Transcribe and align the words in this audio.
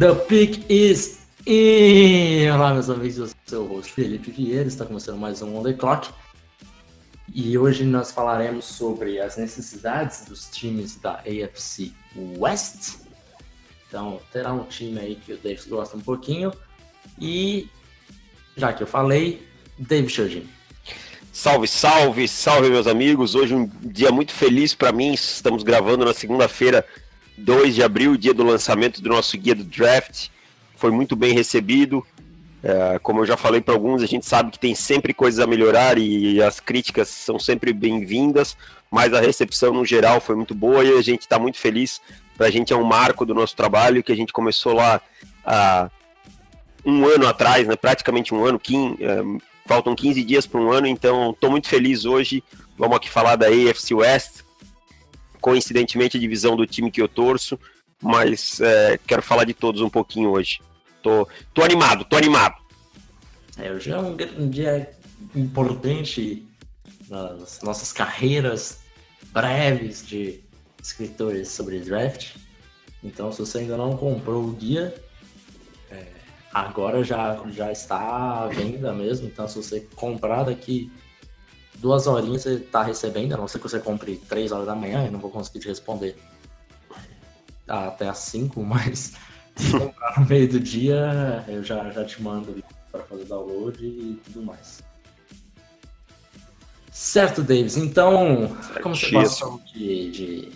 The 0.00 0.14
pick 0.28 0.70
is 0.70 1.20
in! 1.44 2.19
Olá, 2.52 2.74
meus 2.74 2.90
amigos, 2.90 3.16
eu 3.16 3.30
sou 3.46 3.78
o 3.78 3.82
Felipe 3.82 4.32
Vieira, 4.32 4.66
está 4.66 4.84
começando 4.84 5.18
mais 5.18 5.40
um 5.40 5.56
On 5.56 5.62
The 5.62 5.72
Clock. 5.72 6.10
E 7.32 7.56
hoje 7.56 7.84
nós 7.84 8.10
falaremos 8.10 8.64
sobre 8.64 9.20
as 9.20 9.36
necessidades 9.36 10.24
dos 10.24 10.50
times 10.50 10.96
da 10.96 11.20
AFC 11.20 11.92
West. 12.16 12.96
Então, 13.86 14.20
terá 14.32 14.52
um 14.52 14.64
time 14.64 14.98
aí 14.98 15.14
que 15.14 15.32
o 15.32 15.36
Davis 15.36 15.64
gosta 15.64 15.96
um 15.96 16.00
pouquinho. 16.00 16.52
E, 17.20 17.68
já 18.56 18.72
que 18.72 18.82
eu 18.82 18.86
falei, 18.86 19.46
David 19.78 20.12
Chodin. 20.12 20.48
Salve, 21.32 21.68
salve, 21.68 22.26
salve, 22.26 22.68
meus 22.68 22.88
amigos. 22.88 23.36
Hoje 23.36 23.54
um 23.54 23.70
dia 23.80 24.10
muito 24.10 24.32
feliz 24.32 24.74
para 24.74 24.90
mim. 24.90 25.14
Estamos 25.14 25.62
gravando 25.62 26.04
na 26.04 26.12
segunda-feira, 26.12 26.84
2 27.38 27.76
de 27.76 27.82
abril, 27.84 28.16
dia 28.16 28.34
do 28.34 28.42
lançamento 28.42 29.00
do 29.00 29.08
nosso 29.08 29.38
guia 29.38 29.54
do 29.54 29.62
draft. 29.62 30.28
Foi 30.74 30.90
muito 30.90 31.14
bem 31.14 31.32
recebido. 31.32 32.04
É, 32.62 32.98
como 32.98 33.20
eu 33.20 33.26
já 33.26 33.36
falei 33.36 33.60
para 33.60 33.72
alguns, 33.72 34.02
a 34.02 34.06
gente 34.06 34.26
sabe 34.26 34.50
que 34.50 34.58
tem 34.58 34.74
sempre 34.74 35.14
coisas 35.14 35.40
a 35.40 35.46
melhorar 35.46 35.96
e 35.98 36.42
as 36.42 36.60
críticas 36.60 37.08
são 37.08 37.38
sempre 37.38 37.72
bem-vindas, 37.72 38.56
mas 38.90 39.14
a 39.14 39.20
recepção 39.20 39.72
no 39.72 39.84
geral 39.84 40.20
foi 40.20 40.36
muito 40.36 40.54
boa 40.54 40.84
e 40.84 40.98
a 40.98 41.02
gente 41.02 41.22
está 41.22 41.38
muito 41.38 41.58
feliz. 41.58 42.00
Para 42.36 42.46
a 42.46 42.50
gente 42.50 42.72
é 42.72 42.76
um 42.76 42.84
marco 42.84 43.24
do 43.24 43.34
nosso 43.34 43.56
trabalho 43.56 44.02
que 44.02 44.12
a 44.12 44.16
gente 44.16 44.32
começou 44.32 44.74
lá 44.74 45.00
há 45.44 45.90
um 46.84 47.06
ano 47.06 47.26
atrás, 47.26 47.66
né, 47.66 47.76
praticamente 47.76 48.34
um 48.34 48.44
ano, 48.44 48.58
15, 48.58 49.02
é, 49.02 49.22
faltam 49.66 49.94
15 49.94 50.22
dias 50.24 50.46
para 50.46 50.60
um 50.60 50.70
ano, 50.70 50.86
então 50.86 51.30
estou 51.30 51.50
muito 51.50 51.68
feliz 51.68 52.04
hoje. 52.04 52.42
Vamos 52.76 52.96
aqui 52.96 53.08
falar 53.08 53.36
da 53.36 53.46
AFC 53.46 53.94
West, 53.94 54.40
coincidentemente 55.40 56.16
a 56.16 56.20
divisão 56.20 56.56
do 56.56 56.66
time 56.66 56.90
que 56.90 57.00
eu 57.00 57.08
torço, 57.08 57.58
mas 58.02 58.60
é, 58.60 58.98
quero 59.06 59.22
falar 59.22 59.44
de 59.44 59.54
todos 59.54 59.80
um 59.80 59.90
pouquinho 59.90 60.30
hoje. 60.30 60.60
Tô, 61.02 61.26
tô 61.54 61.62
animado, 61.62 62.04
tô 62.04 62.16
animado. 62.16 62.56
É, 63.56 63.70
hoje 63.72 63.90
é 63.90 63.98
um, 63.98 64.16
um 64.38 64.48
dia 64.48 64.90
importante 65.34 66.46
nas 67.08 67.60
nossas 67.62 67.92
carreiras 67.92 68.80
breves 69.32 70.06
de 70.06 70.40
escritores 70.82 71.48
sobre 71.48 71.80
draft. 71.80 72.36
Então, 73.02 73.32
se 73.32 73.40
você 73.40 73.58
ainda 73.58 73.76
não 73.76 73.96
comprou 73.96 74.44
o 74.44 74.52
guia, 74.52 74.94
é, 75.90 76.06
agora 76.52 77.02
já, 77.02 77.40
já 77.50 77.72
está 77.72 78.44
à 78.44 78.46
venda 78.46 78.92
mesmo. 78.92 79.26
Então, 79.26 79.48
se 79.48 79.56
você 79.56 79.80
comprar 79.94 80.44
daqui 80.44 80.90
duas 81.76 82.06
horinhas, 82.06 82.42
você 82.42 82.54
está 82.54 82.82
recebendo. 82.82 83.34
A 83.34 83.36
não 83.36 83.48
ser 83.48 83.58
que 83.58 83.68
você 83.68 83.80
compre 83.80 84.16
três 84.16 84.52
horas 84.52 84.66
da 84.66 84.74
manhã, 84.74 85.04
eu 85.04 85.12
não 85.12 85.20
vou 85.20 85.30
conseguir 85.30 85.60
te 85.60 85.68
responder 85.68 86.16
até 87.66 88.08
às 88.08 88.18
cinco, 88.18 88.62
mas 88.64 89.14
se 89.56 89.70
comprar 89.72 90.20
no 90.20 90.26
meio 90.26 90.48
do 90.48 90.60
dia, 90.60 91.44
eu 91.48 91.62
já, 91.62 91.90
já 91.90 92.04
te 92.04 92.22
mando 92.22 92.62
para 92.90 93.02
fazer 93.02 93.24
download 93.24 93.84
e 93.84 94.20
tudo 94.24 94.42
mais. 94.42 94.82
Certo, 96.90 97.42
Davis. 97.42 97.76
Então, 97.76 98.54
como 98.82 98.94
você 98.94 99.10
passou 99.10 99.60
de, 99.72 100.10
de 100.10 100.52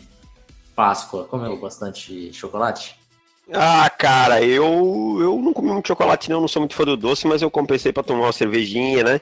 Páscoa? 0.74 1.24
Comeu 1.24 1.58
bastante 1.58 2.32
chocolate? 2.32 2.98
Ah, 3.52 3.88
cara, 3.90 4.42
eu, 4.42 5.18
eu 5.20 5.38
não 5.40 5.52
comi 5.52 5.70
muito 5.70 5.88
chocolate, 5.88 6.30
não, 6.30 6.40
não 6.40 6.48
sou 6.48 6.60
muito 6.60 6.74
fã 6.74 6.84
do 6.84 6.96
doce, 6.96 7.26
mas 7.26 7.42
eu 7.42 7.50
compensei 7.50 7.92
para 7.92 8.02
tomar 8.02 8.26
uma 8.26 8.32
cervejinha, 8.32 9.04
né? 9.04 9.20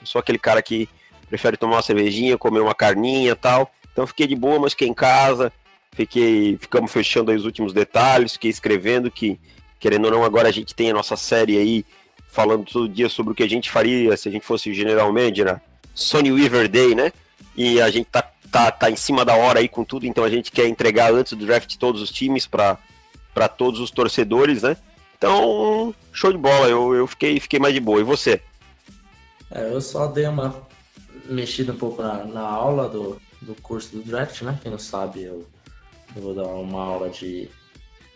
Eu 0.00 0.06
sou 0.06 0.18
aquele 0.18 0.38
cara 0.38 0.62
que 0.62 0.88
prefere 1.28 1.56
tomar 1.56 1.76
uma 1.76 1.82
cervejinha, 1.82 2.38
comer 2.38 2.60
uma 2.60 2.74
carninha 2.74 3.34
tal. 3.34 3.70
Então 3.92 4.06
fiquei 4.06 4.26
de 4.26 4.36
boa, 4.36 4.58
mas 4.58 4.72
fiquei 4.72 4.88
em 4.88 4.94
casa, 4.94 5.52
fiquei, 5.94 6.58
ficamos 6.58 6.92
fechando 6.92 7.32
os 7.32 7.44
últimos 7.44 7.72
detalhes, 7.72 8.32
fiquei 8.32 8.50
escrevendo 8.50 9.10
que, 9.10 9.38
querendo 9.78 10.06
ou 10.06 10.10
não, 10.10 10.24
agora 10.24 10.48
a 10.48 10.52
gente 10.52 10.74
tem 10.74 10.90
a 10.90 10.94
nossa 10.94 11.16
série 11.16 11.56
aí, 11.56 11.84
falando 12.28 12.64
todo 12.64 12.88
dia 12.88 13.08
sobre 13.08 13.32
o 13.32 13.34
que 13.34 13.42
a 13.42 13.48
gente 13.48 13.70
faria 13.70 14.16
se 14.16 14.28
a 14.28 14.32
gente 14.32 14.44
fosse 14.44 14.74
General 14.74 15.10
Manager, 15.12 15.60
Sony 15.94 16.32
Weaver 16.32 16.68
Day, 16.68 16.94
né? 16.94 17.12
E 17.56 17.80
a 17.80 17.88
gente 17.88 18.06
tá, 18.06 18.28
tá, 18.50 18.72
tá 18.72 18.90
em 18.90 18.96
cima 18.96 19.24
da 19.24 19.36
hora 19.36 19.60
aí 19.60 19.68
com 19.68 19.84
tudo, 19.84 20.04
então 20.04 20.24
a 20.24 20.28
gente 20.28 20.50
quer 20.50 20.66
entregar 20.66 21.12
antes 21.12 21.32
do 21.32 21.46
draft 21.46 21.76
todos 21.76 22.02
os 22.02 22.10
times 22.10 22.46
para 22.46 22.76
todos 23.56 23.78
os 23.78 23.90
torcedores, 23.90 24.62
né? 24.62 24.76
Então, 25.16 25.94
show 26.12 26.32
de 26.32 26.38
bola, 26.38 26.68
eu, 26.68 26.92
eu 26.94 27.06
fiquei, 27.06 27.38
fiquei 27.38 27.60
mais 27.60 27.72
de 27.72 27.80
boa. 27.80 28.00
E 28.00 28.04
você? 28.04 28.42
É, 29.50 29.72
eu 29.72 29.80
só 29.80 30.08
dei 30.08 30.26
uma 30.26 30.66
mexida 31.26 31.72
um 31.72 31.76
pouco 31.76 32.02
na, 32.02 32.24
na 32.24 32.42
aula 32.42 32.88
do, 32.88 33.20
do 33.40 33.54
curso 33.62 33.96
do 33.96 34.02
draft, 34.02 34.42
né? 34.42 34.58
Quem 34.60 34.72
não 34.72 34.78
sabe, 34.78 35.22
eu 35.22 35.46
eu 36.16 36.22
vou 36.22 36.34
dar 36.34 36.46
uma 36.46 36.82
aula 36.82 37.10
de 37.10 37.50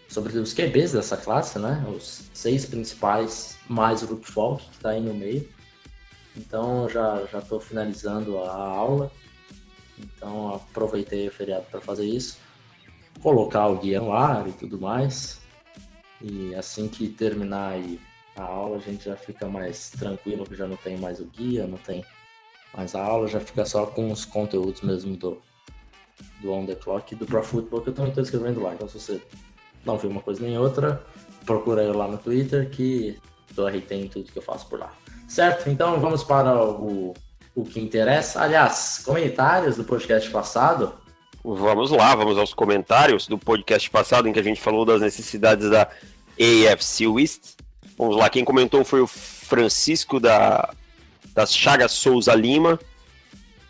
sobre 0.08 0.36
os 0.38 0.54
QBs 0.54 0.92
dessa 0.92 1.16
classe, 1.16 1.58
né? 1.58 1.84
Os 1.94 2.30
seis 2.32 2.64
principais, 2.64 3.58
mais 3.68 4.02
o 4.02 4.16
Falk, 4.16 4.64
que 4.64 4.76
está 4.76 4.90
aí 4.90 5.00
no 5.00 5.12
meio. 5.12 5.48
Então 6.36 6.88
já 6.88 7.26
já 7.26 7.38
estou 7.38 7.60
finalizando 7.60 8.38
a 8.38 8.52
aula. 8.52 9.10
Então 9.98 10.54
aproveitei 10.54 11.28
o 11.28 11.32
feriado 11.32 11.66
para 11.70 11.80
fazer 11.80 12.06
isso, 12.06 12.38
colocar 13.20 13.66
o 13.66 13.78
guia 13.78 14.00
no 14.00 14.12
ar 14.12 14.48
e 14.48 14.52
tudo 14.52 14.80
mais. 14.80 15.40
E 16.20 16.54
assim 16.54 16.88
que 16.88 17.08
terminar 17.08 17.74
a 18.36 18.42
aula, 18.42 18.76
a 18.76 18.80
gente 18.80 19.04
já 19.04 19.16
fica 19.16 19.46
mais 19.48 19.90
tranquilo, 19.90 20.46
que 20.46 20.54
já 20.54 20.66
não 20.66 20.76
tem 20.76 20.96
mais 20.96 21.20
o 21.20 21.26
guia, 21.26 21.66
não 21.66 21.78
tem 21.78 22.04
mais 22.74 22.94
a 22.94 23.02
aula, 23.02 23.26
já 23.26 23.40
fica 23.40 23.64
só 23.64 23.86
com 23.86 24.10
os 24.10 24.24
conteúdos 24.24 24.82
mesmo 24.82 25.16
do, 25.16 25.42
do 26.40 26.52
On 26.52 26.66
The 26.66 26.74
Clock 26.74 27.14
e 27.14 27.16
do 27.16 27.26
Pro 27.26 27.42
Football, 27.42 27.82
que 27.82 27.90
eu 27.90 27.94
também 27.94 28.10
estou 28.10 28.22
escrevendo 28.22 28.62
lá. 28.62 28.74
Então, 28.74 28.88
se 28.88 28.98
você 28.98 29.22
não 29.84 29.96
viu 29.96 30.10
uma 30.10 30.20
coisa 30.20 30.42
nem 30.42 30.58
outra, 30.58 31.02
procura 31.44 31.82
eu 31.82 31.96
lá 31.96 32.06
no 32.06 32.18
Twitter, 32.18 32.70
que 32.70 33.18
RT 33.56 33.92
em 33.92 34.08
tudo 34.08 34.30
que 34.30 34.38
eu 34.38 34.42
faço 34.42 34.66
por 34.68 34.78
lá. 34.78 34.92
Certo? 35.26 35.68
Então, 35.68 36.00
vamos 36.00 36.22
para 36.22 36.64
o, 36.64 37.14
o 37.54 37.64
que 37.64 37.80
interessa. 37.80 38.40
Aliás, 38.40 39.02
comentários 39.04 39.76
do 39.76 39.84
podcast 39.84 40.30
passado. 40.30 40.92
Vamos 41.44 41.90
lá, 41.90 42.14
vamos 42.14 42.38
aos 42.38 42.52
comentários 42.52 43.26
do 43.26 43.38
podcast 43.38 43.88
passado, 43.90 44.28
em 44.28 44.32
que 44.32 44.40
a 44.40 44.44
gente 44.44 44.60
falou 44.60 44.84
das 44.84 45.00
necessidades 45.00 45.70
da 45.70 45.88
AFC 46.38 47.06
West. 47.06 47.56
Vamos 47.96 48.16
lá, 48.16 48.28
quem 48.30 48.44
comentou 48.44 48.84
foi 48.84 49.00
o 49.00 49.06
Francisco 49.06 50.20
da, 50.20 50.72
das 51.34 51.54
Chagas 51.54 51.92
Souza 51.92 52.34
Lima, 52.34 52.78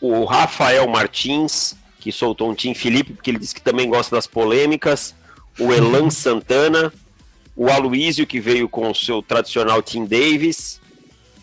o 0.00 0.24
Rafael 0.24 0.86
Martins, 0.88 1.74
que 2.00 2.12
soltou 2.12 2.50
um 2.50 2.54
Tim 2.54 2.74
Felipe, 2.74 3.12
porque 3.12 3.30
ele 3.30 3.38
disse 3.38 3.54
que 3.54 3.62
também 3.62 3.88
gosta 3.88 4.14
das 4.14 4.26
polêmicas, 4.26 5.14
o 5.58 5.72
Elan 5.72 6.10
Santana, 6.10 6.92
o 7.56 7.68
Aloísio, 7.68 8.26
que 8.26 8.40
veio 8.40 8.68
com 8.68 8.90
o 8.90 8.94
seu 8.94 9.20
tradicional 9.20 9.82
Tim 9.82 10.04
Davis, 10.04 10.80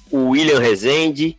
o 0.09 0.29
William 0.29 0.59
Rezende, 0.59 1.37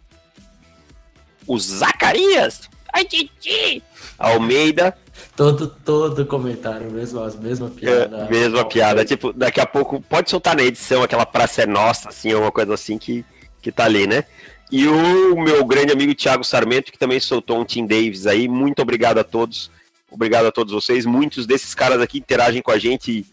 o 1.47 1.59
Zacarias, 1.59 2.69
ai, 2.93 3.05
Titi, 3.05 3.83
Almeida. 4.19 4.97
Todo, 5.35 5.69
todo 5.69 6.27
comentário, 6.27 6.91
mesmo, 6.91 7.23
as 7.23 7.37
mesma 7.37 7.71
piada. 7.71 8.27
É, 8.27 8.31
mesma 8.31 8.65
piada. 8.65 9.05
Tipo, 9.05 9.33
daqui 9.33 9.61
a 9.61 9.67
pouco, 9.67 10.01
pode 10.01 10.31
soltar 10.31 10.57
na 10.57 10.63
edição 10.63 11.03
aquela 11.03 11.27
praça 11.27 11.63
é 11.63 11.67
nossa, 11.67 12.09
assim, 12.09 12.33
ou 12.35 12.43
uma 12.43 12.53
coisa 12.53 12.75
assim 12.75 12.99
que, 12.99 13.25
que 13.63 13.71
tá 13.71 13.85
ali, 13.85 14.07
né? 14.07 14.25
E 14.71 14.87
o 14.89 15.41
meu 15.41 15.65
grande 15.65 15.93
amigo 15.93 16.15
Thiago 16.15 16.43
Sarmento, 16.43 16.91
que 16.91 16.99
também 16.99 17.21
soltou 17.21 17.61
um 17.61 17.65
Tim 17.65 17.87
Davis 17.87 18.27
aí. 18.27 18.49
Muito 18.49 18.83
obrigado 18.83 19.19
a 19.19 19.25
todos. 19.25 19.71
Obrigado 20.11 20.47
a 20.47 20.53
todos 20.53 20.73
vocês. 20.73 21.07
Muitos 21.07 21.47
desses 21.47 21.75
caras 21.75 22.01
aqui 22.01 22.19
interagem 22.19 22.63
com 22.63 22.71
a 22.71 22.79
gente 22.79 23.25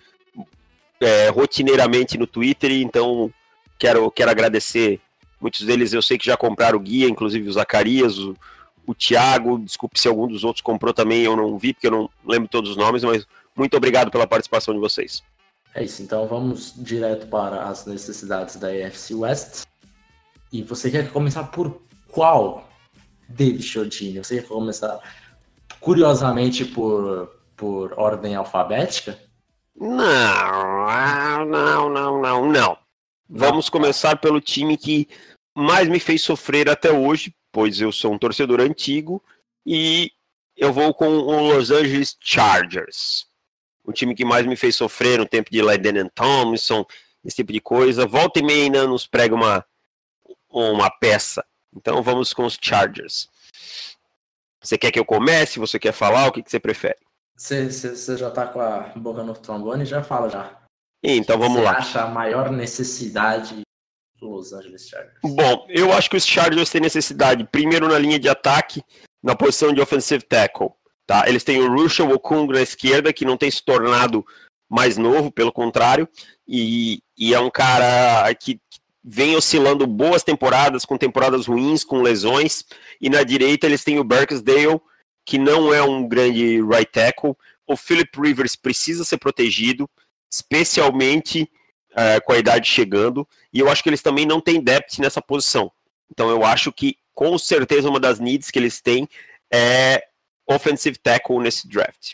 é, 0.99 1.29
rotineiramente 1.29 2.17
no 2.17 2.27
Twitter, 2.27 2.71
então 2.71 3.31
quero, 3.79 4.09
quero 4.11 4.31
agradecer. 4.31 4.99
Muitos 5.39 5.65
deles 5.65 5.91
eu 5.91 6.01
sei 6.01 6.17
que 6.17 6.25
já 6.25 6.37
compraram 6.37 6.77
o 6.77 6.81
guia, 6.81 7.09
inclusive 7.09 7.47
o 7.47 7.53
Zacarias, 7.53 8.17
o, 8.17 8.35
o 8.85 8.93
Thiago. 8.93 9.59
Desculpe 9.59 9.99
se 9.99 10.07
algum 10.07 10.27
dos 10.27 10.43
outros 10.43 10.61
comprou 10.61 10.93
também, 10.93 11.23
eu 11.23 11.35
não 11.35 11.57
vi, 11.57 11.73
porque 11.73 11.87
eu 11.87 11.91
não 11.91 12.09
lembro 12.25 12.47
todos 12.47 12.71
os 12.71 12.77
nomes, 12.77 13.03
mas 13.03 13.25
muito 13.55 13.75
obrigado 13.75 14.11
pela 14.11 14.27
participação 14.27 14.73
de 14.73 14.79
vocês. 14.79 15.23
É 15.75 15.83
isso, 15.83 16.03
então 16.03 16.27
vamos 16.27 16.73
direto 16.77 17.27
para 17.27 17.63
as 17.63 17.85
necessidades 17.85 18.55
da 18.55 18.73
EFC 18.73 19.15
West. 19.15 19.63
E 20.53 20.61
você 20.61 20.91
quer 20.91 21.11
começar 21.11 21.45
por 21.45 21.81
qual, 22.09 22.69
David 23.27 23.63
Chodini? 23.63 24.19
Você 24.19 24.39
quer 24.39 24.47
começar, 24.47 24.99
curiosamente, 25.79 26.63
por, 26.63 27.27
por 27.57 27.91
ordem 27.97 28.35
alfabética? 28.35 29.19
Não, 29.75 31.43
não, 31.47 31.89
não, 31.89 32.21
não, 32.21 32.51
não. 32.51 32.77
Vamos 33.27 33.67
começar 33.67 34.17
pelo 34.17 34.39
time 34.39 34.77
que 34.77 35.09
mais 35.55 35.89
me 35.89 35.99
fez 35.99 36.21
sofrer 36.21 36.69
até 36.69 36.91
hoje, 36.91 37.33
pois 37.51 37.81
eu 37.81 37.91
sou 37.91 38.13
um 38.13 38.19
torcedor 38.19 38.61
antigo 38.61 39.23
e 39.65 40.11
eu 40.55 40.71
vou 40.71 40.93
com 40.93 41.07
o 41.07 41.51
Los 41.51 41.71
Angeles 41.71 42.15
Chargers. 42.19 43.25
O 43.83 43.91
time 43.91 44.13
que 44.13 44.23
mais 44.23 44.45
me 44.45 44.55
fez 44.55 44.75
sofrer 44.75 45.17
no 45.17 45.25
tempo 45.25 45.49
de 45.49 45.63
Lydon 45.63 46.09
Thompson, 46.13 46.85
esse 47.25 47.37
tipo 47.37 47.51
de 47.51 47.59
coisa. 47.59 48.05
Volta 48.05 48.39
e 48.39 48.43
meia 48.43 48.65
ainda 48.65 48.85
nos 48.85 49.07
prega 49.07 49.33
uma, 49.33 49.65
uma 50.53 50.89
peça. 50.89 51.43
Então 51.75 52.01
vamos 52.01 52.33
com 52.33 52.45
os 52.45 52.57
Chargers. 52.61 53.27
Você 54.61 54.77
quer 54.77 54.91
que 54.91 54.99
eu 54.99 55.05
comece? 55.05 55.59
Você 55.59 55.79
quer 55.79 55.91
falar? 55.91 56.27
O 56.27 56.31
que, 56.31 56.43
que 56.43 56.49
você 56.49 56.59
prefere? 56.59 56.99
Você, 57.35 57.69
você 57.69 58.15
já 58.15 58.29
tá 58.29 58.47
com 58.47 58.61
a 58.61 58.91
boca 58.95 59.23
no 59.23 59.33
trombone? 59.33 59.85
Já 59.85 60.03
fala 60.03 60.29
já. 60.29 60.61
Então 61.03 61.37
vamos 61.37 61.57
você 61.57 61.65
lá. 61.65 61.77
acha 61.77 62.03
a 62.03 62.07
maior 62.07 62.51
necessidade 62.51 63.63
Los 64.21 64.53
Angeles 64.53 64.87
Chargers? 64.87 65.19
Bom, 65.23 65.65
eu 65.69 65.91
acho 65.91 66.09
que 66.09 66.15
os 66.15 66.25
Chargers 66.25 66.69
têm 66.69 66.79
necessidade, 66.81 67.45
primeiro 67.51 67.87
na 67.87 67.99
linha 67.99 68.17
de 68.17 68.29
ataque, 68.29 68.81
na 69.21 69.35
posição 69.35 69.73
de 69.73 69.81
offensive 69.81 70.23
tackle. 70.23 70.69
Tá? 71.05 71.27
Eles 71.27 71.43
têm 71.43 71.59
o 71.59 71.73
Russell 71.73 72.09
Okung 72.11 72.53
na 72.53 72.61
esquerda, 72.61 73.11
que 73.11 73.25
não 73.25 73.35
tem 73.35 73.51
se 73.51 73.63
tornado 73.63 74.25
mais 74.69 74.97
novo, 74.97 75.29
pelo 75.31 75.51
contrário, 75.51 76.07
e, 76.47 76.99
e 77.17 77.33
é 77.33 77.39
um 77.39 77.49
cara 77.49 78.33
que, 78.35 78.59
vem 79.03 79.35
oscilando 79.35 79.85
boas 79.85 80.23
temporadas, 80.23 80.85
com 80.85 80.97
temporadas 80.97 81.45
ruins, 81.45 81.83
com 81.83 82.01
lesões, 82.01 82.63
e 83.01 83.09
na 83.09 83.23
direita 83.23 83.67
eles 83.67 83.83
têm 83.83 83.99
o 83.99 84.03
Berksdale, 84.03 84.79
que 85.25 85.37
não 85.37 85.73
é 85.73 85.83
um 85.83 86.07
grande 86.07 86.61
right 86.61 86.89
tackle. 86.91 87.35
O 87.67 87.75
Philip 87.75 88.09
Rivers 88.19 88.55
precisa 88.55 89.03
ser 89.03 89.17
protegido, 89.17 89.89
especialmente 90.31 91.49
uh, 91.91 92.23
com 92.25 92.33
a 92.33 92.37
idade 92.37 92.67
chegando, 92.69 93.27
e 93.51 93.59
eu 93.59 93.69
acho 93.69 93.83
que 93.83 93.89
eles 93.89 94.01
também 94.01 94.25
não 94.25 94.39
têm 94.39 94.61
depth 94.61 94.99
nessa 94.99 95.21
posição. 95.21 95.71
Então 96.09 96.29
eu 96.29 96.45
acho 96.45 96.71
que 96.71 96.97
com 97.13 97.37
certeza 97.37 97.89
uma 97.89 97.99
das 97.99 98.19
needs 98.19 98.51
que 98.51 98.59
eles 98.59 98.81
têm 98.81 99.07
é 99.51 100.03
offensive 100.47 100.97
tackle 100.97 101.39
nesse 101.39 101.67
draft. 101.67 102.13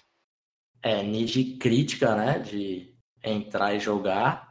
É, 0.81 1.03
need 1.03 1.57
crítica, 1.57 2.15
né, 2.15 2.39
de 2.39 2.93
entrar 3.23 3.73
e 3.73 3.79
jogar, 3.79 4.48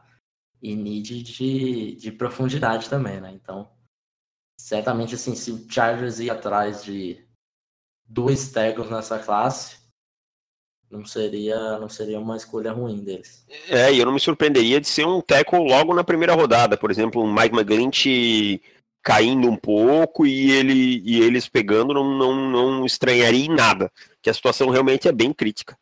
e 0.61 0.75
need 0.75 1.23
de, 1.23 1.95
de 1.95 2.11
profundidade 2.11 2.89
também, 2.89 3.19
né? 3.21 3.31
Então, 3.33 3.69
certamente, 4.59 5.15
assim, 5.15 5.35
se 5.35 5.51
o 5.51 5.65
Chargers 5.69 6.19
ir 6.19 6.29
atrás 6.29 6.83
de 6.83 7.23
dois 8.05 8.51
tackles 8.51 8.89
nessa 8.89 9.19
classe, 9.19 9.77
não 10.89 11.05
seria, 11.05 11.77
não 11.77 11.87
seria 11.87 12.19
uma 12.19 12.35
escolha 12.35 12.71
ruim 12.71 13.03
deles. 13.03 13.45
É, 13.67 13.93
e 13.93 13.99
eu 13.99 14.05
não 14.05 14.13
me 14.13 14.19
surpreenderia 14.19 14.81
de 14.81 14.87
ser 14.87 15.05
um 15.05 15.21
tackle 15.21 15.59
logo 15.59 15.93
na 15.93 16.03
primeira 16.03 16.33
rodada, 16.33 16.75
por 16.75 16.89
exemplo, 16.89 17.23
um 17.23 17.33
Mike 17.33 17.55
McGlinch 17.55 18.61
caindo 19.01 19.47
um 19.47 19.55
pouco 19.55 20.25
e, 20.25 20.51
ele, 20.51 21.01
e 21.05 21.21
eles 21.21 21.47
pegando, 21.47 21.93
não, 21.93 22.17
não, 22.17 22.49
não 22.49 22.85
estranharia 22.85 23.45
em 23.45 23.55
nada, 23.55 23.91
que 24.21 24.29
a 24.29 24.33
situação 24.33 24.69
realmente 24.69 25.07
é 25.07 25.11
bem 25.11 25.31
crítica. 25.31 25.77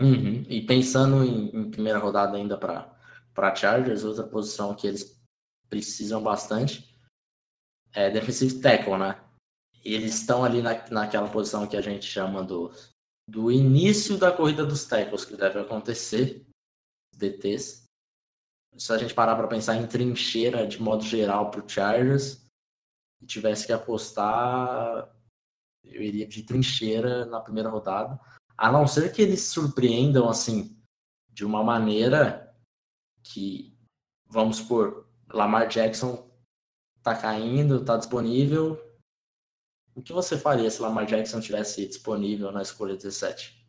Uhum. 0.00 0.44
E 0.48 0.62
pensando 0.62 1.22
em, 1.22 1.50
em 1.54 1.70
primeira 1.70 1.98
rodada 1.98 2.36
ainda 2.36 2.56
para 2.56 2.90
para 3.34 3.54
Chargers, 3.54 4.04
outra 4.04 4.26
posição 4.26 4.74
que 4.74 4.86
eles 4.86 5.20
precisam 5.68 6.22
bastante 6.22 6.94
é 7.92 8.10
defensive 8.10 8.60
tackle, 8.60 8.98
né? 8.98 9.20
Eles 9.84 10.14
estão 10.16 10.44
ali 10.44 10.60
na, 10.60 10.88
naquela 10.90 11.28
posição 11.28 11.66
que 11.66 11.76
a 11.76 11.80
gente 11.80 12.04
chama 12.04 12.42
do, 12.42 12.70
do 13.28 13.50
início 13.50 14.18
da 14.18 14.30
corrida 14.30 14.64
dos 14.64 14.84
tackles, 14.84 15.24
que 15.24 15.36
deve 15.36 15.58
acontecer, 15.58 16.46
DTs. 17.16 17.84
Se 18.76 18.92
a 18.92 18.98
gente 18.98 19.14
parar 19.14 19.36
para 19.36 19.48
pensar 19.48 19.76
em 19.76 19.86
trincheira 19.86 20.66
de 20.66 20.80
modo 20.80 21.02
geral 21.02 21.50
para 21.50 21.66
Chargers, 21.66 22.40
e 23.20 23.26
tivesse 23.26 23.66
que 23.66 23.72
apostar, 23.72 25.14
eu 25.84 26.02
iria 26.02 26.26
de 26.26 26.42
trincheira 26.42 27.26
na 27.26 27.40
primeira 27.40 27.68
rodada. 27.68 28.18
A 28.56 28.72
não 28.72 28.86
ser 28.86 29.12
que 29.12 29.20
eles 29.20 29.42
surpreendam 29.44 30.28
assim 30.28 30.76
de 31.28 31.44
uma 31.44 31.62
maneira 31.62 32.49
que, 33.22 33.72
vamos 34.26 34.58
supor, 34.58 35.06
Lamar 35.32 35.68
Jackson 35.68 36.28
tá 37.02 37.14
caindo, 37.14 37.84
tá 37.84 37.96
disponível. 37.96 38.80
O 39.94 40.02
que 40.02 40.12
você 40.12 40.36
faria 40.38 40.70
se 40.70 40.80
Lamar 40.80 41.06
Jackson 41.06 41.40
tivesse 41.40 41.86
disponível 41.86 42.52
na 42.52 42.62
escolha 42.62 42.96
17? 42.96 43.60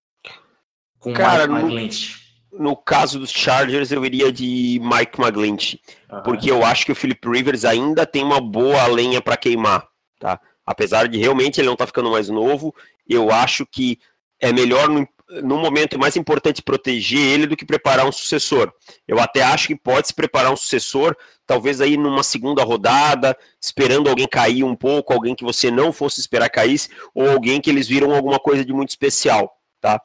Com 1.00 1.14
Cara, 1.14 1.48
Mike 1.48 1.62
McGlinch. 1.62 2.38
No, 2.52 2.60
no 2.60 2.76
caso 2.78 3.20
dos 3.20 3.32
Chargers, 3.32 3.92
eu 3.92 4.06
iria 4.06 4.32
de 4.32 4.80
Mike 4.82 5.20
McGlinch, 5.20 5.82
porque 6.24 6.52
eu 6.52 6.64
acho 6.64 6.86
que 6.86 6.92
o 6.92 6.96
Philip 6.96 7.28
Rivers 7.28 7.66
ainda 7.66 8.06
tem 8.06 8.24
uma 8.24 8.40
boa 8.40 8.86
lenha 8.88 9.22
para 9.22 9.38
queimar, 9.38 9.88
tá? 10.20 10.40
Apesar 10.66 11.08
de 11.08 11.18
realmente 11.18 11.60
ele 11.60 11.68
não 11.68 11.76
tá 11.76 11.88
ficando 11.88 12.12
mais 12.12 12.30
novo, 12.30 12.74
eu 13.08 13.32
acho 13.32 13.66
que 13.66 14.00
é 14.40 14.54
melhor 14.54 14.90
no, 14.90 15.08
no 15.44 15.58
momento 15.58 15.96
é 15.96 15.98
mais 15.98 16.18
importante 16.18 16.62
proteger 16.62 17.20
ele 17.20 17.48
do 17.48 17.56
que 17.56 17.66
preparar 17.66 18.06
um 18.06 18.12
sucessor. 18.12 18.72
Eu 19.08 19.20
até 19.20 19.42
acho 19.42 19.68
que 19.68 19.76
pode 19.76 20.08
se 20.08 20.14
preparar 20.14 20.52
um 20.52 20.58
sucessor, 20.58 21.16
talvez 21.46 21.80
aí 21.80 21.96
numa 21.96 22.24
segunda 22.24 22.64
rodada, 22.64 23.38
esperando 23.62 24.10
alguém 24.10 24.28
cair 24.28 24.64
um 24.64 24.76
pouco, 24.76 25.14
alguém 25.14 25.34
que 25.34 25.44
você 25.44 25.72
não 25.72 25.94
fosse 25.94 26.20
esperar 26.20 26.50
caísse, 26.50 26.90
ou 27.14 27.30
alguém 27.30 27.62
que 27.62 27.70
eles 27.70 27.88
viram 27.88 28.14
alguma 28.14 28.40
coisa 28.40 28.66
de 28.66 28.74
muito 28.74 28.90
especial, 28.90 29.52
tá? 29.80 30.02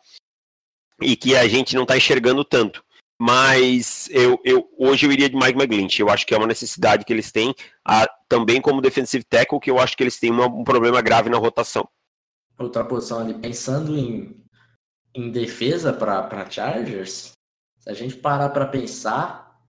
E 1.00 1.16
que 1.16 1.34
a 1.34 1.48
gente 1.48 1.74
não 1.74 1.82
está 1.82 1.96
enxergando 1.96 2.44
tanto. 2.44 2.84
Mas 3.18 4.08
eu, 4.10 4.38
eu, 4.44 4.68
hoje 4.78 5.06
eu 5.06 5.12
iria 5.12 5.28
de 5.28 5.36
Mike 5.36 5.58
McGlinch. 5.58 6.00
Eu 6.00 6.10
acho 6.10 6.26
que 6.26 6.34
é 6.34 6.38
uma 6.38 6.46
necessidade 6.46 7.04
que 7.04 7.12
eles 7.12 7.32
têm, 7.32 7.54
a, 7.84 8.06
também 8.28 8.60
como 8.60 8.82
defensive 8.82 9.24
tackle, 9.24 9.58
que 9.58 9.70
eu 9.70 9.80
acho 9.80 9.96
que 9.96 10.02
eles 10.02 10.20
têm 10.20 10.30
uma, 10.30 10.46
um 10.46 10.62
problema 10.62 11.00
grave 11.00 11.30
na 11.30 11.38
rotação. 11.38 11.88
Outra 12.58 12.84
posição 12.84 13.20
ali, 13.20 13.34
pensando 13.34 13.96
em 13.96 14.45
em 15.16 15.30
defesa 15.30 15.94
para 15.94 16.48
Chargers, 16.50 17.32
se 17.78 17.90
a 17.90 17.94
gente 17.94 18.16
parar 18.16 18.50
para 18.50 18.68
pensar, 18.68 19.66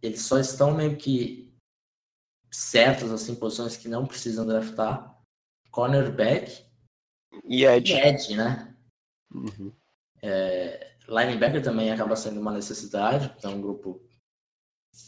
eles 0.00 0.22
só 0.22 0.38
estão 0.38 0.74
meio 0.74 0.96
que 0.96 1.54
certos, 2.50 3.12
assim, 3.12 3.34
posições 3.34 3.76
que 3.76 3.88
não 3.88 4.06
precisam 4.06 4.46
draftar. 4.46 5.12
Cornerback 5.70 6.64
e 7.44 7.64
Ed. 7.64 7.92
E 7.92 7.94
Ed, 7.94 8.36
né? 8.36 8.76
Uhum. 9.34 9.72
É, 10.22 10.96
linebacker 11.08 11.62
também 11.62 11.90
acaba 11.90 12.16
sendo 12.16 12.40
uma 12.40 12.52
necessidade, 12.52 13.28
porque 13.28 13.46
é 13.46 13.50
um 13.50 13.60
grupo. 13.60 14.02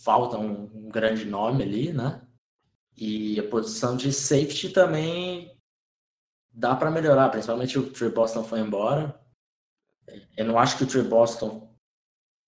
Falta 0.03 0.39
um, 0.39 0.65
um 0.75 0.89
grande 0.89 1.27
nome 1.27 1.63
ali, 1.63 1.93
né? 1.93 2.27
E 2.97 3.39
a 3.39 3.49
posição 3.49 3.97
de 3.97 4.13
safety 4.13 4.71
também 4.71 5.55
dá 6.51 6.75
para 6.75 6.91
melhorar, 6.91 7.29
principalmente 7.29 7.79
o 7.79 7.91
Trey 7.91 8.11
Boston 8.11 8.45
foi 8.45 8.61
embora. 8.61 9.21
Eu 10.37 10.45
não 10.45 10.59
acho 10.59 10.77
que 10.77 10.85
o 10.85 10.87
Trey 10.87 11.03
Boston 11.03 11.75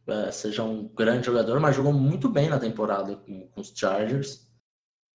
é, 0.06 0.30
seja 0.30 0.62
um 0.62 0.88
grande 0.88 1.26
jogador, 1.26 1.58
mas 1.58 1.74
jogou 1.74 1.92
muito 1.92 2.28
bem 2.28 2.48
na 2.48 2.58
temporada 2.58 3.16
com, 3.16 3.48
com 3.48 3.60
os 3.60 3.72
Chargers. 3.74 4.46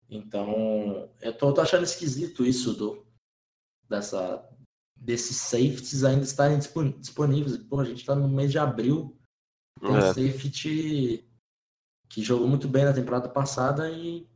Então, 0.10 1.10
eu 1.22 1.38
tô, 1.38 1.54
tô, 1.54 1.62
achando 1.62 1.84
esquisito 1.84 2.46
isso 2.46 2.74
do 2.74 3.06
dessa 3.88 4.48
desses 4.96 5.38
safeties 5.38 6.04
ainda 6.04 6.24
estarem 6.24 6.60
disponíveis. 7.00 7.58
Pô, 7.58 7.80
a 7.80 7.86
gente 7.86 8.06
tá 8.06 8.14
no 8.14 8.28
mês 8.28 8.52
de 8.52 8.60
abril. 8.60 9.18
Tem 9.80 9.90
é. 9.90 9.98
um 9.98 10.02
safety 10.14 11.28
que 12.08 12.22
jogou 12.22 12.48
muito 12.48 12.68
bem 12.68 12.86
na 12.86 12.94
temporada 12.94 13.30
passada 13.30 13.90
e 13.90 14.30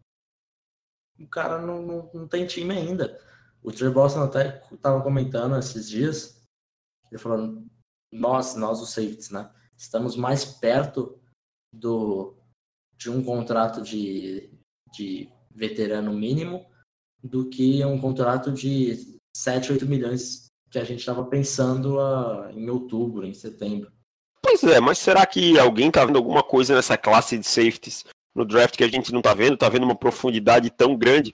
o 1.19 1.27
cara 1.27 1.61
não, 1.61 1.81
não, 1.81 2.11
não 2.13 2.27
tem 2.27 2.47
time 2.47 2.73
ainda. 2.73 3.21
O 3.61 3.71
Trey 3.71 3.89
Boston 3.89 4.23
até 4.23 4.63
estava 4.71 5.03
comentando 5.03 5.57
esses 5.57 5.89
dias, 5.89 6.41
ele 7.11 7.19
falou, 7.19 7.63
nós, 8.11 8.55
nós 8.55 8.81
os 8.81 8.91
safeties, 8.91 9.29
né, 9.29 9.49
estamos 9.77 10.15
mais 10.15 10.45
perto 10.45 11.19
do 11.73 12.35
de 12.97 13.09
um 13.09 13.21
contrato 13.21 13.81
de, 13.81 14.49
de 14.93 15.29
veterano 15.51 16.13
mínimo 16.13 16.65
do 17.21 17.49
que 17.49 17.83
um 17.83 17.99
contrato 17.99 18.51
de 18.51 19.17
7, 19.35 19.73
8 19.73 19.85
milhões 19.85 20.45
que 20.71 20.79
a 20.79 20.83
gente 20.83 20.99
estava 20.99 21.25
pensando 21.25 21.97
uh, 21.97 22.49
em 22.51 22.69
outubro, 22.69 23.25
em 23.25 23.33
setembro. 23.33 23.91
Pois 24.41 24.63
é, 24.63 24.79
mas 24.79 24.97
será 24.97 25.25
que 25.25 25.59
alguém 25.59 25.89
está 25.89 26.05
vendo 26.05 26.17
alguma 26.17 26.41
coisa 26.41 26.73
nessa 26.73 26.97
classe 26.97 27.37
de 27.37 27.45
safeties 27.45 28.05
no 28.33 28.45
draft 28.45 28.77
que 28.77 28.83
a 28.83 28.87
gente 28.87 29.11
não 29.11 29.19
está 29.19 29.33
vendo? 29.33 29.55
Está 29.55 29.67
vendo 29.67 29.83
uma 29.83 29.95
profundidade 29.95 30.69
tão 30.69 30.95
grande 30.95 31.33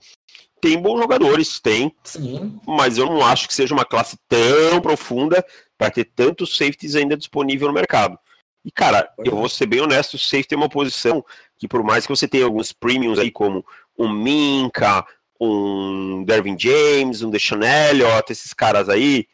tem 0.62 0.80
bons 0.80 1.00
jogadores, 1.00 1.60
tem. 1.60 1.94
Sim. 2.04 2.60
Mas 2.66 2.98
eu 2.98 3.08
não 3.08 3.26
acho 3.26 3.48
que 3.48 3.54
seja 3.54 3.74
uma 3.74 3.84
classe 3.84 4.16
tão 4.30 4.80
profunda 4.80 5.44
para 5.82 5.90
ter 5.90 6.06
tantos 6.16 6.56
safeties 6.56 6.94
ainda 6.94 7.18
disponível 7.18 7.68
no 7.68 7.74
mercado. 7.74 8.16
E, 8.64 8.72
cara, 8.72 9.12
eu 9.26 9.36
vou 9.36 9.50
ser 9.50 9.66
bem 9.66 9.82
honesto, 9.82 10.14
o 10.14 10.20
safety 10.20 10.54
é 10.54 10.58
uma 10.58 10.70
posição 10.70 11.26
que, 11.58 11.68
por 11.68 11.82
mais 11.82 12.06
que 12.06 12.16
você 12.16 12.28
tenha 12.28 12.46
alguns 12.46 12.72
premiums 12.72 13.18
aí, 13.18 13.32
como 13.32 13.66
um 13.98 14.08
Minka, 14.08 15.04
um 15.40 16.24
Dervin 16.24 16.56
James, 16.56 17.24
um 17.24 17.32
Deshaun 17.32 17.64
Elliott, 17.64 18.32
esses 18.32 18.54
caras 18.54 18.90
aí, 18.90 19.28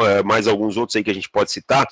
é, 0.00 0.22
mais 0.22 0.46
alguns 0.46 0.76
outros 0.76 0.94
aí 0.94 1.02
que 1.02 1.10
a 1.10 1.14
gente 1.14 1.30
pode 1.30 1.50
citar, 1.50 1.88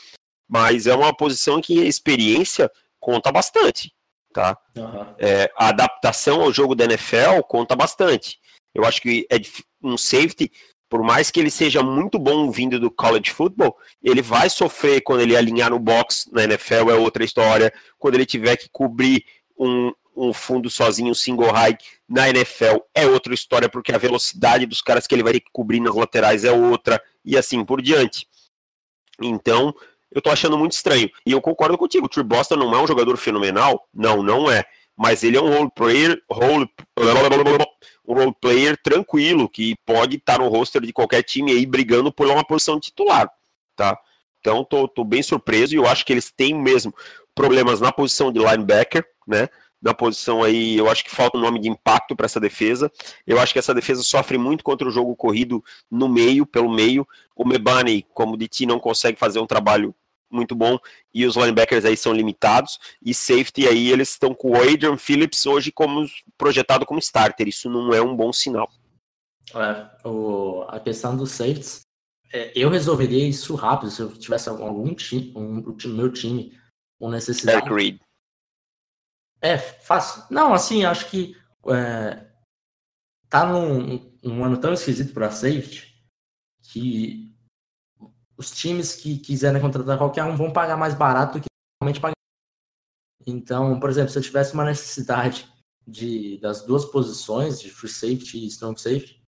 mas 0.46 0.86
é 0.86 0.94
uma 0.94 1.16
posição 1.16 1.62
que 1.62 1.80
a 1.80 1.86
experiência 1.86 2.70
conta 3.00 3.32
bastante, 3.32 3.94
tá? 4.30 4.58
Uhum. 4.76 5.14
É, 5.18 5.50
a 5.56 5.68
adaptação 5.68 6.42
ao 6.42 6.52
jogo 6.52 6.74
da 6.74 6.84
NFL 6.84 7.40
conta 7.48 7.74
bastante. 7.74 8.38
Eu 8.74 8.84
acho 8.84 9.00
que 9.00 9.26
é 9.32 9.36
um 9.82 9.96
safety, 9.96 10.52
por 10.88 11.02
mais 11.02 11.30
que 11.30 11.40
ele 11.40 11.50
seja 11.50 11.82
muito 11.82 12.18
bom 12.18 12.50
vindo 12.50 12.78
do 12.78 12.90
college 12.90 13.30
football, 13.30 13.76
ele 14.02 14.22
vai 14.22 14.48
sofrer 14.48 15.00
quando 15.00 15.20
ele 15.20 15.36
alinhar 15.36 15.70
no 15.70 15.78
box 15.78 16.28
na 16.32 16.44
NFL, 16.44 16.90
é 16.90 16.94
outra 16.94 17.24
história. 17.24 17.72
Quando 17.98 18.14
ele 18.14 18.26
tiver 18.26 18.56
que 18.56 18.68
cobrir 18.70 19.24
um, 19.58 19.92
um 20.16 20.32
fundo 20.32 20.70
sozinho, 20.70 21.10
um 21.10 21.14
single 21.14 21.50
high 21.50 21.76
na 22.08 22.28
NFL, 22.28 22.78
é 22.94 23.06
outra 23.06 23.34
história, 23.34 23.68
porque 23.68 23.92
a 23.92 23.98
velocidade 23.98 24.64
dos 24.64 24.80
caras 24.80 25.06
que 25.06 25.14
ele 25.14 25.22
vai 25.22 25.32
ter 25.32 25.40
que 25.40 25.50
cobrir 25.52 25.80
nas 25.80 25.94
laterais 25.94 26.44
é 26.44 26.52
outra, 26.52 27.02
e 27.24 27.36
assim 27.36 27.64
por 27.64 27.82
diante. 27.82 28.26
Então, 29.20 29.74
eu 30.12 30.22
tô 30.22 30.30
achando 30.30 30.56
muito 30.56 30.72
estranho. 30.72 31.10
E 31.26 31.32
eu 31.32 31.40
concordo 31.40 31.76
contigo, 31.76 32.06
o 32.06 32.08
Trey 32.08 32.24
Boston 32.24 32.56
não 32.56 32.74
é 32.74 32.80
um 32.80 32.86
jogador 32.86 33.16
fenomenal? 33.16 33.88
Não, 33.92 34.22
não 34.22 34.50
é. 34.50 34.64
Mas 34.96 35.22
ele 35.22 35.36
é 35.36 35.42
um 35.42 35.52
role 35.52 35.70
player, 35.74 36.22
role, 36.30 36.70
um 38.06 38.14
role 38.14 38.34
player 38.40 38.76
tranquilo, 38.82 39.48
que 39.48 39.74
pode 39.84 40.16
estar 40.16 40.38
no 40.38 40.48
roster 40.48 40.82
de 40.82 40.92
qualquer 40.92 41.22
time 41.22 41.52
aí 41.52 41.66
brigando 41.66 42.12
por 42.12 42.26
uma 42.26 42.44
posição 42.44 42.78
titular, 42.78 43.30
tá? 43.74 43.98
Então, 44.40 44.64
tô, 44.64 44.86
tô 44.86 45.04
bem 45.04 45.22
surpreso 45.22 45.74
e 45.74 45.78
eu 45.78 45.86
acho 45.86 46.04
que 46.04 46.12
eles 46.12 46.30
têm 46.30 46.54
mesmo 46.54 46.94
problemas 47.34 47.80
na 47.80 47.90
posição 47.90 48.30
de 48.30 48.38
linebacker, 48.38 49.04
né? 49.26 49.48
Na 49.82 49.92
posição 49.92 50.42
aí, 50.42 50.76
eu 50.76 50.88
acho 50.88 51.04
que 51.04 51.10
falta 51.10 51.36
um 51.36 51.40
nome 51.40 51.60
de 51.60 51.68
impacto 51.68 52.16
para 52.16 52.26
essa 52.26 52.40
defesa. 52.40 52.90
Eu 53.26 53.38
acho 53.38 53.52
que 53.52 53.58
essa 53.58 53.74
defesa 53.74 54.02
sofre 54.02 54.38
muito 54.38 54.64
contra 54.64 54.88
o 54.88 54.90
jogo 54.90 55.14
corrido 55.14 55.62
no 55.90 56.08
meio, 56.08 56.46
pelo 56.46 56.72
meio. 56.72 57.06
O 57.34 57.46
Mebane, 57.46 58.06
como 58.14 58.36
de 58.36 58.48
ti, 58.48 58.66
não 58.66 58.78
consegue 58.78 59.18
fazer 59.18 59.38
um 59.38 59.46
trabalho 59.46 59.94
muito 60.36 60.54
bom 60.54 60.78
e 61.12 61.26
os 61.26 61.36
linebackers 61.36 61.84
aí 61.84 61.96
são 61.96 62.12
limitados 62.12 62.78
e 63.02 63.12
safety 63.12 63.66
aí 63.66 63.90
eles 63.90 64.10
estão 64.10 64.34
com 64.34 64.50
o 64.50 64.56
Adrian 64.56 64.96
Phillips 64.96 65.46
hoje 65.46 65.72
como 65.72 66.06
projetado 66.38 66.86
como 66.86 67.00
starter 67.00 67.48
isso 67.48 67.68
não 67.68 67.92
é 67.92 68.00
um 68.00 68.14
bom 68.14 68.32
sinal. 68.32 68.70
É, 69.54 70.08
o, 70.08 70.64
a 70.68 70.78
questão 70.78 71.16
dos 71.16 71.32
safeties 71.32 71.86
é, 72.32 72.52
eu 72.54 72.68
resolveria 72.68 73.26
isso 73.26 73.54
rápido 73.54 73.90
se 73.90 74.02
eu 74.02 74.12
tivesse 74.16 74.48
algum 74.48 74.94
time 74.94 75.32
um, 75.36 75.76
meu 75.86 76.12
time 76.12 76.56
com 76.98 77.10
necessidade. 77.10 77.68
Reed. 77.72 77.98
é 79.40 79.58
fácil. 79.58 80.22
Não 80.30 80.52
assim 80.52 80.84
acho 80.84 81.08
que 81.08 81.36
é, 81.68 82.26
tá 83.28 83.46
num 83.46 84.14
um 84.22 84.44
ano 84.44 84.58
tão 84.58 84.72
esquisito 84.72 85.12
para 85.12 85.30
safety 85.30 85.94
que 86.72 87.35
os 88.36 88.50
times 88.50 88.94
que 88.94 89.18
quiserem 89.18 89.60
contratar 89.60 89.98
qualquer 89.98 90.24
um 90.24 90.36
vão 90.36 90.52
pagar 90.52 90.76
mais 90.76 90.94
barato 90.94 91.38
do 91.38 91.42
que 91.42 91.46
realmente 91.80 92.00
pagar. 92.00 92.14
Então, 93.26 93.80
por 93.80 93.90
exemplo, 93.90 94.10
se 94.10 94.18
eu 94.18 94.22
tivesse 94.22 94.54
uma 94.54 94.64
necessidade 94.64 95.48
de, 95.86 96.38
das 96.38 96.62
duas 96.62 96.84
posições, 96.84 97.60
de 97.60 97.70
free 97.70 97.88
safety 97.88 98.38
e 98.38 98.46
strong 98.46 98.80
safety, 98.80 99.22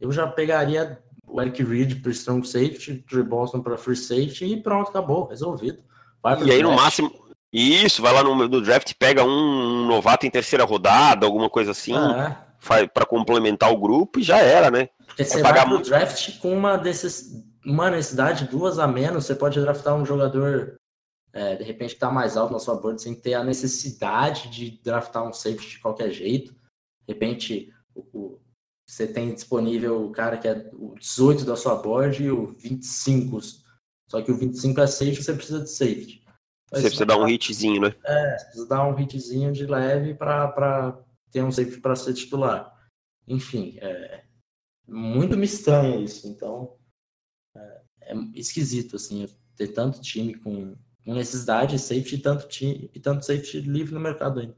eu 0.00 0.12
já 0.12 0.26
pegaria 0.26 1.02
o 1.26 1.40
Eric 1.40 1.62
Reed 1.62 2.02
para 2.02 2.10
strong 2.12 2.46
safety, 2.46 2.92
o 2.92 3.02
Trey 3.02 3.22
Boston 3.22 3.62
para 3.62 3.78
free 3.78 3.96
safety 3.96 4.44
e 4.44 4.62
pronto, 4.62 4.90
acabou, 4.90 5.26
resolvido. 5.26 5.82
e 6.44 6.50
aí, 6.50 6.62
no 6.62 6.72
máximo, 6.72 7.10
isso, 7.52 8.02
vai 8.02 8.12
lá 8.12 8.22
no, 8.22 8.34
no 8.34 8.60
draft, 8.60 8.92
pega 8.98 9.24
um, 9.24 9.86
novato 9.86 10.26
em 10.26 10.30
terceira 10.30 10.64
rodada, 10.64 11.26
alguma 11.26 11.50
coisa 11.50 11.70
assim, 11.72 11.94
é. 11.94 12.86
para 12.86 13.06
complementar 13.06 13.72
o 13.72 13.76
grupo 13.76 14.20
e 14.20 14.22
já 14.22 14.38
era, 14.38 14.70
né? 14.70 14.88
Porque 15.06 15.22
é 15.22 15.24
você 15.24 15.42
pagar 15.42 15.66
vai 15.66 15.74
pro 15.74 15.84
draft 15.84 16.38
com 16.38 16.56
uma 16.56 16.76
desses 16.76 17.44
uma 17.64 17.90
necessidade, 17.90 18.48
duas 18.48 18.78
a 18.78 18.86
menos, 18.86 19.24
você 19.24 19.34
pode 19.34 19.60
draftar 19.60 19.94
um 19.94 20.04
jogador, 20.04 20.76
é, 21.32 21.56
de 21.56 21.64
repente, 21.64 21.90
que 21.90 21.96
está 21.96 22.10
mais 22.10 22.36
alto 22.36 22.52
na 22.52 22.58
sua 22.58 22.76
board, 22.76 23.00
sem 23.00 23.14
ter 23.14 23.34
a 23.34 23.44
necessidade 23.44 24.50
de 24.50 24.82
draftar 24.82 25.26
um 25.26 25.32
safety 25.32 25.70
de 25.70 25.78
qualquer 25.80 26.10
jeito. 26.10 26.52
De 26.52 27.14
repente, 27.14 27.72
o, 27.94 28.00
o, 28.12 28.40
você 28.86 29.06
tem 29.06 29.32
disponível 29.32 30.04
o 30.04 30.10
cara 30.10 30.36
que 30.36 30.48
é 30.48 30.70
o 30.74 30.94
18 30.98 31.44
da 31.44 31.56
sua 31.56 31.76
board 31.76 32.22
e 32.22 32.30
o 32.30 32.48
25. 32.52 33.38
Só 34.10 34.20
que 34.20 34.30
o 34.30 34.36
25 34.36 34.80
é 34.80 34.86
safety, 34.86 35.22
você 35.22 35.34
precisa 35.34 35.60
de 35.60 35.70
safety. 35.70 36.22
Você 36.70 36.82
precisa 36.82 37.06
dar 37.06 37.18
um 37.18 37.28
hitzinho, 37.28 37.82
né? 37.82 37.94
É, 38.04 38.38
você 38.38 38.44
precisa 38.44 38.68
dar 38.68 38.86
um 38.86 38.98
hitzinho 38.98 39.52
de 39.52 39.66
leve 39.66 40.14
para 40.14 40.98
ter 41.30 41.42
um 41.42 41.52
safety 41.52 41.80
para 41.80 41.96
ser 41.96 42.14
titular. 42.14 42.72
Enfim, 43.28 43.76
é 43.80 44.24
muito 44.88 45.36
me 45.36 45.44
estranha 45.44 45.96
isso. 45.96 46.26
Então, 46.26 46.76
é 48.06 48.14
esquisito, 48.34 48.96
assim, 48.96 49.28
ter 49.56 49.68
tanto 49.68 50.00
time 50.00 50.34
com, 50.34 50.74
com 51.04 51.14
necessidade 51.14 51.76
de 51.76 51.82
safety 51.82 52.16
e 52.16 52.18
tanto, 52.18 52.48
time, 52.48 52.90
e 52.94 53.00
tanto 53.00 53.24
safety 53.24 53.60
livre 53.60 53.94
no 53.94 54.00
mercado 54.00 54.40
ainda. 54.40 54.56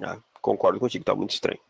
Ah, 0.00 0.20
concordo 0.40 0.78
contigo, 0.78 1.04
tá 1.04 1.14
muito 1.14 1.30
estranho. 1.30 1.60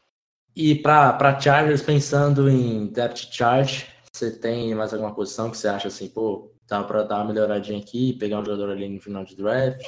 E 0.55 0.75
para 0.75 1.41
Chargers, 1.41 1.83
pensando 1.83 2.49
em 2.49 2.87
depth 2.89 3.29
charge, 3.31 3.87
você 4.13 4.31
tem 4.31 4.75
mais 4.75 4.93
alguma 4.93 5.15
posição 5.15 5.51
que 5.51 5.57
você 5.57 5.69
acha 5.69 5.89
assim, 5.89 6.09
pô, 6.09 6.53
dá 6.69 6.83
para 6.83 7.05
dar 7.05 7.17
uma 7.17 7.33
melhoradinha 7.33 7.79
aqui, 7.79 8.15
pegar 8.15 8.41
um 8.41 8.45
jogador 8.45 8.71
ali 8.71 8.89
no 8.89 9.01
final 9.01 9.25
de 9.25 9.37
draft? 9.37 9.85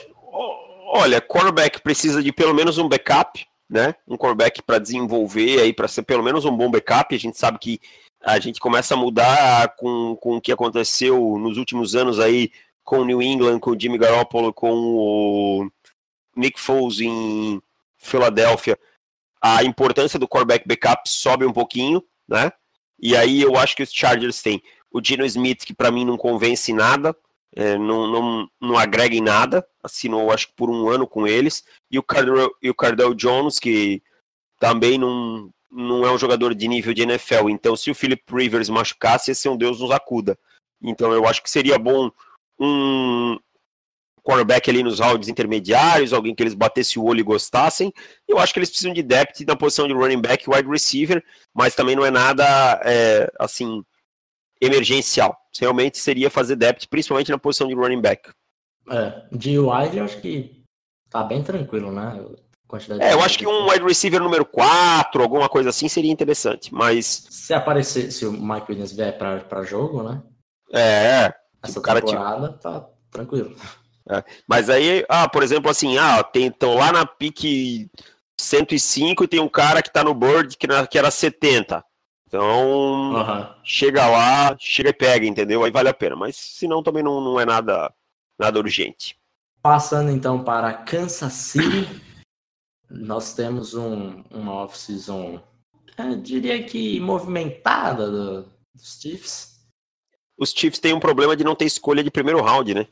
Olha, 0.93 1.21
cornerback 1.21 1.83
precisa 1.83 2.23
de 2.23 2.33
pelo 2.33 2.55
menos 2.55 2.79
um 2.79 2.89
backup, 2.89 3.45
né? 3.69 3.95
Um 4.07 4.17
cornerback 4.17 4.63
para 4.63 4.79
desenvolver 4.79 5.61
aí, 5.61 5.73
para 5.73 5.89
ser 5.89 6.03
pelo 6.03 6.23
menos 6.23 6.45
um 6.45 6.57
bom 6.57 6.71
backup. 6.71 7.15
A 7.15 7.19
gente 7.19 7.39
sabe 7.39 7.59
que 7.59 7.81
a 8.23 8.39
gente 8.39 8.61
começa 8.61 8.95
a 8.95 8.97
mudar 8.97 9.77
com, 9.77 10.17
com 10.17 10.37
o 10.37 10.41
que 10.41 10.53
aconteceu 10.53 11.39
nos 11.39 11.57
últimos 11.57 11.95
anos 11.95 12.19
aí 12.19 12.53
com 12.85 13.01
o 13.01 13.05
New 13.05 13.23
England, 13.23 13.61
com 13.61 13.71
o 13.71 13.81
Jimmy 13.81 13.99
Garoppolo, 13.99 14.53
com 14.53 14.73
o 14.73 15.71
Nick 16.37 16.61
Foles 16.61 17.01
em 17.01 17.61
Filadélfia. 17.99 18.79
A 19.41 19.65
importância 19.65 20.19
do 20.19 20.29
quarterback 20.29 20.67
backup 20.67 21.09
sobe 21.09 21.47
um 21.47 21.53
pouquinho, 21.53 22.03
né? 22.29 22.53
E 22.99 23.17
aí 23.17 23.41
eu 23.41 23.57
acho 23.57 23.75
que 23.75 23.83
os 23.83 23.93
Chargers 23.93 24.43
têm 24.43 24.63
o 24.91 25.01
Dino 25.01 25.25
Smith, 25.25 25.65
que 25.65 25.73
para 25.73 25.91
mim 25.91 26.05
não 26.05 26.17
convence 26.17 26.73
nada, 26.73 27.17
é, 27.55 27.79
não, 27.79 28.07
não, 28.07 28.51
não 28.61 28.79
agrega 28.79 29.15
em 29.15 29.21
nada, 29.21 29.67
assinou 29.83 30.31
acho 30.31 30.49
que 30.49 30.55
por 30.55 30.69
um 30.69 30.89
ano 30.89 31.07
com 31.07 31.27
eles, 31.27 31.65
e 31.91 31.99
o 31.99 32.05
e 32.63 32.71
o 32.71 32.75
Cardell 32.75 33.15
Jones, 33.15 33.59
que 33.59 34.03
também 34.59 34.99
não, 34.99 35.51
não 35.71 36.05
é 36.05 36.13
um 36.13 36.19
jogador 36.19 36.55
de 36.55 36.67
nível 36.67 36.93
de 36.93 37.03
NFL. 37.03 37.49
Então, 37.49 37.77
se 37.77 37.91
o 37.91 37.95
Philip 37.95 38.23
Rivers 38.31 38.69
machucasse, 38.69 39.31
esse 39.31 39.47
é 39.47 39.51
um 39.51 39.57
Deus 39.57 39.81
nos 39.81 39.91
acuda. 39.91 40.39
Então, 40.83 41.13
eu 41.13 41.27
acho 41.27 41.43
que 41.43 41.51
seria 41.51 41.79
bom 41.79 42.11
um 42.59 43.39
cornerback 44.23 44.69
ali 44.69 44.83
nos 44.83 45.01
rounds 45.01 45.29
intermediários, 45.29 46.13
alguém 46.13 46.35
que 46.35 46.43
eles 46.43 46.55
batessem 46.55 47.03
o 47.03 47.07
olho 47.07 47.21
e 47.21 47.25
gostassem. 47.25 47.93
Eu 48.29 48.39
acho 48.39 48.53
que 48.53 48.59
eles 48.59 48.71
precisam 48.71 48.93
de 48.93 49.03
depth 49.03 49.41
na 49.47 49.57
posição 49.57 49.87
de 49.87 49.95
running 49.95 50.21
back 50.21 50.45
e 50.45 50.55
wide 50.55 50.69
receiver, 50.69 51.25
mas 51.55 51.75
também 51.75 51.97
não 51.97 52.05
é 52.05 52.11
nada 52.11 52.45
é, 52.85 53.31
assim 53.39 53.83
emergencial. 54.61 55.37
Realmente 55.59 55.99
seria 55.99 56.31
fazer 56.31 56.57
depth, 56.57 56.87
principalmente 56.89 57.31
na 57.31 57.39
posição 57.39 57.67
de 57.67 57.75
running 57.75 58.01
back. 58.01 58.31
É, 58.91 59.23
de 59.33 59.59
wide 59.59 59.97
eu 59.97 60.05
acho 60.05 60.21
que 60.21 60.63
tá 61.09 61.23
bem 61.23 61.43
tranquilo, 61.43 61.91
né? 61.91 62.25
Quantidade 62.71 63.03
é, 63.03 63.13
eu 63.13 63.21
acho 63.21 63.37
que 63.37 63.47
um 63.47 63.69
wide 63.69 63.85
receiver 63.85 64.21
número 64.21 64.47
4, 64.47 65.21
alguma 65.21 65.49
coisa 65.49 65.71
assim, 65.71 65.89
seria 65.89 66.13
interessante, 66.13 66.73
mas... 66.73 67.27
Se 67.29 67.53
aparecer, 67.53 68.13
se 68.13 68.25
o 68.25 68.33
Mike 68.33 68.67
Williams 68.71 68.93
vier 68.93 69.19
para 69.19 69.63
jogo, 69.65 70.05
né? 70.05 70.23
É, 70.73 71.35
Essa 71.61 71.81
cara 71.81 72.01
temporada 72.01 72.49
tipo... 72.49 72.59
tá 72.61 72.87
tranquilo. 73.11 73.57
É, 74.09 74.23
mas 74.49 74.71
aí, 74.71 75.05
ah, 75.09 75.29
por 75.29 75.43
exemplo, 75.43 75.69
assim, 75.69 75.99
ah, 75.99 76.23
tem, 76.23 76.47
então 76.47 76.75
lá 76.75 76.93
na 76.93 77.05
pique 77.05 77.91
105 78.41 79.25
e 79.25 79.29
tem 79.29 79.41
um 79.41 79.49
cara 79.49 79.83
que 79.83 79.93
tá 79.93 80.05
no 80.05 80.15
board 80.15 80.57
que, 80.57 80.69
que 80.89 80.99
era 80.99 81.11
70. 81.11 81.85
Então, 82.27 83.13
uhum. 83.13 83.47
chega 83.65 84.07
lá, 84.07 84.57
chega 84.57 84.91
e 84.91 84.93
pega, 84.93 85.27
entendeu? 85.27 85.65
Aí 85.65 85.73
vale 85.73 85.89
a 85.89 85.95
pena. 85.95 86.15
Mas 86.15 86.37
se 86.37 86.69
não, 86.69 86.81
também 86.81 87.03
não, 87.03 87.21
não 87.21 87.41
é 87.41 87.45
nada, 87.45 87.93
nada 88.39 88.59
urgente. 88.61 89.17
Passando 89.61 90.11
então 90.13 90.43
para 90.45 90.73
Kansas 90.73 91.33
City 91.33 92.10
nós 92.91 93.35
temos 93.35 93.75
um, 93.75 94.23
uma 94.31 94.53
off-season, 94.53 95.41
diria 96.23 96.63
que 96.65 96.99
movimentada 96.99 98.11
do, 98.11 98.43
dos 98.75 99.01
Chiefs. 99.01 99.61
Os 100.37 100.51
Chiefs 100.51 100.81
têm 100.81 100.93
um 100.93 101.01
problema 101.01 101.37
de 101.37 101.45
não 101.45 101.55
ter 101.55 101.67
escolha 101.67 102.03
de 102.03 102.11
primeiro 102.11 102.43
round, 102.43 102.75
né? 102.75 102.89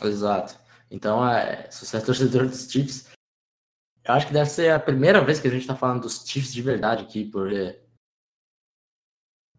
Exato. 0.00 0.56
Então, 0.90 1.26
é, 1.26 1.68
se 1.70 1.84
você 1.84 1.96
é 1.96 2.00
torcedor 2.00 2.46
dos 2.46 2.70
Chiefs, 2.70 3.10
eu 4.04 4.14
acho 4.14 4.26
que 4.26 4.32
deve 4.32 4.50
ser 4.50 4.70
a 4.70 4.78
primeira 4.78 5.24
vez 5.24 5.40
que 5.40 5.48
a 5.48 5.50
gente 5.50 5.62
está 5.62 5.74
falando 5.74 6.02
dos 6.02 6.24
Chiefs 6.26 6.52
de 6.52 6.62
verdade 6.62 7.02
aqui, 7.02 7.24
porque 7.24 7.80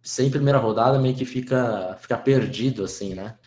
sem 0.02 0.30
primeira 0.30 0.60
rodada 0.60 1.00
meio 1.00 1.16
que 1.16 1.26
fica, 1.26 1.98
fica 2.00 2.18
perdido, 2.18 2.84
assim, 2.84 3.16
né? 3.16 3.38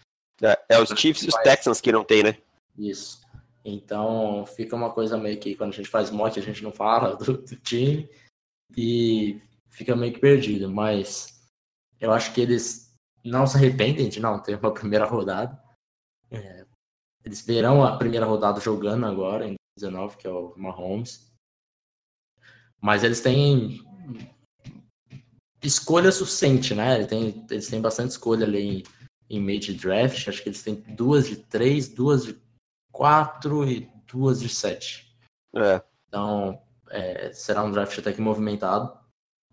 É, 0.43 0.59
é 0.71 0.81
os 0.81 0.91
Chiefs 0.91 1.23
e 1.23 1.29
os 1.29 1.35
Texans 1.37 1.81
que 1.81 1.93
não 1.93 2.05
tem, 2.05 2.23
né? 2.23 2.37
Isso. 2.77 3.26
Então 3.69 4.47
fica 4.47 4.77
uma 4.77 4.93
coisa 4.93 5.19
meio 5.19 5.41
que 5.41 5.57
quando 5.57 5.73
a 5.73 5.77
gente 5.77 5.89
faz 5.89 6.09
mock 6.09 6.39
a 6.39 6.43
gente 6.43 6.63
não 6.63 6.71
fala 6.71 7.17
do, 7.19 7.39
do 7.39 7.57
time 7.57 8.09
e 8.77 9.43
fica 9.69 9.97
meio 9.97 10.13
que 10.13 10.21
perdido. 10.21 10.71
Mas 10.71 11.45
eu 12.01 12.13
acho 12.13 12.33
que 12.33 12.41
eles 12.41 12.95
não 13.25 13.45
se 13.45 13.57
arrependem 13.57 14.09
de 14.09 14.21
não 14.21 14.41
ter 14.41 14.57
uma 14.57 14.73
primeira 14.73 15.05
rodada. 15.05 15.61
É, 16.31 16.65
eles 17.25 17.45
verão 17.45 17.83
a 17.85 17.99
primeira 17.99 18.25
rodada 18.25 18.61
jogando 18.61 19.05
agora, 19.05 19.49
em 19.49 19.57
19, 19.77 20.17
que 20.17 20.29
é 20.29 20.31
o 20.31 20.55
Mahomes. 20.57 21.29
Mas 22.81 23.03
eles 23.03 23.21
têm 23.21 23.81
escolha 25.61 26.13
suficiente, 26.13 26.73
né? 26.73 26.99
Ele 26.99 27.07
tem, 27.09 27.47
eles 27.51 27.67
têm 27.67 27.81
bastante 27.81 28.11
escolha 28.11 28.47
ali 28.47 28.79
em, 28.79 28.83
em 29.29 29.41
meio 29.41 29.59
de 29.59 29.75
draft. 29.75 30.29
Acho 30.29 30.41
que 30.41 30.51
eles 30.51 30.63
têm 30.63 30.77
duas 30.95 31.27
de 31.27 31.37
três, 31.37 31.89
duas 31.89 32.25
de 32.25 32.46
quatro 32.97 33.69
e 33.69 33.93
duas 34.07 34.41
de 34.41 34.49
sete. 34.49 35.15
É. 35.55 35.83
Então, 36.09 36.59
é, 36.89 37.31
será 37.31 37.63
um 37.63 37.71
draft 37.71 37.99
até 37.99 38.11
que 38.11 38.23
movimentado, 38.23 38.99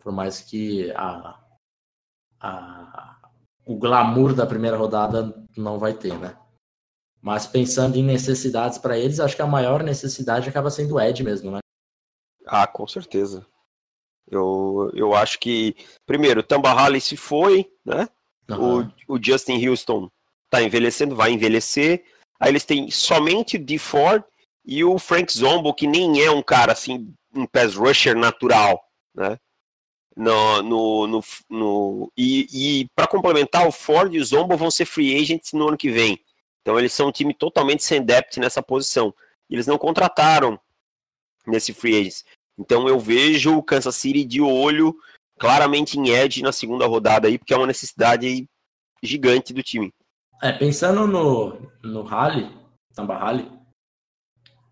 por 0.01 0.13
mais 0.13 0.39
que 0.39 0.89
a, 0.91 1.37
a, 2.39 3.17
o 3.65 3.77
glamour 3.77 4.33
da 4.33 4.47
primeira 4.47 4.77
rodada 4.77 5.45
não 5.57 5.77
vai 5.77 5.93
ter, 5.93 6.17
né? 6.17 6.37
Mas 7.21 7.45
pensando 7.45 7.97
em 7.97 8.03
necessidades 8.03 8.77
para 8.77 8.97
eles, 8.97 9.19
acho 9.19 9.35
que 9.35 9.41
a 9.41 9.47
maior 9.47 9.83
necessidade 9.83 10.47
acaba 10.47 10.69
sendo 10.69 10.95
o 10.95 11.01
Ed 11.01 11.21
mesmo, 11.21 11.51
né? 11.51 11.59
Ah, 12.45 12.65
com 12.65 12.87
certeza. 12.87 13.45
Eu, 14.25 14.89
eu 14.93 15.13
acho 15.13 15.37
que, 15.37 15.75
primeiro, 16.05 16.41
Tamba 16.41 16.71
Halley 16.71 17.01
se 17.01 17.17
foi, 17.17 17.69
né? 17.83 18.07
Uhum. 18.49 18.89
O, 19.07 19.15
o 19.15 19.19
Justin 19.21 19.67
Houston 19.67 20.09
tá 20.49 20.63
envelhecendo, 20.63 21.13
vai 21.13 21.31
envelhecer. 21.31 22.05
Aí 22.43 22.49
eles 22.49 22.65
têm 22.65 22.91
somente 22.91 23.55
o 23.55 23.59
D. 23.63 23.77
Ford 23.77 24.21
e 24.65 24.83
o 24.83 24.99
Frank 24.99 25.31
Zombo, 25.31 25.73
que 25.73 25.87
nem 25.87 26.21
é 26.21 26.29
um 26.29 26.43
cara 26.43 26.73
assim, 26.73 27.15
um 27.33 27.45
pass 27.45 27.73
rusher 27.73 28.17
natural, 28.17 28.83
né? 29.15 29.39
No, 30.13 30.61
no, 30.61 31.07
no, 31.07 31.23
no 31.49 32.11
e, 32.17 32.81
e 32.81 32.87
para 32.93 33.07
complementar, 33.07 33.65
o 33.65 33.71
Ford 33.71 34.13
e 34.13 34.19
o 34.19 34.25
Zombo 34.25 34.57
vão 34.57 34.69
ser 34.69 34.83
free 34.83 35.15
agents 35.15 35.53
no 35.53 35.69
ano 35.69 35.77
que 35.77 35.89
vem. 35.89 36.19
Então 36.61 36.77
eles 36.77 36.91
são 36.91 37.07
um 37.07 37.11
time 37.13 37.33
totalmente 37.33 37.81
sem 37.81 38.03
depth 38.03 38.35
nessa 38.35 38.61
posição. 38.61 39.15
Eles 39.49 39.65
não 39.65 39.77
contrataram 39.77 40.59
nesse 41.47 41.71
free 41.71 41.97
agents. 41.97 42.25
Então 42.59 42.89
eu 42.89 42.99
vejo 42.99 43.55
o 43.55 43.63
Kansas 43.63 43.95
City 43.95 44.25
de 44.25 44.41
olho 44.41 44.93
claramente 45.39 45.97
em 45.97 46.09
edge 46.09 46.41
na 46.41 46.51
segunda 46.51 46.85
rodada 46.87 47.29
aí, 47.29 47.37
porque 47.37 47.53
é 47.53 47.57
uma 47.57 47.67
necessidade 47.67 48.49
gigante 49.01 49.53
do 49.53 49.63
time. 49.63 49.93
É, 50.43 50.51
pensando 50.51 51.07
no, 51.07 51.71
no 51.81 52.03
Rally, 52.03 52.51
Tamba 52.93 53.17
Rally, 53.17 53.49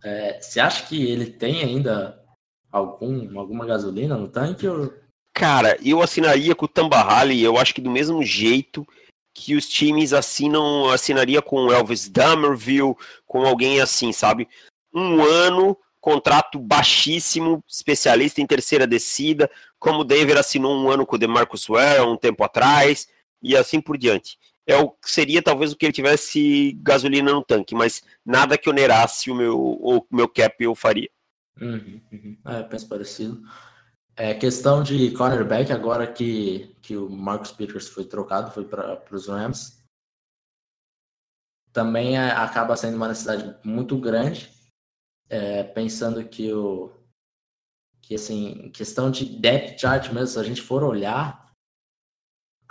é, 0.04 0.38
você 0.42 0.60
acha 0.60 0.86
que 0.86 1.10
ele 1.10 1.28
tem 1.28 1.64
ainda 1.64 2.22
algum, 2.70 3.40
alguma 3.40 3.66
gasolina 3.66 4.18
no 4.18 4.28
tanque? 4.28 4.68
Ou... 4.68 4.94
Cara, 5.34 5.78
eu 5.82 6.02
assinaria 6.02 6.54
com 6.54 6.66
o 6.66 6.68
Tamba 6.68 7.02
Rally, 7.02 7.42
eu 7.42 7.58
acho 7.58 7.74
que 7.74 7.80
do 7.80 7.90
mesmo 7.90 8.22
jeito 8.22 8.86
que 9.34 9.56
os 9.56 9.66
times 9.66 10.12
assinam, 10.12 10.90
assinaria 10.90 11.42
com 11.42 11.68
o 11.68 11.72
Elvis 11.72 12.10
Dummerville, 12.10 12.98
com 13.26 13.46
alguém 13.46 13.80
assim, 13.80 14.12
sabe? 14.12 14.50
Um 14.94 15.24
ano 15.24 15.78
contrato 16.02 16.60
baixíssimo, 16.60 17.64
especialista 17.66 18.42
em 18.42 18.46
terceira 18.46 18.86
descida, 18.86 19.50
como 19.80 20.00
o 20.00 20.04
Denver 20.04 20.38
assinou 20.38 20.76
um 20.76 20.90
ano 20.90 21.06
com 21.06 21.16
o 21.16 21.20
DeMarcus 21.20 21.68
Ware 21.68 22.02
um 22.02 22.18
tempo 22.18 22.44
atrás, 22.44 23.08
e 23.42 23.56
assim 23.56 23.80
por 23.80 23.98
diante. 23.98 24.38
É 24.68 24.78
o, 24.78 24.96
seria 25.04 25.42
talvez 25.42 25.72
o 25.72 25.76
que 25.76 25.86
ele 25.86 25.94
tivesse 25.94 26.74
gasolina 26.82 27.32
no 27.32 27.44
tanque, 27.44 27.74
mas 27.74 28.04
nada 28.26 28.58
que 28.58 28.70
onerasse 28.70 29.32
o 29.32 29.36
meu, 29.36 29.60
o 29.60 30.06
meu 30.12 30.28
cap 30.28 30.64
eu 30.64 30.76
faria. 30.76 31.10
Uhum, 31.60 32.02
uhum. 32.12 32.38
É, 32.46 32.64
penso 32.64 32.88
parecido. 32.88 33.42
É 34.16 34.34
questão 34.34 34.84
de 34.84 35.12
cornerback, 35.12 35.72
agora 35.72 36.06
que, 36.06 36.76
que 36.82 36.96
o 36.96 37.10
Marcus 37.10 37.52
Peters 37.52 37.88
foi 37.88 38.06
trocado, 38.06 38.52
foi 38.52 38.66
para 38.66 39.04
os 39.12 39.28
Rams. 39.28 39.82
Também 41.74 42.18
é, 42.18 42.32
acaba 42.32 42.76
sendo 42.76 42.98
uma 42.98 43.08
necessidade 43.08 43.58
muito 43.64 43.98
grande 43.98 44.52
é, 45.32 45.64
pensando 45.64 46.24
que 46.28 46.54
o 46.54 46.92
que 48.02 48.16
assim, 48.16 48.70
questão 48.72 49.10
de 49.10 49.24
depth 49.24 49.80
chart 49.80 50.12
mesmo, 50.12 50.28
se 50.28 50.40
a 50.40 50.44
gente 50.44 50.62
for 50.62 50.84
olhar 50.84 51.41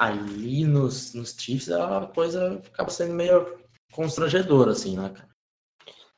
ali 0.00 0.64
nos, 0.64 1.12
nos 1.12 1.36
Chiefs, 1.38 1.70
a 1.70 2.10
coisa 2.14 2.58
acaba 2.72 2.88
sendo 2.88 3.12
meio 3.12 3.58
constrangedora, 3.92 4.72
assim, 4.72 4.96
né, 4.96 5.10
cara? 5.10 5.28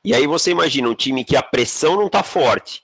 E 0.05 0.15
aí 0.15 0.25
você 0.25 0.51
imagina 0.51 0.87
um 0.87 0.95
time 0.95 1.25
que 1.25 1.35
a 1.35 1.43
pressão 1.43 1.97
não 1.97 2.07
tá 2.07 2.23
forte. 2.23 2.81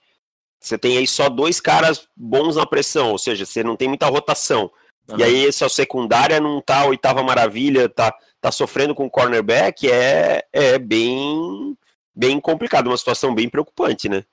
Você 0.60 0.78
tem 0.78 0.98
aí 0.98 1.08
só 1.08 1.30
dois 1.30 1.62
caras 1.62 2.06
bons 2.16 2.58
na 2.58 2.66
pressão, 2.66 3.12
ou 3.12 3.18
seja, 3.18 3.46
você 3.46 3.64
não 3.64 3.78
tem 3.78 3.88
muita 3.88 4.08
rotação. 4.08 4.70
Uhum. 5.10 5.18
E 5.20 5.24
aí 5.24 5.52
sua 5.54 5.70
secundária 5.70 6.42
não 6.42 6.62
tá 6.62 6.86
oitava 6.86 7.24
maravilha, 7.24 7.88
tá, 7.88 8.14
tá 8.42 8.52
sofrendo 8.52 8.94
com 8.94 9.06
o 9.06 9.10
cornerback, 9.10 9.90
é, 9.90 10.46
é 10.52 10.78
bem 10.78 11.78
bem 12.14 12.42
complicado, 12.42 12.88
uma 12.88 12.98
situação 12.98 13.34
bem 13.34 13.48
preocupante, 13.48 14.10
né? 14.10 14.26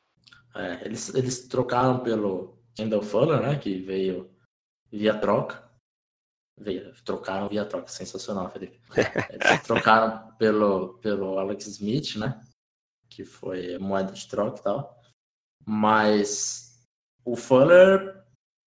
É, 0.53 0.85
eles, 0.85 1.15
eles 1.15 1.47
trocaram 1.47 2.01
pelo 2.01 2.59
Kendall 2.75 3.03
Fuller, 3.03 3.41
né? 3.41 3.57
Que 3.57 3.79
veio 3.79 4.29
via 4.91 5.15
troca. 5.15 5.66
Trocaram 7.05 7.49
via 7.49 7.65
troca, 7.65 7.89
sensacional, 7.89 8.51
Felipe. 8.51 8.81
Eles 9.31 9.63
trocaram 9.63 10.33
pelo, 10.37 10.95
pelo 10.99 11.39
Alex 11.39 11.67
Smith, 11.67 12.17
né? 12.17 12.41
Que 13.11 13.25
foi 13.25 13.79
moeda 13.79 14.13
de 14.13 14.27
troca 14.27 14.61
e 14.61 14.63
tal. 14.63 15.01
Mas 15.65 16.83
o 17.25 17.37
Fuller 17.37 18.25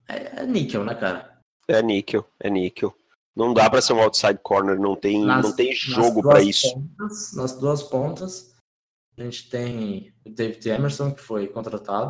é, 0.07 0.41
é 0.41 0.45
níquel, 0.45 0.83
né, 0.83 0.93
cara? 0.93 1.39
É 1.67 1.81
níquel, 1.81 2.27
é 2.39 2.49
níquel. 2.49 2.95
Não 3.35 3.53
dá 3.53 3.69
para 3.69 3.81
ser 3.81 3.93
um 3.93 4.01
outside 4.01 4.39
corner, 4.43 4.79
não 4.79 4.95
tem, 4.95 5.23
nas, 5.23 5.45
não 5.45 5.55
tem 5.55 5.73
jogo 5.73 6.21
para 6.21 6.41
isso. 6.41 6.73
Pontas, 6.73 7.33
nas 7.33 7.57
duas 7.57 7.81
pontas, 7.83 8.55
a 9.17 9.23
gente 9.23 9.49
tem 9.49 10.13
o 10.25 10.29
David 10.29 10.67
Emerson, 10.69 11.13
que 11.13 11.21
foi 11.21 11.47
contratado. 11.47 12.09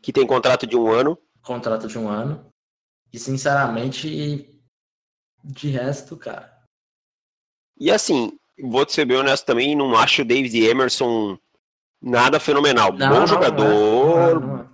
Que 0.00 0.12
tem 0.12 0.26
contrato 0.26 0.66
de 0.66 0.76
um 0.76 0.90
ano. 0.90 1.18
Contrato 1.42 1.88
de 1.88 1.98
um 1.98 2.08
ano. 2.08 2.48
E, 3.12 3.18
sinceramente, 3.18 4.55
de 5.46 5.68
resto, 5.68 6.16
cara. 6.16 6.52
E 7.78 7.90
assim, 7.90 8.32
vou 8.60 8.84
te 8.84 8.92
ser 8.92 9.04
bem 9.04 9.16
honesto 9.16 9.44
também, 9.44 9.76
não 9.76 9.96
acho 9.96 10.22
o 10.22 10.24
David 10.24 10.56
Emerson 10.64 11.38
nada 12.02 12.40
fenomenal. 12.40 12.92
Não, 12.92 13.08
Bom 13.08 13.20
não, 13.20 13.26
jogador. 13.26 14.40
Não. 14.40 14.70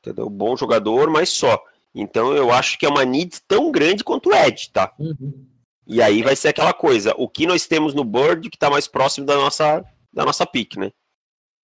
Entendeu? 0.00 0.28
Bom 0.28 0.56
jogador, 0.56 1.10
mas 1.10 1.30
só. 1.30 1.62
Então 1.94 2.34
eu 2.34 2.50
acho 2.50 2.78
que 2.78 2.84
é 2.84 2.88
uma 2.88 3.04
need 3.04 3.40
tão 3.46 3.70
grande 3.70 4.02
quanto 4.02 4.30
o 4.30 4.34
Ed, 4.34 4.70
tá? 4.72 4.92
Uhum. 4.98 5.46
E 5.86 6.02
aí 6.02 6.22
vai 6.22 6.34
ser 6.34 6.48
aquela 6.48 6.72
coisa, 6.72 7.14
o 7.16 7.28
que 7.28 7.46
nós 7.46 7.66
temos 7.66 7.94
no 7.94 8.04
Bird 8.04 8.48
que 8.48 8.56
está 8.56 8.70
mais 8.70 8.88
próximo 8.88 9.26
da 9.26 9.36
nossa 9.36 9.84
da 10.12 10.24
nossa 10.24 10.46
pick, 10.46 10.76
né? 10.76 10.90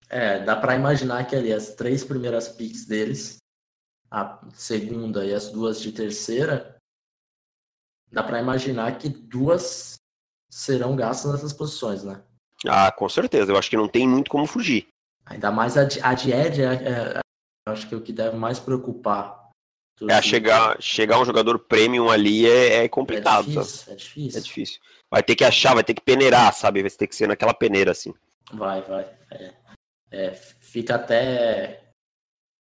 É, 0.09 0.41
dá 0.41 0.57
para 0.57 0.75
imaginar 0.75 1.25
que 1.27 1.37
ali 1.37 1.53
as 1.53 1.75
três 1.75 2.05
primeiras 2.05 2.49
picks 2.49 2.85
deles, 2.85 3.37
a 4.11 4.41
segunda 4.53 5.25
e 5.25 5.33
as 5.33 5.51
duas 5.51 5.81
de 5.81 5.93
terceira, 5.93 6.80
dá 8.11 8.23
para 8.23 8.41
imaginar 8.41 8.99
que 8.99 9.09
duas 9.09 9.97
serão 10.51 10.97
gastas 10.97 11.33
nessas 11.33 11.53
posições, 11.53 12.03
né? 12.03 12.23
Ah, 12.67 12.91
com 12.91 13.09
certeza. 13.09 13.53
Eu 13.53 13.57
acho 13.57 13.71
que 13.71 13.77
não 13.77 13.89
tem 13.89 14.07
muito 14.07 14.31
como 14.31 14.47
fugir. 14.47 14.89
Ainda 15.25 15.51
mais 15.51 15.77
a 15.77 15.85
de, 15.85 16.01
a 16.03 16.13
de 16.13 16.33
Ed, 16.33 16.63
é, 16.63 16.75
é, 16.75 17.21
acho 17.69 17.89
que 17.89 17.95
é 17.95 17.97
o 17.97 18.03
que 18.03 18.13
deve 18.13 18.37
mais 18.37 18.59
preocupar. 18.59 19.41
É, 20.09 20.23
chegar, 20.23 20.81
chegar 20.81 21.21
um 21.21 21.25
jogador 21.25 21.59
premium 21.59 22.11
ali 22.11 22.47
é, 22.47 22.85
é 22.85 22.89
complicado. 22.89 23.47
É 23.47 23.53
difícil, 23.53 23.93
é 23.93 23.97
difícil. 23.97 24.39
É 24.39 24.43
difícil. 24.43 24.81
Vai 25.11 25.23
ter 25.23 25.37
que 25.37 25.45
achar, 25.45 25.75
vai 25.75 25.85
ter 25.85 25.95
que 25.95 26.01
peneirar, 26.01 26.53
sabe? 26.55 26.81
Vai 26.81 26.91
ter 26.91 27.07
que 27.07 27.15
ser 27.15 27.29
naquela 27.29 27.53
peneira, 27.53 27.91
assim. 27.91 28.15
Vai, 28.53 28.81
vai. 28.83 29.05
É, 29.31 29.55
é, 30.11 30.33
fica 30.33 30.95
até 30.95 31.93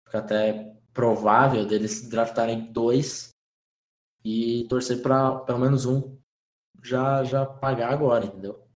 fica 0.06 0.18
até 0.18 0.72
provável 0.92 1.66
deles 1.66 2.08
draftarem 2.08 2.72
dois 2.72 3.35
e 4.26 4.66
torcer 4.66 5.00
para 5.00 5.38
pelo 5.40 5.60
menos 5.60 5.86
um 5.86 6.18
já 6.82 7.22
já 7.22 7.46
pagar 7.46 7.92
agora, 7.92 8.26
entendeu? 8.26 8.68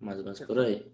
Mais 0.00 0.18
ou 0.18 0.24
menos 0.24 0.40
por 0.40 0.58
aí. 0.58 0.92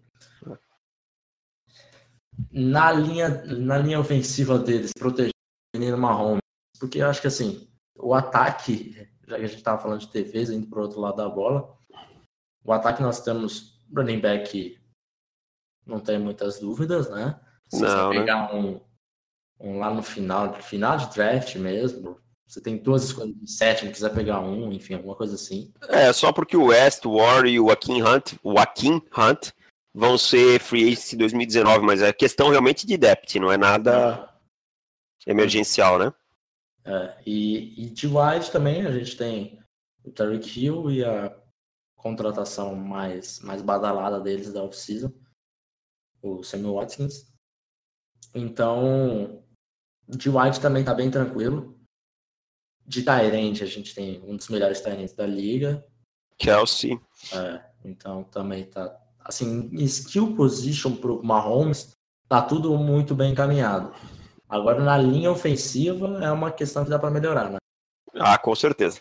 Na 2.50 2.92
linha, 2.92 3.28
na 3.46 3.78
linha 3.78 3.98
ofensiva 3.98 4.58
deles, 4.58 4.92
proteger 4.92 5.32
o 5.74 5.96
Mahomes, 5.96 6.42
porque 6.78 6.98
eu 6.98 7.08
acho 7.08 7.22
que 7.22 7.28
assim, 7.28 7.66
o 7.96 8.12
ataque, 8.12 8.94
já 9.26 9.38
que 9.38 9.44
a 9.44 9.46
gente 9.46 9.56
estava 9.56 9.80
falando 9.80 10.00
de 10.00 10.08
TVs, 10.08 10.50
indo 10.50 10.66
para 10.66 10.80
o 10.80 10.82
outro 10.82 11.00
lado 11.00 11.16
da 11.16 11.28
bola, 11.30 11.78
o 12.62 12.72
ataque 12.72 13.00
nós 13.00 13.22
temos 13.22 13.82
running 13.94 14.20
back 14.20 14.78
não 15.86 16.00
tem 16.00 16.18
muitas 16.18 16.58
dúvidas, 16.58 17.08
né? 17.08 17.40
Se 17.70 17.80
não, 17.80 17.88
você 17.88 18.18
né? 18.18 18.20
pegar 18.20 18.52
né? 18.52 18.58
um, 18.58 18.80
um, 19.60 19.78
lá 19.78 19.94
no 19.94 20.02
final, 20.02 20.52
final 20.60 20.98
de 20.98 21.14
draft 21.14 21.56
mesmo, 21.56 22.20
você 22.46 22.61
tem 22.61 22.76
duas 22.76 23.04
escolhas 23.04 23.35
de 23.35 23.50
sétimo, 23.50 23.90
quiser 23.90 24.14
pegar 24.14 24.40
um, 24.40 24.72
enfim, 24.72 24.94
alguma 24.94 25.16
coisa 25.16 25.35
assim. 25.35 25.72
É, 25.88 26.12
só 26.12 26.32
porque 26.32 26.56
o 26.56 26.66
West, 26.66 27.04
o 27.04 27.14
War 27.14 27.44
e 27.46 27.59
o 27.59 27.70
Akin 27.70 28.02
Hunt, 28.02 28.35
o 28.42 28.59
Akin 28.59 29.02
Hunt 29.16 29.50
vão 29.92 30.16
ser 30.16 30.61
free 30.61 30.85
agents 30.85 31.12
em 31.12 31.16
2019, 31.16 31.85
mas 31.85 32.02
é 32.02 32.12
questão 32.12 32.50
realmente 32.50 32.87
de 32.87 32.96
depth, 32.96 33.35
não 33.37 33.50
é 33.50 33.56
nada 33.56 34.30
é. 35.26 35.30
emergencial, 35.32 35.98
né? 35.98 36.12
É, 36.85 37.16
e, 37.26 37.85
e 37.85 37.90
de 37.90 38.06
wide 38.06 38.52
também 38.52 38.87
a 38.87 38.92
gente 38.92 39.16
tem 39.16 39.59
o 40.04 40.12
Tariq 40.12 40.61
Hill 40.61 40.90
e 40.90 41.04
a 41.04 41.37
contratação 41.96 42.76
mais, 42.76 43.40
mais 43.40 43.61
badalada 43.61 44.20
deles 44.20 44.52
da 44.52 44.62
off-season, 44.62 45.12
o 46.22 46.44
Samuel 46.44 46.74
Watkins. 46.74 47.26
Então, 48.32 49.42
de 50.06 50.30
White 50.30 50.61
também 50.61 50.85
tá 50.85 50.94
bem 50.94 51.11
tranquilo. 51.11 51.75
De 52.87 53.03
Tyrande, 53.03 53.62
a 53.62 53.66
gente 53.66 53.94
tem 53.94 54.22
um 54.27 54.37
dos 54.37 54.49
melhores 54.49 54.81
Tyrands 54.81 55.12
da 55.12 55.27
liga. 55.27 55.85
Kelsey. 56.38 57.01
É, 57.33 57.61
então 57.85 58.25
também 58.25 58.64
tá. 58.64 58.96
Assim, 59.20 59.68
skill 59.85 60.37
position 60.37 60.94
pro 60.94 61.22
Mahomes, 61.22 61.96
tá 62.29 62.40
tudo 62.40 62.77
muito 62.79 63.14
bem 63.14 63.33
encaminhado. 63.33 63.92
Agora 64.49 64.81
na 64.83 64.96
linha 64.96 65.31
ofensiva 65.31 66.25
é 66.25 66.31
uma 66.31 66.53
questão 66.53 66.85
que 66.85 66.90
dá 66.90 66.99
para 66.99 67.11
melhorar, 67.11 67.51
né? 67.51 67.59
Ah, 68.14 68.38
com 68.38 68.55
certeza. 68.55 69.01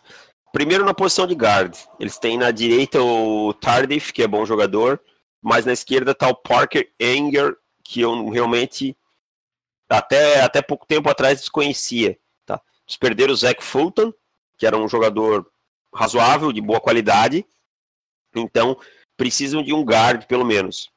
Primeiro 0.51 0.85
na 0.85 0.93
posição 0.93 1.27
de 1.27 1.35
guard. 1.35 1.75
Eles 1.99 2.17
têm 2.17 2.37
na 2.37 2.49
direita 2.49 3.01
o 3.01 3.53
Tardif, 3.53 4.11
que 4.11 4.23
é 4.23 4.27
bom 4.27 4.45
jogador, 4.45 4.99
mas 5.41 5.65
na 5.65 5.73
esquerda 5.73 6.15
tá 6.15 6.27
o 6.27 6.35
Parker 6.35 6.91
Anger, 6.99 7.55
que 7.83 8.01
eu 8.01 8.29
realmente 8.29 8.97
até, 9.87 10.41
até 10.41 10.61
pouco 10.61 10.87
tempo 10.87 11.09
atrás 11.09 11.39
desconhecia. 11.39 12.17
Eles 12.87 12.97
perderam 12.97 13.33
o 13.33 13.37
Zach 13.37 13.63
Fulton, 13.63 14.13
que 14.57 14.65
era 14.65 14.77
um 14.77 14.87
jogador 14.87 15.45
razoável, 15.93 16.51
de 16.51 16.61
boa 16.61 16.79
qualidade. 16.79 17.45
Então, 18.35 18.77
precisam 19.17 19.63
de 19.63 19.73
um 19.73 19.83
guard, 19.83 20.25
pelo 20.25 20.45
menos. 20.45 20.89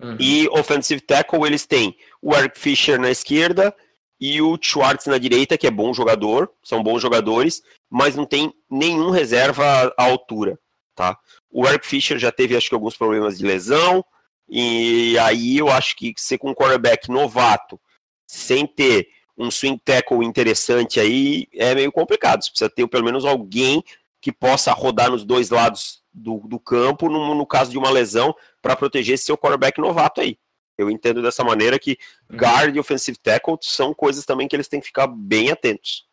Uhum. 0.00 0.16
E 0.18 0.48
offensive 0.50 1.00
tackle, 1.00 1.44
eles 1.44 1.66
têm 1.66 1.96
o 2.22 2.34
Eric 2.34 2.58
Fischer 2.58 3.00
na 3.00 3.10
esquerda 3.10 3.74
e 4.20 4.40
o 4.40 4.58
Schwartz 4.60 5.06
na 5.06 5.18
direita, 5.18 5.58
que 5.58 5.66
é 5.66 5.70
bom 5.70 5.92
jogador, 5.92 6.50
são 6.62 6.82
bons 6.82 7.00
jogadores, 7.00 7.62
mas 7.88 8.16
não 8.16 8.24
tem 8.24 8.52
nenhum 8.70 9.10
reserva 9.10 9.92
à 9.96 10.04
altura, 10.04 10.58
tá? 10.94 11.16
O 11.50 11.66
Eric 11.66 11.86
Fischer 11.86 12.18
já 12.18 12.32
teve, 12.32 12.56
acho 12.56 12.68
que, 12.68 12.74
alguns 12.74 12.96
problemas 12.96 13.38
de 13.38 13.46
lesão, 13.46 14.04
e 14.48 15.16
aí 15.18 15.58
eu 15.58 15.68
acho 15.68 15.96
que 15.96 16.12
ser 16.16 16.38
com 16.38 16.50
um 16.50 16.54
quarterback 16.54 17.08
novato, 17.10 17.80
sem 18.26 18.66
ter 18.66 19.08
um 19.38 19.50
swing 19.50 19.80
tackle 19.84 20.24
interessante 20.24 20.98
aí, 20.98 21.46
é 21.54 21.74
meio 21.74 21.92
complicado. 21.92 22.42
Você 22.42 22.50
precisa 22.50 22.68
ter 22.68 22.86
pelo 22.88 23.04
menos 23.04 23.24
alguém 23.24 23.82
que 24.20 24.32
possa 24.32 24.72
rodar 24.72 25.10
nos 25.10 25.24
dois 25.24 25.50
lados 25.50 26.02
do, 26.12 26.38
do 26.48 26.58
campo 26.58 27.08
no, 27.08 27.34
no 27.34 27.46
caso 27.46 27.70
de 27.70 27.78
uma 27.78 27.90
lesão 27.90 28.34
para 28.60 28.74
proteger 28.74 29.14
esse 29.14 29.24
seu 29.24 29.38
quarterback 29.38 29.80
novato 29.80 30.20
aí. 30.20 30.36
Eu 30.76 30.90
entendo 30.90 31.22
dessa 31.22 31.44
maneira 31.44 31.78
que 31.78 31.96
uhum. 32.30 32.36
guard 32.36 32.74
e 32.74 32.80
offensive 32.80 33.18
tackle 33.18 33.56
são 33.60 33.94
coisas 33.94 34.24
também 34.24 34.48
que 34.48 34.54
eles 34.54 34.68
têm 34.68 34.80
que 34.80 34.86
ficar 34.86 35.06
bem 35.06 35.50
atentos. 35.50 36.06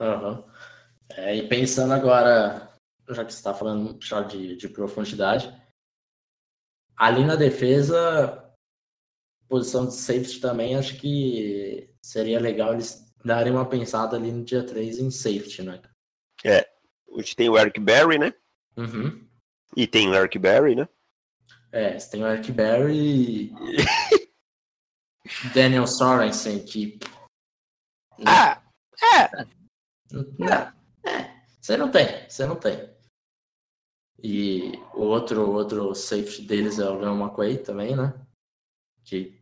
Uhum. 0.00 0.42
É, 1.10 1.36
e 1.36 1.48
pensando 1.48 1.92
agora, 1.92 2.70
já 3.08 3.24
que 3.24 3.32
você 3.32 3.38
está 3.38 3.54
falando 3.54 3.96
já 4.00 4.20
de, 4.22 4.56
de 4.56 4.68
profundidade, 4.68 5.52
ali 6.96 7.24
na 7.24 7.36
defesa, 7.36 8.43
posição 9.48 9.86
de 9.86 9.94
safety 9.94 10.40
também, 10.40 10.76
acho 10.76 10.96
que 10.96 11.90
seria 12.02 12.40
legal 12.40 12.72
eles 12.72 13.04
darem 13.24 13.52
uma 13.52 13.68
pensada 13.68 14.16
ali 14.16 14.30
no 14.32 14.44
dia 14.44 14.64
3 14.64 14.98
em 14.98 15.10
safety, 15.10 15.62
né? 15.62 15.80
É, 16.44 16.68
gente 17.16 17.36
tem 17.36 17.48
o 17.48 17.58
Eric 17.58 17.80
Berry, 17.80 18.18
né? 18.18 18.34
Uhum. 18.76 19.26
E 19.76 19.86
tem 19.86 20.08
o 20.08 20.14
Eric 20.14 20.38
Berry, 20.38 20.74
né? 20.74 20.88
É, 21.72 21.98
você 21.98 22.10
tem 22.10 22.22
o 22.22 22.26
Eric 22.26 22.52
Berry 22.52 23.52
e 23.52 23.52
Daniel 25.54 25.86
Sorensen, 25.86 26.64
que. 26.64 26.98
Ah! 28.26 28.62
É! 29.02 29.44
Não, 30.38 30.72
é, 31.04 31.42
você 31.60 31.76
não 31.76 31.90
tem, 31.90 32.06
você 32.28 32.46
não 32.46 32.54
tem. 32.54 32.94
E 34.22 34.78
o 34.94 35.02
outro, 35.02 35.50
outro 35.50 35.92
safety 35.96 36.42
deles 36.42 36.78
é 36.78 36.88
o 36.88 36.96
Leon 36.96 37.18
McQuay 37.20 37.58
também, 37.58 37.96
né? 37.96 38.14
Que. 39.04 39.38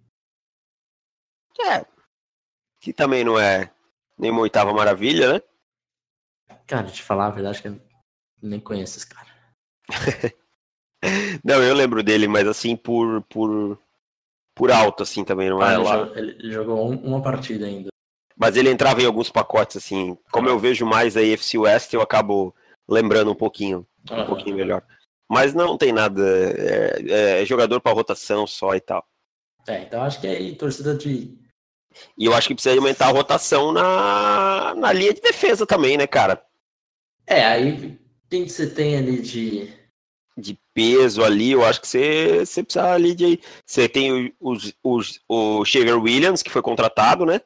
É. 1.60 1.84
Que 2.80 2.92
também 2.92 3.24
não 3.24 3.38
é 3.38 3.72
nenhuma 4.18 4.42
oitava 4.42 4.72
maravilha, 4.72 5.34
né? 5.34 5.42
Cara, 6.66 6.88
te 6.88 7.02
falar 7.02 7.26
a 7.26 7.30
verdade 7.30 7.60
que 7.60 7.68
eu 7.68 7.80
nem 8.40 8.60
conheço 8.60 8.98
esse 8.98 9.06
cara. 9.06 9.28
não, 11.44 11.62
eu 11.62 11.74
lembro 11.74 12.02
dele, 12.02 12.26
mas 12.26 12.46
assim, 12.46 12.76
por, 12.76 13.22
por, 13.22 13.78
por 14.54 14.70
alto, 14.70 15.02
assim, 15.02 15.24
também, 15.24 15.50
não 15.50 15.60
ah, 15.60 15.72
é 15.72 15.74
ele 15.74 15.82
lá. 15.82 15.98
Jogou, 15.98 16.16
ele 16.16 16.52
jogou 16.52 16.90
uma 16.90 17.22
partida 17.22 17.66
ainda. 17.66 17.88
Mas 18.36 18.56
ele 18.56 18.70
entrava 18.70 19.00
em 19.02 19.06
alguns 19.06 19.30
pacotes, 19.30 19.76
assim. 19.76 20.16
Como 20.30 20.48
eu 20.48 20.58
vejo 20.58 20.86
mais 20.86 21.16
a 21.16 21.20
AFC 21.20 21.58
West, 21.58 21.92
eu 21.92 22.00
acabo 22.00 22.54
lembrando 22.88 23.30
um 23.30 23.36
pouquinho, 23.36 23.86
um 24.10 24.14
uhum. 24.14 24.26
pouquinho 24.26 24.56
melhor. 24.56 24.84
Mas 25.28 25.54
não 25.54 25.78
tem 25.78 25.92
nada, 25.92 26.22
é, 26.22 27.42
é 27.42 27.44
jogador 27.44 27.80
para 27.80 27.92
rotação 27.92 28.46
só 28.46 28.74
e 28.74 28.80
tal. 28.80 29.06
É, 29.66 29.82
então 29.82 30.02
acho 30.02 30.20
que 30.20 30.26
é 30.26 30.30
aí 30.30 30.54
torcida 30.54 30.94
de. 30.94 31.38
E 32.16 32.24
eu 32.24 32.34
acho 32.34 32.48
que 32.48 32.54
precisa 32.54 32.74
aumentar 32.74 33.08
a 33.08 33.12
rotação 33.12 33.70
na, 33.72 34.74
na 34.74 34.92
linha 34.92 35.12
de 35.12 35.20
defesa 35.20 35.66
também, 35.66 35.96
né, 35.96 36.06
cara? 36.06 36.42
É, 37.26 37.44
aí 37.44 37.98
quem 38.28 38.44
que 38.44 38.50
você 38.50 38.68
tem 38.68 38.96
ali 38.96 39.20
de. 39.20 39.72
De 40.34 40.58
peso 40.72 41.22
ali, 41.22 41.50
eu 41.50 41.62
acho 41.62 41.82
que 41.82 41.86
você, 41.86 42.46
você 42.46 42.62
precisa 42.62 42.90
ali 42.90 43.14
de. 43.14 43.38
Você 43.66 43.86
tem 43.86 44.34
o, 44.40 44.56
o, 44.82 45.00
o, 45.28 45.62
o 45.62 46.00
Williams, 46.00 46.42
que 46.42 46.50
foi 46.50 46.62
contratado, 46.62 47.26
né? 47.26 47.42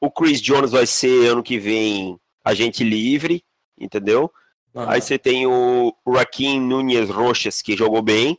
O 0.00 0.10
Chris 0.10 0.42
Jones 0.42 0.72
vai 0.72 0.84
ser 0.86 1.28
ano 1.28 1.42
que 1.42 1.58
vem 1.58 2.18
agente 2.44 2.82
livre, 2.82 3.44
entendeu? 3.78 4.32
Uhum. 4.74 4.90
Aí 4.90 5.00
você 5.00 5.16
tem 5.16 5.46
o 5.46 5.94
Raquim 6.06 6.60
Nunes 6.60 7.08
Rochas, 7.08 7.62
que 7.62 7.76
jogou 7.76 8.02
bem, 8.02 8.36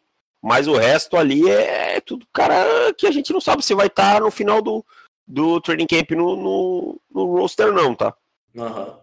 mas 0.48 0.66
o 0.66 0.78
resto 0.78 1.18
ali 1.18 1.50
é, 1.50 1.98
é, 1.98 2.00
tudo 2.00 2.26
cara 2.32 2.94
que 2.94 3.06
a 3.06 3.12
gente 3.12 3.34
não 3.34 3.42
sabe 3.42 3.62
se 3.62 3.76
vai 3.76 3.88
estar 3.88 4.14
tá 4.14 4.20
no 4.22 4.32
final 4.32 4.62
do, 4.62 4.86
do 5.28 5.60
training 5.60 5.86
camp 5.86 6.12
no, 6.12 6.38
no, 6.38 7.02
no 7.12 7.26
roster, 7.36 7.74
não, 7.74 7.94
tá? 7.94 8.16
Uhum. 8.56 8.98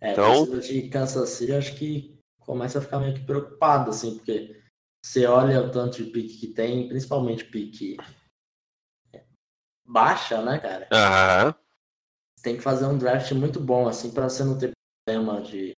É, 0.00 0.12
então, 0.12 0.60
de 0.60 0.88
Kansas 0.88 1.30
City, 1.30 1.52
acho 1.52 1.74
que 1.74 2.16
começa 2.38 2.78
a 2.78 2.80
ficar 2.80 3.00
meio 3.00 3.12
que 3.12 3.26
preocupado, 3.26 3.90
assim, 3.90 4.14
porque 4.18 4.56
você 5.04 5.26
olha 5.26 5.60
o 5.62 5.70
tanto 5.72 5.96
de 5.96 6.12
pique 6.12 6.38
que 6.38 6.46
tem, 6.46 6.86
principalmente 6.86 7.44
pique 7.44 7.96
baixa, 9.84 10.40
né, 10.42 10.60
cara? 10.60 10.88
Uhum. 10.92 11.54
tem 12.40 12.56
que 12.56 12.62
fazer 12.62 12.86
um 12.86 12.96
draft 12.96 13.32
muito 13.32 13.58
bom, 13.58 13.88
assim, 13.88 14.12
para 14.12 14.28
você 14.28 14.44
não 14.44 14.56
ter 14.56 14.70
problema 15.04 15.42
de 15.42 15.72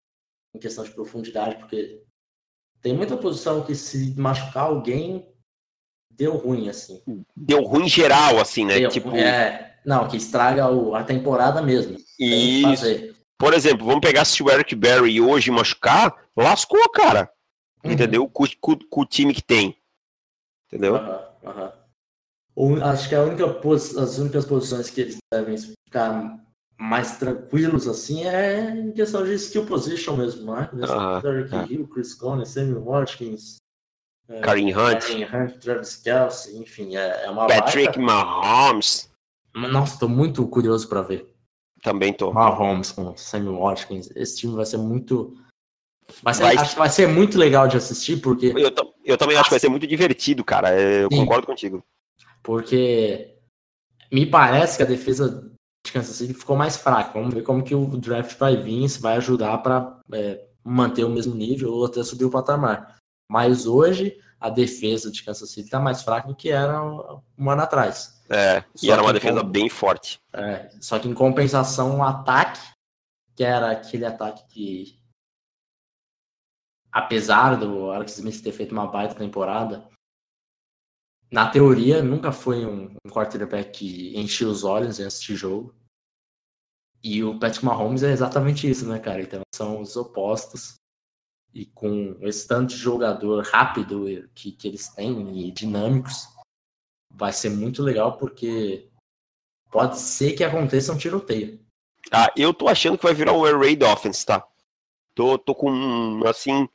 em 0.53 0.59
questão 0.59 0.83
de 0.83 0.91
profundidade, 0.91 1.57
porque 1.57 2.03
tem 2.81 2.93
muita 2.93 3.15
posição 3.15 3.63
que 3.63 3.75
se 3.75 4.13
machucar 4.17 4.65
alguém 4.65 5.27
deu 6.09 6.35
ruim, 6.35 6.69
assim. 6.69 7.01
Deu 7.35 7.63
ruim 7.63 7.87
geral, 7.87 8.39
assim, 8.39 8.65
né? 8.65 8.79
Deu, 8.79 8.89
tipo... 8.89 9.15
É, 9.15 9.75
não, 9.85 10.07
que 10.07 10.17
estraga 10.17 10.69
o, 10.69 10.95
a 10.95 11.03
temporada 11.03 11.61
mesmo. 11.61 11.97
Isso. 12.19 13.15
Por 13.37 13.53
exemplo, 13.53 13.85
vamos 13.85 14.01
pegar 14.01 14.25
se 14.25 14.43
o 14.43 14.51
Eric 14.51 14.75
Berry 14.75 15.19
hoje 15.19 15.49
machucar, 15.49 16.15
lascou, 16.35 16.87
cara. 16.91 17.31
Uhum. 17.83 17.91
Entendeu? 17.91 18.29
Com, 18.29 18.45
com, 18.59 18.77
com, 18.77 19.01
o 19.01 19.05
time 19.05 19.33
que 19.33 19.41
tem. 19.41 19.75
Entendeu? 20.67 20.95
Uhum, 20.95 21.71
uhum. 22.55 22.83
acho 22.83 23.09
que 23.09 23.15
a 23.15 23.23
única 23.23 23.45
as 23.45 24.17
únicas 24.19 24.45
posições 24.45 24.89
que 24.89 25.01
eles 25.01 25.17
devem 25.33 25.57
ficar 25.57 26.39
mais 26.81 27.19
tranquilos 27.19 27.87
assim 27.87 28.25
é 28.25 28.71
em 28.71 28.91
questão 28.91 29.23
de 29.23 29.35
skill 29.35 29.67
position 29.67 30.17
mesmo, 30.17 30.51
né? 30.51 30.67
Uhum, 30.73 31.21
Derrick 31.21 31.55
é. 31.55 31.65
Hill, 31.65 31.87
Chris 31.87 32.15
Conner, 32.15 32.47
Sammy 32.47 32.73
Watkins, 32.73 33.57
é, 34.27 34.39
Karim 34.39 34.73
Hunt, 34.73 35.01
Karim 35.01 35.23
Hunt, 35.25 35.59
Travis 35.59 35.95
Kelsey, 35.97 36.57
enfim, 36.57 36.95
é, 36.95 37.25
é 37.25 37.29
uma 37.29 37.45
Patrick 37.45 37.85
baita... 37.85 38.01
Mahomes. 38.01 39.11
Nossa, 39.53 39.99
tô 39.99 40.07
muito 40.07 40.47
curioso 40.47 40.89
para 40.89 41.03
ver. 41.03 41.31
Também 41.83 42.13
tô. 42.13 42.33
Mahomes 42.33 42.91
com 42.91 43.15
Sammy 43.15 43.55
Watkins. 43.55 44.09
Esse 44.15 44.37
time 44.37 44.55
vai 44.55 44.65
ser 44.65 44.77
muito. 44.77 45.37
Vai 46.23 46.33
ser, 46.33 46.43
vai... 46.43 46.57
Acho 46.57 46.73
que 46.73 46.79
vai 46.79 46.89
ser 46.89 47.07
muito 47.07 47.37
legal 47.37 47.67
de 47.67 47.77
assistir, 47.77 48.17
porque. 48.21 48.47
Eu, 48.47 48.73
eu 49.05 49.17
também 49.17 49.37
acho 49.37 49.45
que 49.45 49.53
vai 49.53 49.59
ser 49.59 49.69
muito 49.69 49.85
divertido, 49.85 50.43
cara. 50.43 50.79
Eu 50.79 51.09
Sim. 51.11 51.19
concordo 51.19 51.45
contigo. 51.45 51.83
Porque 52.41 53.35
me 54.11 54.25
parece 54.25 54.77
que 54.77 54.83
a 54.83 54.87
defesa 54.87 55.50
de 55.85 55.91
Kansas 55.91 56.15
City 56.15 56.33
ficou 56.33 56.55
mais 56.55 56.77
fraca. 56.77 57.13
Vamos 57.13 57.33
ver 57.33 57.43
como 57.43 57.63
que 57.63 57.75
o 57.75 57.85
draft 57.97 58.37
vai 58.37 58.55
vir, 58.55 58.87
se 58.87 59.01
vai 59.01 59.17
ajudar 59.17 59.57
para 59.59 59.99
é, 60.13 60.45
manter 60.63 61.03
o 61.03 61.09
mesmo 61.09 61.35
nível 61.35 61.73
ou 61.73 61.85
até 61.85 62.03
subir 62.03 62.25
o 62.25 62.31
patamar. 62.31 62.97
Mas 63.29 63.65
hoje 63.65 64.19
a 64.39 64.49
defesa 64.49 65.11
de 65.11 65.23
Kansas 65.23 65.49
City 65.49 65.67
está 65.67 65.79
mais 65.79 66.01
fraca 66.01 66.27
do 66.27 66.35
que 66.35 66.49
era 66.49 66.83
um 66.83 67.49
ano 67.49 67.61
atrás. 67.61 68.21
É, 68.29 68.63
e 68.81 68.89
era 68.89 69.01
uma 69.01 69.13
defesa 69.13 69.43
bem 69.43 69.69
forte. 69.69 70.19
É, 70.33 70.69
só 70.79 70.97
que 70.97 71.07
em 71.07 71.13
compensação, 71.13 71.97
o 71.99 72.03
ataque, 72.03 72.59
que 73.35 73.43
era 73.43 73.71
aquele 73.71 74.05
ataque 74.05 74.43
que, 74.47 74.99
apesar 76.91 77.55
do 77.55 77.91
Alex 77.91 78.17
Smith 78.17 78.41
ter 78.41 78.51
feito 78.51 78.71
uma 78.71 78.87
baita 78.87 79.15
temporada, 79.15 79.87
na 81.31 81.49
teoria 81.49 82.03
nunca 82.03 82.31
foi 82.31 82.65
um, 82.65 82.93
um 83.05 83.09
quarterback 83.09 83.71
que 83.71 84.17
enchia 84.17 84.47
os 84.47 84.63
olhos 84.63 84.99
em 84.99 85.05
assistir 85.05 85.35
jogo. 85.35 85.73
E 87.03 87.23
o 87.23 87.39
Patrick 87.39 87.65
Mahomes 87.65 88.03
é 88.03 88.11
exatamente 88.11 88.69
isso, 88.69 88.87
né, 88.87 88.99
cara? 88.99 89.21
Então 89.21 89.41
são 89.55 89.79
os 89.79 89.95
opostos. 89.95 90.75
E 91.53 91.65
com 91.65 92.17
esse 92.21 92.47
tanto 92.47 92.69
de 92.69 92.77
jogador 92.77 93.43
rápido 93.43 94.05
que, 94.35 94.51
que 94.51 94.67
eles 94.67 94.89
têm 94.89 95.47
e 95.47 95.51
dinâmicos, 95.51 96.27
vai 97.09 97.33
ser 97.33 97.49
muito 97.49 97.81
legal 97.81 98.17
porque 98.17 98.89
pode 99.69 99.99
ser 99.99 100.33
que 100.33 100.43
aconteça 100.43 100.93
um 100.93 100.97
tiroteio. 100.97 101.59
Ah, 102.11 102.31
eu 102.35 102.53
tô 102.53 102.67
achando 102.67 102.97
que 102.97 103.03
vai 103.03 103.13
virar 103.13 103.33
um 103.33 103.45
Air 103.45 103.57
Raid 103.57 103.83
Offense, 103.83 104.25
tá? 104.25 104.45
Tô, 105.13 105.37
tô 105.37 105.53
com, 105.53 106.21
assim, 106.25 106.67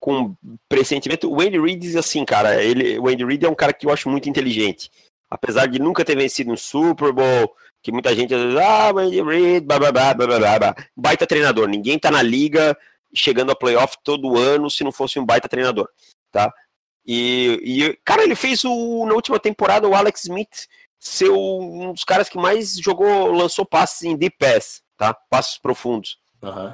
com 0.00 0.34
pressentimento. 0.68 1.30
O 1.30 1.40
Andy 1.40 1.60
Reid 1.60 1.78
diz 1.78 1.94
assim, 1.94 2.24
cara, 2.24 2.60
ele, 2.64 2.98
o 2.98 3.06
Andy 3.06 3.24
Reid 3.24 3.44
é 3.44 3.48
um 3.48 3.54
cara 3.54 3.72
que 3.72 3.86
eu 3.86 3.92
acho 3.92 4.08
muito 4.08 4.28
inteligente. 4.28 4.90
Apesar 5.30 5.66
de 5.66 5.78
nunca 5.78 6.04
ter 6.04 6.16
vencido 6.16 6.50
um 6.50 6.56
Super 6.56 7.12
Bowl, 7.12 7.54
que 7.82 7.92
muita 7.92 8.14
gente 8.16 8.34
ah, 8.34 8.90
Andy 8.90 9.22
Reid, 9.22 9.66
blá, 9.66 9.78
blá, 9.78 9.92
blá, 9.92 10.14
blá, 10.14 10.26
blá, 10.26 10.58
blá. 10.58 10.74
Baita 10.96 11.26
treinador. 11.26 11.68
Ninguém 11.68 11.98
tá 11.98 12.10
na 12.10 12.22
liga 12.22 12.76
chegando 13.14 13.52
a 13.52 13.56
playoff 13.56 13.96
todo 14.02 14.38
ano 14.38 14.70
se 14.70 14.82
não 14.82 14.90
fosse 14.90 15.18
um 15.18 15.26
baita 15.26 15.48
treinador, 15.48 15.88
tá? 16.30 16.52
E, 17.04 17.60
e 17.62 17.98
cara, 18.04 18.22
ele 18.22 18.36
fez 18.36 18.64
o, 18.64 19.04
na 19.04 19.14
última 19.14 19.38
temporada 19.38 19.88
o 19.88 19.94
Alex 19.94 20.22
Smith 20.24 20.68
ser 20.98 21.30
um 21.30 21.92
dos 21.92 22.04
caras 22.04 22.28
que 22.28 22.38
mais 22.38 22.76
jogou, 22.76 23.32
lançou 23.32 23.66
passes 23.66 24.02
em 24.02 24.16
deep 24.16 24.36
pass, 24.38 24.82
tá? 24.96 25.12
Passos 25.12 25.58
profundos. 25.58 26.18
Uhum 26.42 26.72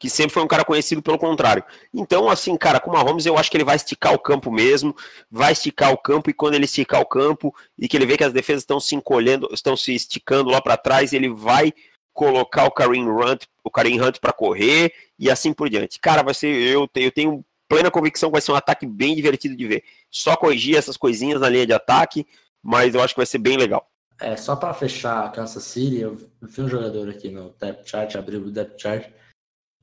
que 0.00 0.08
sempre 0.08 0.32
foi 0.32 0.42
um 0.42 0.46
cara 0.46 0.64
conhecido 0.64 1.02
pelo 1.02 1.18
contrário. 1.18 1.62
Então, 1.92 2.30
assim, 2.30 2.56
cara, 2.56 2.80
com 2.80 2.90
o 2.90 2.94
Mahomes 2.94 3.26
eu 3.26 3.36
acho 3.36 3.50
que 3.50 3.56
ele 3.58 3.64
vai 3.64 3.76
esticar 3.76 4.14
o 4.14 4.18
campo 4.18 4.50
mesmo, 4.50 4.96
vai 5.30 5.52
esticar 5.52 5.92
o 5.92 5.98
campo 5.98 6.30
e 6.30 6.32
quando 6.32 6.54
ele 6.54 6.64
esticar 6.64 7.02
o 7.02 7.06
campo 7.06 7.54
e 7.78 7.86
que 7.86 7.98
ele 7.98 8.06
vê 8.06 8.16
que 8.16 8.24
as 8.24 8.32
defesas 8.32 8.62
estão 8.62 8.80
se 8.80 8.96
encolhendo, 8.96 9.46
estão 9.52 9.76
se 9.76 9.94
esticando 9.94 10.48
lá 10.48 10.62
para 10.62 10.78
trás, 10.78 11.12
ele 11.12 11.28
vai 11.28 11.74
colocar 12.14 12.64
o 12.64 12.70
Kareem 12.70 13.06
Hunt, 13.06 13.44
o 13.62 13.70
Kareem 13.70 14.00
Hunt 14.00 14.18
para 14.20 14.32
correr 14.32 14.90
e 15.18 15.30
assim 15.30 15.52
por 15.52 15.68
diante. 15.68 16.00
Cara, 16.00 16.22
vai 16.22 16.32
ser 16.32 16.48
eu, 16.48 16.88
eu 16.94 17.12
tenho 17.12 17.44
plena 17.68 17.90
convicção 17.90 18.30
que 18.30 18.34
vai 18.34 18.40
ser 18.40 18.52
um 18.52 18.56
ataque 18.56 18.86
bem 18.86 19.14
divertido 19.14 19.54
de 19.54 19.66
ver. 19.66 19.84
Só 20.10 20.34
corrigir 20.34 20.76
essas 20.76 20.96
coisinhas 20.96 21.42
na 21.42 21.48
linha 21.50 21.66
de 21.66 21.74
ataque, 21.74 22.26
mas 22.62 22.94
eu 22.94 23.02
acho 23.02 23.12
que 23.12 23.20
vai 23.20 23.26
ser 23.26 23.38
bem 23.38 23.58
legal. 23.58 23.86
É, 24.18 24.34
só 24.34 24.56
para 24.56 24.72
fechar 24.72 25.30
Kansas 25.32 25.64
City, 25.64 25.98
eu 25.98 26.16
vi 26.40 26.62
um 26.62 26.68
jogador 26.68 27.10
aqui 27.10 27.30
no 27.30 27.54
depth 27.60 27.86
chart, 27.86 28.14
abriu 28.16 28.40
o 28.40 28.50
depth 28.50 28.80
chart 28.80 29.20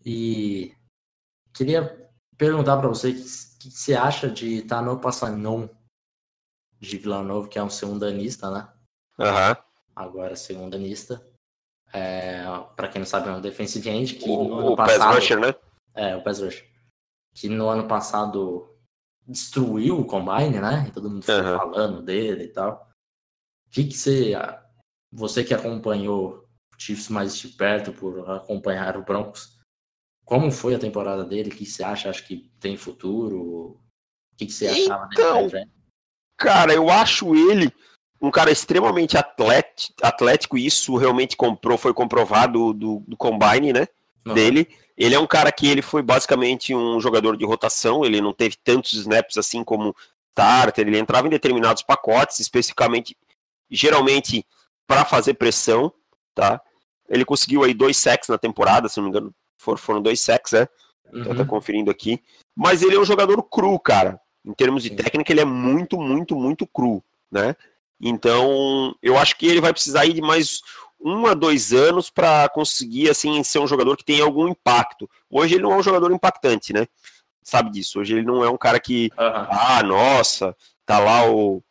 e 0.10 0.74
queria 1.54 2.10
perguntar 2.38 2.78
para 2.78 2.88
você 2.88 3.10
o 3.10 3.14
que, 3.14 3.24
que, 3.60 3.72
você 3.72 3.94
acha 3.94 4.30
de 4.30 4.62
Tano 4.62 4.98
Passanon 5.02 5.68
de 6.80 6.98
Vila 6.98 7.22
Nova, 7.22 7.50
que 7.50 7.60
é 7.60 7.64
um 7.64 7.70
segundanista, 7.70 8.50
né? 8.50 8.74
Uhum. 9.20 9.64
Agora 9.94 10.38
segundanista. 10.38 11.22
É, 11.92 12.42
para 12.78 12.88
quem 12.88 13.00
não 13.00 13.06
sabe, 13.06 13.28
é 13.28 13.34
um 13.34 13.42
defensive 13.42 13.90
end 13.90 14.16
que 14.16 14.30
o, 14.30 14.44
no 14.46 14.54
ano 14.60 14.72
o 14.72 14.76
passado, 14.78 15.00
pass 15.00 15.16
rusher, 15.16 15.40
né? 15.42 15.56
É, 15.94 16.16
o 16.16 16.24
pass 16.24 16.40
rusher. 16.40 16.66
Que 17.34 17.50
no 17.50 17.68
ano 17.68 17.86
passado 17.86 18.78
destruiu 19.28 20.00
o 20.00 20.06
Combine, 20.06 20.62
né? 20.62 20.86
E 20.88 20.92
todo 20.92 21.10
mundo 21.10 21.24
ficou 21.24 21.44
Uhum. 21.44 21.58
falando 21.58 22.02
dele 22.02 22.46
e 22.46 22.54
tal. 22.54 22.90
O 23.68 23.72
que, 23.72 23.84
que 23.84 23.98
você. 23.98 24.32
Você 25.12 25.44
que 25.44 25.54
acompanhou 25.54 26.48
o 26.74 26.80
Chiefs 26.80 27.10
mais 27.10 27.36
de 27.36 27.50
perto 27.50 27.92
por 27.92 28.30
acompanhar 28.30 28.96
o 28.96 29.04
Broncos, 29.04 29.57
como 30.28 30.52
foi 30.52 30.76
a 30.76 30.80
temporada 30.80 31.24
dele? 31.24 31.50
O 31.50 31.56
que 31.56 31.66
você 31.66 31.82
acha? 31.82 32.10
Acha 32.10 32.22
que 32.22 32.52
tem 32.60 32.76
futuro? 32.76 33.40
O 33.40 33.80
que, 34.36 34.46
que 34.46 34.52
você 34.52 34.68
achava 34.68 35.08
Então, 35.14 35.48
dele? 35.48 35.72
Cara, 36.36 36.74
eu 36.74 36.90
acho 36.90 37.34
ele 37.34 37.72
um 38.22 38.30
cara 38.30 38.52
extremamente 38.52 39.16
atlético, 39.16 40.58
e 40.58 40.66
isso 40.66 40.98
realmente 40.98 41.38
comprou, 41.38 41.78
foi 41.78 41.94
comprovado 41.94 42.74
do, 42.74 43.02
do 43.08 43.16
Combine, 43.16 43.72
né? 43.72 43.88
Uhum. 44.26 44.34
Dele. 44.34 44.68
Ele 44.98 45.16
é 45.16 45.20
um 45.20 45.28
cara 45.28 45.50
que 45.50 45.66
ele 45.66 45.82
foi 45.82 46.02
basicamente 46.02 46.76
um 46.76 47.00
jogador 47.00 47.38
de 47.38 47.46
rotação, 47.46 48.04
ele 48.04 48.20
não 48.20 48.34
teve 48.34 48.58
tantos 48.62 48.94
snaps 48.94 49.38
assim 49.38 49.64
como 49.64 49.96
Tartar, 50.36 50.74
ele 50.78 51.00
entrava 51.00 51.26
em 51.26 51.30
determinados 51.30 51.84
pacotes, 51.84 52.40
especificamente, 52.40 53.16
geralmente, 53.72 54.46
para 54.86 55.06
fazer 55.06 55.36
pressão, 55.36 55.94
tá? 56.36 56.62
Ele 57.08 57.24
conseguiu 57.24 57.64
aí 57.64 57.74
dois 57.74 57.96
sacks 57.96 58.28
na 58.28 58.38
temporada, 58.38 58.90
se 58.90 58.98
não 58.98 59.06
me 59.06 59.10
engano, 59.10 59.34
foram, 59.58 59.78
foram 59.78 60.02
dois 60.02 60.22
sacks, 60.22 60.52
né? 60.54 60.68
Tô 61.24 61.32
até 61.32 61.42
Uhum. 61.42 61.48
conferindo 61.48 61.90
aqui. 61.92 62.22
Mas 62.56 62.82
ele 62.82 62.96
é 62.96 63.00
um 63.00 63.06
jogador 63.06 63.42
cru, 63.44 63.80
cara. 63.80 64.20
Em 64.46 64.54
termos 64.54 64.84
de 64.84 64.90
técnica, 64.92 65.32
ele 65.32 65.42
é 65.42 65.46
muito, 65.46 65.98
muito, 65.98 66.36
muito 66.36 66.66
cru, 66.68 67.04
né? 67.32 67.56
Então, 68.00 68.96
eu 69.02 69.18
acho 69.18 69.36
que 69.38 69.48
ele 69.48 69.60
vai 69.62 69.74
precisar 69.74 70.06
ir 70.06 70.14
de 70.14 70.22
mais 70.22 70.62
um 71.00 71.26
a 71.26 71.34
dois 71.34 71.74
anos 71.74 72.10
para 72.10 72.48
conseguir, 72.50 73.10
assim, 73.10 73.44
ser 73.44 73.60
um 73.60 73.68
jogador 73.68 73.98
que 73.98 74.04
tenha 74.06 74.24
algum 74.24 74.48
impacto. 74.48 75.10
Hoje 75.30 75.56
ele 75.56 75.64
não 75.64 75.74
é 75.74 75.78
um 75.78 75.84
jogador 75.84 76.12
impactante, 76.12 76.74
né? 76.74 76.88
Sabe 77.44 77.72
disso. 77.72 78.00
Hoje 78.00 78.14
ele 78.16 78.26
não 78.26 78.44
é 78.44 78.50
um 78.50 78.58
cara 78.58 78.80
que, 78.80 79.10
Aham. 79.18 79.48
ah, 79.50 79.84
nossa, 79.84 80.56
tá 80.86 81.00
lá 81.00 81.30
o, 81.30 81.64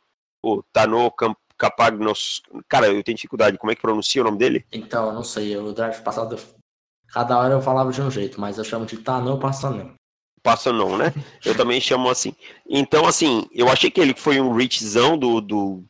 o 0.42 0.62
Tano 0.72 1.11
Camp- 1.11 1.38
Capagnos. 1.59 2.42
Cara, 2.68 2.88
eu 2.88 3.03
tenho 3.03 3.16
dificuldade. 3.16 3.59
Como 3.59 3.70
é 3.70 3.75
que 3.75 3.81
pronuncia 3.83 4.20
o 4.22 4.25
nome 4.25 4.38
dele? 4.38 4.64
Então, 4.72 5.07
eu 5.09 5.12
não 5.12 5.22
sei. 5.25 5.57
O 5.57 5.72
draft 5.72 6.03
passado, 6.03 6.38
cada 7.16 7.38
hora 7.38 7.55
eu 7.55 7.62
falava 7.62 7.90
de 7.90 8.02
um 8.02 8.11
jeito, 8.11 8.38
mas 8.38 8.59
eu 8.59 8.64
chamo 8.64 8.85
de 8.85 8.98
Tano 8.98 9.38
Passanão. 9.40 9.94
Passa 10.42 10.70
não, 10.70 10.98
né? 10.98 11.14
Eu 11.42 11.57
também 11.57 11.81
chamo 11.81 12.11
assim. 12.11 12.37
Então, 12.68 13.07
assim, 13.07 13.48
eu 13.52 13.70
achei 13.70 13.90
que 13.90 13.98
ele 13.98 14.14
foi 14.14 14.38
um 14.38 14.52
reachzão 14.52 15.16
do, 15.16 15.40
do 15.40 15.83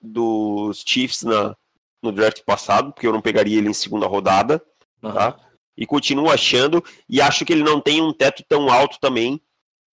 dos 0.00 0.82
Chiefs 0.86 1.22
na, 1.22 1.54
no 2.02 2.10
draft 2.12 2.42
passado, 2.44 2.94
porque 2.94 3.06
eu 3.06 3.12
não 3.12 3.20
pegaria 3.20 3.58
ele 3.58 3.68
em 3.68 3.74
segunda 3.74 4.06
rodada, 4.06 4.62
Aham. 5.04 5.12
tá? 5.12 5.40
E 5.76 5.84
continuo 5.84 6.30
achando, 6.30 6.82
e 7.06 7.20
acho 7.20 7.44
que 7.44 7.52
ele 7.52 7.62
não 7.62 7.78
tem 7.78 8.00
um 8.00 8.10
teto 8.10 8.42
tão 8.48 8.70
alto 8.70 8.98
também. 8.98 9.38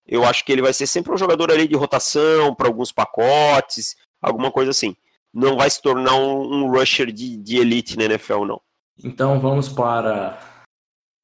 Eu 0.07 0.23
acho 0.23 0.45
que 0.45 0.53
ele 0.53 0.61
vai 0.61 0.71
ser 0.71 0.87
sempre 0.87 1.11
um 1.11 1.17
jogador 1.17 1.51
ali 1.51 1.67
de 1.67 1.75
rotação, 1.75 2.55
para 2.55 2.67
alguns 2.67 2.93
pacotes, 2.93 3.97
alguma 4.21 4.49
coisa 4.49 4.71
assim. 4.71 4.95
Não 5.33 5.57
vai 5.57 5.69
se 5.69 5.81
tornar 5.81 6.15
um, 6.15 6.63
um 6.63 6.71
rusher 6.71 7.11
de, 7.11 7.35
de 7.35 7.57
elite 7.57 7.97
na 7.97 8.05
NFL, 8.05 8.45
não. 8.45 8.61
Então 9.01 9.39
vamos 9.39 9.69
para 9.69 10.65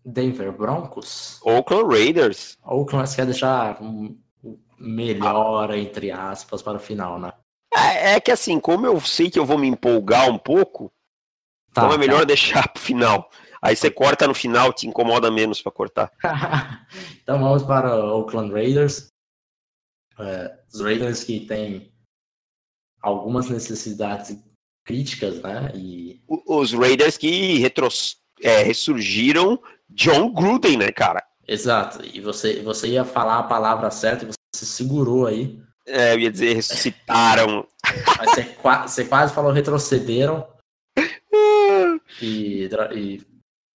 Denver 0.05 0.51
Broncos. 0.51 1.39
Oakland 1.43 1.93
Raiders. 1.93 2.57
Oakland 2.63 3.09
você 3.09 3.17
quer 3.17 3.25
deixar 3.25 3.79
melhor, 4.77 5.73
entre 5.75 6.11
aspas, 6.11 6.61
para 6.61 6.77
o 6.77 6.81
final, 6.81 7.19
né? 7.19 7.33
É, 7.73 8.13
é 8.13 8.19
que 8.19 8.31
assim, 8.31 8.59
como 8.59 8.85
eu 8.85 8.99
sei 9.01 9.29
que 9.29 9.37
eu 9.37 9.45
vou 9.45 9.57
me 9.57 9.67
empolgar 9.67 10.29
um 10.29 10.37
pouco, 10.37 10.91
Tá, 11.73 11.83
então 11.83 11.93
é 11.93 11.97
melhor 11.97 12.25
deixar 12.25 12.67
pro 12.67 12.81
final. 12.81 13.29
Aí 13.61 13.75
você 13.75 13.91
corta 13.91 14.27
no 14.27 14.33
final, 14.33 14.73
te 14.73 14.87
incomoda 14.87 15.29
menos 15.29 15.61
pra 15.61 15.71
cortar. 15.71 16.09
tá. 16.21 16.87
então 17.21 17.39
vamos 17.39 17.63
para 17.63 17.95
o 17.95 18.19
Oakland 18.19 18.51
Raiders. 18.51 19.07
É, 20.17 20.59
os 20.73 20.81
Raiders 20.81 21.23
que 21.23 21.45
têm 21.45 21.93
algumas 23.01 23.49
necessidades 23.49 24.37
críticas, 24.89 25.39
né? 25.39 25.71
E 25.75 26.19
Os 26.27 26.73
Raiders 26.73 27.15
que 27.15 27.59
retros, 27.59 28.17
é, 28.41 28.63
ressurgiram 28.63 29.61
John 29.87 30.33
Gruden, 30.33 30.77
né, 30.77 30.91
cara? 30.91 31.23
exato. 31.47 32.03
E 32.03 32.19
você, 32.19 32.61
você 32.61 32.87
ia 32.89 33.05
falar 33.05 33.39
a 33.39 33.43
palavra 33.43 33.91
certa 33.91 34.25
e 34.25 34.27
você 34.27 34.37
se 34.55 34.65
segurou 34.65 35.27
aí. 35.27 35.59
É, 35.85 36.13
eu 36.13 36.19
ia 36.19 36.31
dizer, 36.31 36.55
ressuscitaram. 36.55 37.67
Mas 38.17 38.31
você, 38.31 38.55
você 38.87 39.05
quase 39.05 39.33
falou 39.33 39.51
retrocederam 39.51 40.47
e, 42.21 42.69
e 42.95 43.21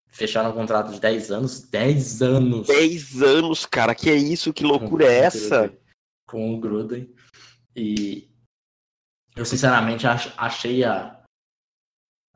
fecharam 0.09 0.51
um 0.51 0.55
contrato 0.55 0.93
de 0.93 1.01
10 1.01 1.31
anos. 1.31 1.61
10 1.63 2.23
anos! 2.23 2.67
10 2.67 3.23
anos, 3.23 3.67
cara, 3.67 3.95
que 3.95 4.11
é 4.11 4.15
isso? 4.15 4.53
Que 4.53 4.65
loucura 4.65 5.07
é 5.07 5.19
essa? 5.19 5.73
Com 6.27 6.55
o 6.55 6.61
Gruden. 6.61 7.09
E 7.75 8.29
eu 9.37 9.45
sinceramente 9.45 10.07
ach- 10.07 10.33
achei 10.37 10.85
a, 10.85 11.23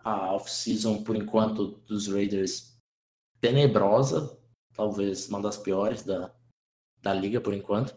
a 0.03 0.33
off-season, 0.35 1.03
por 1.05 1.17
enquanto, 1.17 1.79
dos 1.87 2.09
Raiders 2.09 2.77
tenebrosa. 3.41 4.37
Talvez 4.75 5.29
uma 5.29 5.43
das 5.43 5.57
piores 5.57 6.03
da, 6.05 6.33
da 7.03 7.13
liga, 7.13 7.41
por 7.41 7.53
enquanto. 7.53 7.97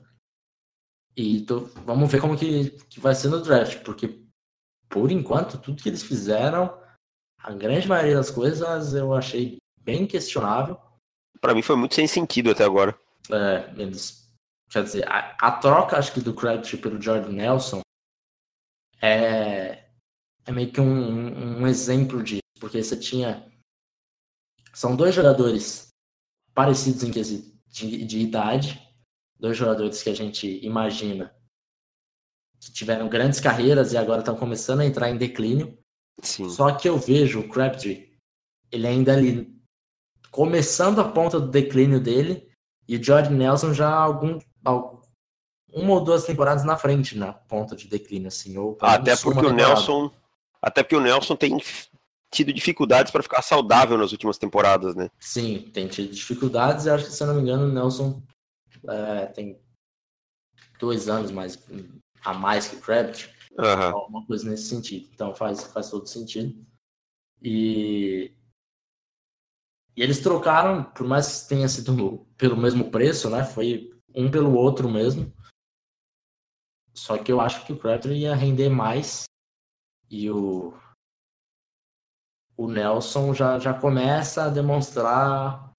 E 1.15 1.41
tô- 1.41 1.65
vamos 1.85 2.11
ver 2.11 2.19
como 2.21 2.37
que, 2.37 2.71
que 2.87 2.99
vai 2.99 3.13
ser 3.13 3.29
no 3.29 3.41
draft, 3.41 3.83
porque 3.83 4.25
por 4.89 5.11
enquanto, 5.11 5.59
tudo 5.59 5.81
que 5.81 5.89
eles 5.89 6.03
fizeram, 6.03 6.79
a 7.37 7.51
grande 7.53 7.87
maioria 7.87 8.15
das 8.15 8.31
coisas 8.31 8.93
eu 8.93 9.13
achei 9.13 9.57
bem 9.81 10.07
questionável. 10.07 10.79
Pra 11.39 11.53
mim 11.53 11.61
foi 11.61 11.75
muito 11.75 11.95
sem 11.95 12.07
sentido 12.07 12.51
até 12.51 12.63
agora. 12.63 12.97
É, 13.29 13.73
eles, 13.81 14.31
quer 14.69 14.83
dizer, 14.83 15.07
a, 15.07 15.35
a 15.39 15.51
troca, 15.59 15.97
acho 15.97 16.13
que 16.13 16.21
do 16.21 16.33
Crabtree 16.33 16.79
pelo 16.81 17.01
Jordan 17.01 17.31
Nelson 17.31 17.81
é, 19.01 19.89
é 20.45 20.51
meio 20.51 20.71
que 20.71 20.79
um, 20.79 21.61
um 21.61 21.67
exemplo 21.67 22.23
disso, 22.23 22.41
porque 22.59 22.83
você 22.83 22.97
tinha. 22.97 23.49
São 24.73 24.95
dois 24.95 25.13
jogadores 25.13 25.87
parecidos 26.53 27.03
em 27.03 27.11
quesito 27.11 27.51
de, 27.67 28.05
de 28.05 28.19
idade, 28.19 28.79
dois 29.39 29.57
jogadores 29.57 30.01
que 30.03 30.09
a 30.09 30.15
gente 30.15 30.63
imagina 30.65 31.35
que 32.59 32.71
tiveram 32.71 33.09
grandes 33.09 33.39
carreiras 33.39 33.91
e 33.91 33.97
agora 33.97 34.19
estão 34.19 34.35
começando 34.35 34.81
a 34.81 34.85
entrar 34.85 35.09
em 35.09 35.17
declínio. 35.17 35.77
Sim. 36.21 36.47
Só 36.49 36.75
que 36.75 36.87
eu 36.87 36.97
vejo 36.97 37.39
o 37.39 37.49
Crabtree, 37.49 38.15
ele 38.71 38.85
ainda 38.85 39.13
ali 39.13 39.59
começando 40.29 41.01
a 41.01 41.11
ponta 41.11 41.39
do 41.39 41.49
declínio 41.49 41.99
dele 41.99 42.49
e 42.87 42.95
o 42.95 43.03
Jordan 43.03 43.31
Nelson 43.31 43.73
já 43.73 43.89
algum, 43.89 44.37
algum 44.63 45.00
uma 45.73 45.93
ou 45.93 46.03
duas 46.03 46.25
temporadas 46.25 46.63
na 46.63 46.77
frente 46.77 47.17
na 47.17 47.33
ponta 47.33 47.75
de 47.75 47.87
declínio 47.87 48.27
assim, 48.27 48.57
ou 48.57 48.77
Até 48.81 49.15
porque 49.15 49.45
o. 49.45 49.53
Nelson. 49.53 50.11
Até 50.61 50.83
porque 50.83 50.95
o 50.95 51.01
Nelson 51.01 51.35
tem 51.35 51.57
tido 52.31 52.53
dificuldades 52.53 53.11
para 53.11 53.23
ficar 53.23 53.41
saudável 53.41 53.97
nas 53.97 54.11
últimas 54.11 54.37
temporadas, 54.37 54.95
né? 54.95 55.09
Sim, 55.19 55.69
tem 55.73 55.87
tido 55.87 56.13
dificuldades. 56.13 56.87
Acho 56.87 57.05
que, 57.05 57.11
se 57.11 57.21
eu 57.21 57.27
não 57.27 57.35
me 57.35 57.41
engano, 57.41 57.65
o 57.65 57.71
Nelson 57.71 58.21
é, 58.87 59.25
tem 59.27 59.59
dois 60.79 61.09
anos 61.09 61.31
mais, 61.31 61.59
a 62.23 62.33
mais 62.33 62.67
que 62.67 62.75
o 62.77 62.79
Kravitz. 62.79 63.29
Uhum. 63.57 63.95
Alguma 63.95 64.25
coisa 64.25 64.49
nesse 64.49 64.63
sentido. 64.63 65.09
Então 65.13 65.35
faz, 65.35 65.63
faz 65.65 65.89
todo 65.89 66.07
sentido. 66.07 66.65
E, 67.41 68.31
e 69.95 70.01
eles 70.01 70.19
trocaram, 70.19 70.83
por 70.83 71.05
mais 71.05 71.43
que 71.43 71.49
tenha 71.49 71.67
sido 71.67 72.25
pelo 72.37 72.55
mesmo 72.55 72.89
preço, 72.89 73.29
né? 73.29 73.43
Foi 73.43 73.91
um 74.15 74.31
pelo 74.31 74.53
outro 74.53 74.89
mesmo. 74.89 75.31
Só 76.93 77.17
que 77.17 77.31
eu 77.31 77.39
acho 77.39 77.65
que 77.65 77.73
o 77.73 77.77
Crabtree 77.77 78.21
ia 78.21 78.35
render 78.35 78.69
mais 78.69 79.25
e 80.09 80.29
o, 80.29 80.73
o 82.57 82.67
Nelson 82.67 83.33
já, 83.33 83.57
já 83.59 83.73
começa 83.73 84.43
a 84.43 84.49
demonstrar 84.49 85.71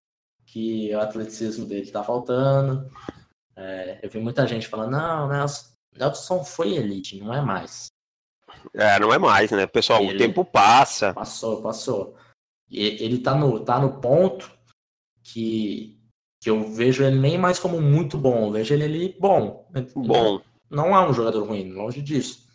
que 0.46 0.94
o 0.94 1.00
atleticismo 1.00 1.66
dele 1.66 1.82
está 1.82 2.02
faltando. 2.02 2.90
É, 3.54 4.00
eu 4.02 4.10
vi 4.10 4.18
muita 4.18 4.46
gente 4.46 4.66
falando, 4.66 4.92
não, 4.92 5.28
Nelson, 5.28 5.72
Nelson 5.96 6.44
foi 6.44 6.72
elite, 6.74 7.18
não 7.18 7.32
é 7.32 7.40
mais. 7.40 7.86
É, 8.74 8.98
não 8.98 9.12
é 9.12 9.18
mais, 9.18 9.50
né? 9.50 9.66
Pessoal, 9.66 10.02
ele, 10.02 10.14
o 10.14 10.18
tempo 10.18 10.44
passa. 10.44 11.12
Passou, 11.12 11.62
passou. 11.62 12.16
E 12.70 12.80
ele 13.02 13.18
tá 13.18 13.34
no, 13.34 13.60
tá 13.60 13.78
no 13.78 14.00
ponto 14.00 14.50
que, 15.22 16.00
que 16.40 16.48
eu 16.48 16.72
vejo 16.72 17.04
ele 17.04 17.18
nem 17.18 17.36
mais 17.36 17.58
como 17.58 17.80
muito 17.80 18.16
bom, 18.16 18.46
eu 18.46 18.52
vejo 18.52 18.72
ele 18.72 18.84
ali 18.84 19.16
bom. 19.20 19.68
Bom. 19.94 20.40
Não 20.72 20.96
é 20.96 21.06
um 21.06 21.12
jogador 21.12 21.46
ruim, 21.46 21.70
longe 21.70 22.00
disso. 22.00 22.48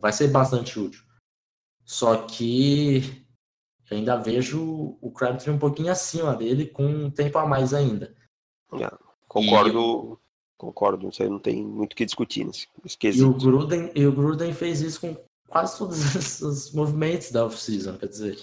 Vai 0.00 0.12
ser 0.12 0.28
bastante 0.28 0.76
útil. 0.78 1.02
Só 1.84 2.16
que 2.16 3.24
eu 3.88 3.96
ainda 3.96 4.16
vejo 4.16 4.98
o 5.00 5.10
Crabtree 5.12 5.52
um 5.52 5.58
pouquinho 5.58 5.92
acima 5.92 6.34
dele, 6.34 6.66
com 6.66 6.84
um 6.84 7.10
tempo 7.10 7.38
a 7.38 7.46
mais 7.46 7.72
ainda. 7.72 8.12
É, 8.72 8.90
concordo, 9.28 10.18
concordo, 10.58 11.04
não 11.04 11.12
sei, 11.12 11.28
não 11.28 11.38
tem 11.38 11.64
muito 11.64 11.92
o 11.92 11.96
que 11.96 12.04
discutir 12.04 12.44
nesse, 12.44 12.66
E 13.02 13.22
o, 13.22 13.34
Gruden, 13.34 13.92
e 13.94 14.04
o 14.04 14.12
Gruden 14.12 14.52
fez 14.52 14.80
isso 14.80 15.00
com 15.00 15.16
quase 15.48 15.78
todos 15.78 15.98
os 16.42 16.72
movimentos 16.72 17.30
da 17.30 17.44
off-season, 17.46 17.96
quer 17.98 18.08
dizer. 18.08 18.38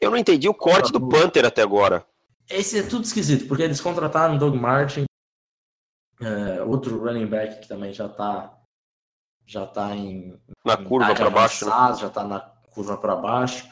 Eu 0.00 0.10
não 0.10 0.18
entendi 0.18 0.48
o 0.48 0.54
corte 0.54 0.92
do 0.92 1.08
Panther 1.08 1.44
até 1.44 1.62
agora. 1.62 2.04
Esse 2.48 2.80
é 2.80 2.82
tudo 2.82 3.04
esquisito, 3.04 3.46
porque 3.46 3.62
eles 3.62 3.80
contrataram 3.80 4.38
Doug 4.38 4.54
Martin, 4.54 5.04
é, 6.20 6.62
outro 6.62 6.98
running 6.98 7.26
back 7.26 7.60
que 7.60 7.68
também 7.68 7.92
já 7.92 8.08
tá 8.08 8.55
já 9.46 9.66
tá 9.66 9.94
em 9.94 10.38
na 10.64 10.76
curva 10.76 11.14
para 11.14 11.30
baixo, 11.30 11.64
né? 11.64 11.94
já 11.98 12.10
tá 12.10 12.24
na 12.24 12.40
curva 12.40 12.98
para 12.98 13.16
baixo. 13.16 13.68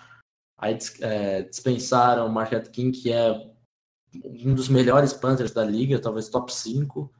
Aí 0.56 0.78
é, 1.00 1.42
dispensaram 1.42 2.26
o 2.26 2.32
Marquette 2.32 2.70
King, 2.70 2.96
que 2.96 3.12
é 3.12 3.32
um 4.44 4.54
dos 4.54 4.68
melhores 4.68 5.12
Panthers 5.12 5.52
da 5.52 5.64
liga, 5.64 6.00
talvez 6.00 6.28
top 6.28 6.52
5. 6.52 7.12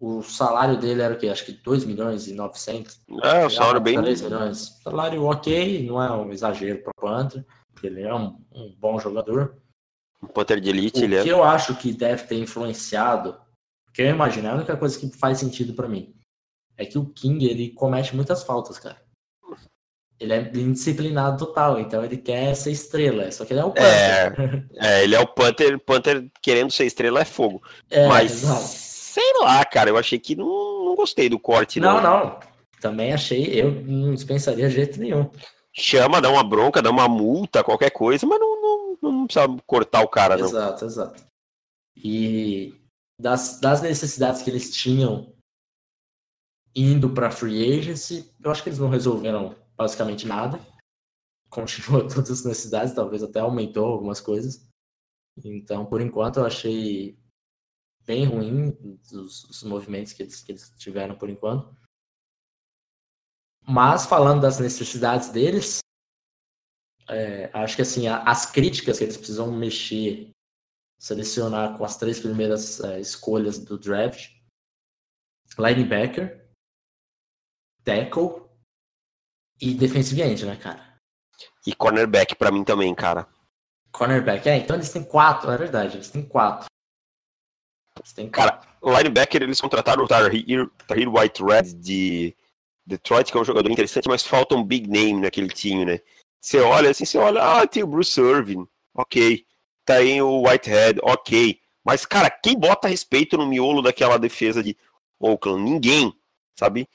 O 0.00 0.22
salário 0.22 0.78
dele 0.78 1.02
era 1.02 1.14
o 1.14 1.18
quê? 1.18 1.28
Acho 1.28 1.44
que 1.44 1.52
2 1.52 1.84
milhões 1.84 2.28
e 2.28 2.34
900. 2.34 3.00
É, 3.22 3.46
o 3.46 3.50
salário 3.50 3.80
bem... 3.80 4.00
3 4.00 4.22
milhões. 4.22 4.78
Salário 4.82 5.24
ok, 5.24 5.86
não 5.86 6.02
é 6.02 6.12
um 6.12 6.30
exagero 6.30 6.82
para 6.82 6.90
o 6.90 7.00
Panther, 7.00 7.44
porque 7.72 7.86
ele 7.86 8.02
é 8.02 8.14
um, 8.14 8.38
um, 8.52 8.74
bom 8.78 8.98
jogador. 8.98 9.56
Um 10.22 10.26
Panther 10.26 10.60
de 10.60 10.70
elite, 10.70 11.00
o 11.00 11.04
ele 11.04 11.16
é. 11.16 11.20
O 11.20 11.24
que 11.24 11.28
eu 11.28 11.42
acho 11.42 11.76
que 11.76 11.92
deve 11.92 12.24
ter 12.24 12.38
influenciado, 12.38 13.40
que 13.92 14.02
eu 14.02 14.06
imagino, 14.06 14.48
é 14.48 14.50
a 14.50 14.54
única 14.56 14.76
coisa 14.76 14.98
que 14.98 15.08
faz 15.16 15.38
sentido 15.38 15.74
para 15.74 15.88
mim, 15.88 16.14
é 16.78 16.86
que 16.86 16.96
o 16.96 17.06
King, 17.06 17.46
ele 17.46 17.70
comete 17.70 18.16
muitas 18.16 18.42
faltas, 18.42 18.78
cara 18.78 18.96
ele 20.20 20.32
é 20.32 20.50
indisciplinado 20.54 21.46
total, 21.46 21.78
então 21.78 22.04
ele 22.04 22.16
quer 22.16 22.54
ser 22.54 22.72
estrela, 22.72 23.30
só 23.30 23.44
que 23.44 23.52
ele 23.52 23.60
é 23.60 23.64
o 23.64 23.70
Panther. 23.70 24.66
É, 24.74 24.98
é 25.00 25.04
ele 25.04 25.14
é 25.14 25.20
o 25.20 25.26
Panther, 25.26 25.78
Panther 25.78 26.26
querendo 26.42 26.72
ser 26.72 26.86
estrela 26.86 27.20
é 27.20 27.24
fogo. 27.24 27.62
É, 27.88 28.08
Mas, 28.08 28.42
exato. 28.42 28.62
sei 28.62 29.32
lá, 29.40 29.64
cara, 29.64 29.90
eu 29.90 29.96
achei 29.96 30.18
que 30.18 30.34
não, 30.34 30.46
não 30.86 30.96
gostei 30.96 31.28
do 31.28 31.38
corte. 31.38 31.78
Não, 31.78 32.00
não, 32.00 32.24
não. 32.24 32.40
Também 32.80 33.12
achei, 33.12 33.60
eu 33.60 33.70
não 33.70 34.14
dispensaria 34.14 34.68
de 34.68 34.74
jeito 34.74 34.98
nenhum. 34.98 35.30
Chama, 35.72 36.20
dá 36.20 36.30
uma 36.30 36.42
bronca, 36.42 36.82
dá 36.82 36.90
uma 36.90 37.08
multa, 37.08 37.62
qualquer 37.62 37.90
coisa, 37.90 38.26
mas 38.26 38.40
não, 38.40 38.60
não, 38.60 38.98
não 39.00 39.26
precisa 39.26 39.46
cortar 39.66 40.02
o 40.02 40.08
cara, 40.08 40.36
não. 40.36 40.46
Exato, 40.46 40.84
exato. 40.84 41.22
E 41.96 42.74
das, 43.20 43.60
das 43.60 43.82
necessidades 43.82 44.42
que 44.42 44.50
eles 44.50 44.70
tinham 44.74 45.32
indo 46.74 47.12
para 47.12 47.30
free 47.30 47.78
agency, 47.78 48.32
eu 48.42 48.50
acho 48.50 48.62
que 48.62 48.68
eles 48.68 48.78
não 48.78 48.88
resolveram 48.88 49.56
basicamente 49.76 50.26
nada. 50.26 50.60
Continuou 51.48 52.06
todas 52.08 52.30
as 52.30 52.44
necessidades, 52.44 52.94
talvez 52.94 53.22
até 53.22 53.40
aumentou 53.40 53.86
algumas 53.86 54.20
coisas. 54.20 54.68
Então, 55.44 55.86
por 55.86 56.00
enquanto, 56.00 56.40
eu 56.40 56.46
achei 56.46 57.18
bem 58.04 58.24
ruim 58.24 58.76
os, 59.12 59.44
os 59.44 59.62
movimentos 59.62 60.12
que 60.12 60.22
eles, 60.22 60.42
que 60.42 60.52
eles 60.52 60.70
tiveram 60.78 61.16
por 61.16 61.28
enquanto. 61.28 61.76
Mas 63.62 64.06
falando 64.06 64.40
das 64.40 64.58
necessidades 64.58 65.28
deles, 65.28 65.80
é, 67.08 67.50
acho 67.52 67.76
que 67.76 67.82
assim 67.82 68.08
as 68.08 68.50
críticas 68.50 68.98
que 68.98 69.04
eles 69.04 69.16
precisam 69.16 69.52
mexer, 69.52 70.30
selecionar 70.98 71.76
com 71.76 71.84
as 71.84 71.96
três 71.98 72.18
primeiras 72.18 72.80
é, 72.80 72.98
escolhas 72.98 73.58
do 73.58 73.78
draft, 73.78 74.30
linebacker, 75.58 76.47
tackle 77.84 78.42
e 79.60 79.74
defensive 79.74 80.22
end, 80.22 80.44
né, 80.46 80.56
cara? 80.56 80.98
E 81.66 81.74
cornerback 81.74 82.34
para 82.34 82.50
mim 82.50 82.64
também, 82.64 82.94
cara. 82.94 83.26
Cornerback, 83.92 84.48
é, 84.48 84.58
então 84.58 84.76
eles 84.76 84.90
têm 84.90 85.04
quatro, 85.04 85.50
é 85.50 85.56
verdade, 85.56 85.96
eles 85.96 86.10
têm 86.10 86.22
quatro. 86.22 86.66
Eles 87.98 88.12
têm 88.12 88.30
quatro. 88.30 88.58
Cara, 88.58 88.98
linebacker 88.98 89.42
eles 89.42 89.60
contrataram 89.60 90.04
o 90.04 90.08
Tahir, 90.08 90.70
Tahir 90.86 91.08
White 91.08 91.42
Red 91.42 91.74
de 91.74 92.36
Detroit, 92.86 93.30
que 93.30 93.36
é 93.36 93.40
um 93.40 93.44
jogador 93.44 93.70
interessante, 93.70 94.08
mas 94.08 94.22
falta 94.22 94.54
um 94.54 94.64
big 94.64 94.88
name 94.88 95.20
naquele 95.20 95.48
time, 95.48 95.84
né? 95.84 96.00
Você 96.40 96.60
olha 96.60 96.90
assim, 96.90 97.04
você 97.04 97.18
olha, 97.18 97.42
ah, 97.42 97.66
tem 97.66 97.82
o 97.82 97.86
Bruce 97.86 98.20
Irvin, 98.20 98.66
ok. 98.94 99.44
Tem 99.84 100.22
o 100.22 100.46
Whitehead, 100.46 101.00
ok. 101.02 101.58
Mas, 101.84 102.04
cara, 102.04 102.30
quem 102.30 102.58
bota 102.58 102.88
respeito 102.88 103.36
no 103.36 103.46
miolo 103.46 103.82
daquela 103.82 104.18
defesa 104.18 104.62
de 104.62 104.76
Oakland? 105.18 105.62
Ninguém, 105.62 106.14
sabe? 106.58 106.88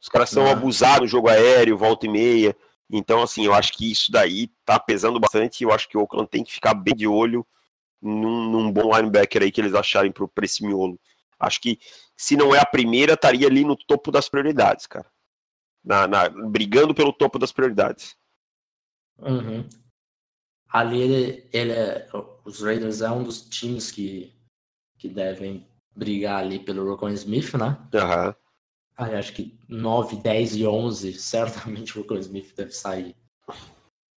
Os 0.00 0.08
caras 0.08 0.30
são 0.30 0.46
abusados 0.46 1.00
no 1.00 1.06
jogo 1.08 1.28
aéreo, 1.28 1.76
volta 1.76 2.06
e 2.06 2.08
meia. 2.08 2.56
Então, 2.90 3.22
assim, 3.22 3.44
eu 3.44 3.52
acho 3.52 3.72
que 3.72 3.90
isso 3.90 4.12
daí 4.12 4.48
tá 4.64 4.78
pesando 4.78 5.18
bastante. 5.18 5.64
Eu 5.64 5.72
acho 5.72 5.88
que 5.88 5.96
o 5.96 6.00
Oakland 6.00 6.28
tem 6.28 6.44
que 6.44 6.52
ficar 6.52 6.74
bem 6.74 6.94
de 6.94 7.06
olho 7.06 7.44
num, 8.00 8.50
num 8.50 8.72
bom 8.72 8.94
linebacker 8.94 9.42
aí 9.42 9.50
que 9.50 9.60
eles 9.60 9.74
acharem 9.74 10.12
pro, 10.12 10.28
pra 10.28 10.44
esse 10.44 10.64
miolo. 10.64 10.98
Acho 11.38 11.60
que 11.60 11.78
se 12.16 12.36
não 12.36 12.54
é 12.54 12.60
a 12.60 12.66
primeira, 12.66 13.14
estaria 13.14 13.46
ali 13.46 13.64
no 13.64 13.76
topo 13.76 14.10
das 14.10 14.28
prioridades, 14.28 14.86
cara. 14.86 15.06
Na, 15.84 16.06
na 16.06 16.28
brigando 16.28 16.94
pelo 16.94 17.12
topo 17.12 17.38
das 17.38 17.52
prioridades. 17.52 18.16
Uhum. 19.18 19.68
Ali 20.68 21.00
ele, 21.00 21.48
ele 21.52 21.72
é, 21.72 22.08
os 22.44 22.60
Raiders 22.60 23.00
é 23.00 23.10
um 23.10 23.22
dos 23.22 23.42
times 23.42 23.90
que, 23.90 24.34
que 24.98 25.08
devem 25.08 25.66
brigar 25.94 26.40
ali 26.40 26.58
pelo 26.58 26.88
Rocco 26.88 27.08
Smith, 27.10 27.54
né? 27.54 27.78
Aham. 27.94 28.26
Uhum. 28.28 28.45
Acho 28.96 29.32
que 29.32 29.58
9, 29.68 30.16
10 30.16 30.56
e 30.56 30.66
11, 30.66 31.12
certamente 31.20 31.98
o 31.98 32.02
Rocco 32.02 32.14
Smith 32.16 32.54
deve 32.54 32.72
sair. 32.72 33.14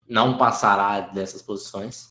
Não 0.08 0.38
passará 0.38 1.00
dessas 1.00 1.42
posições. 1.42 2.08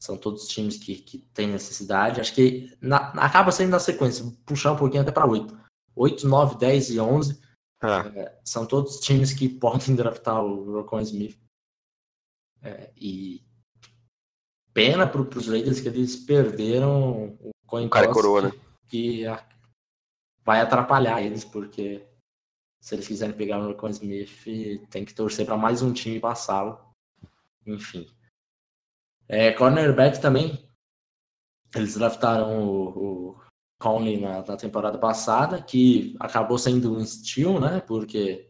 São 0.00 0.16
todos 0.16 0.46
times 0.46 0.76
que, 0.76 0.96
que 0.96 1.18
têm 1.32 1.48
necessidade. 1.48 2.20
Acho 2.20 2.34
que 2.34 2.76
na, 2.80 3.08
acaba 3.12 3.50
sendo 3.50 3.70
na 3.70 3.78
sequência, 3.78 4.24
puxar 4.44 4.72
um 4.72 4.76
pouquinho 4.76 5.02
até 5.02 5.10
para 5.10 5.26
8. 5.26 5.58
8, 5.96 6.28
9, 6.28 6.58
10 6.58 6.90
e 6.90 7.00
11 7.00 7.40
ah. 7.80 8.12
é, 8.14 8.38
são 8.44 8.66
todos 8.66 9.00
times 9.00 9.32
que 9.32 9.48
podem 9.58 9.96
draftar 9.96 10.44
o 10.44 10.72
Rocco 10.74 11.00
Smith. 11.00 11.38
É, 12.62 12.90
e 12.96 13.42
pena 14.72 15.06
para 15.06 15.20
os 15.20 15.48
Raiders 15.48 15.80
que 15.80 15.88
eles 15.88 16.16
perderam 16.16 17.38
o 17.40 17.50
Coin 17.66 17.88
cara 17.88 18.12
coroa, 18.12 18.42
né? 18.42 18.50
que, 18.88 19.22
que 19.22 19.26
vai 20.46 20.60
atrapalhar 20.60 21.20
eles, 21.20 21.44
porque 21.44 22.06
se 22.80 22.94
eles 22.94 23.08
quiserem 23.08 23.36
pegar 23.36 23.58
o 23.58 23.66
Rocco 23.66 23.88
Smith, 23.88 24.44
tem 24.88 25.04
que 25.04 25.12
torcer 25.12 25.44
para 25.44 25.56
mais 25.56 25.82
um 25.82 25.92
time 25.92 26.20
passá-lo. 26.20 26.78
Enfim. 27.66 28.06
É, 29.28 29.50
cornerback 29.52 30.20
também. 30.20 30.64
Eles 31.74 31.96
draftaram 31.96 32.62
o, 32.64 33.30
o 33.30 33.40
Conley 33.80 34.20
na, 34.20 34.40
na, 34.42 34.56
temporada 34.56 34.98
passada, 34.98 35.60
que 35.60 36.14
acabou 36.20 36.56
sendo 36.56 36.96
um 36.96 37.04
steal, 37.04 37.60
né? 37.60 37.80
Porque. 37.80 38.48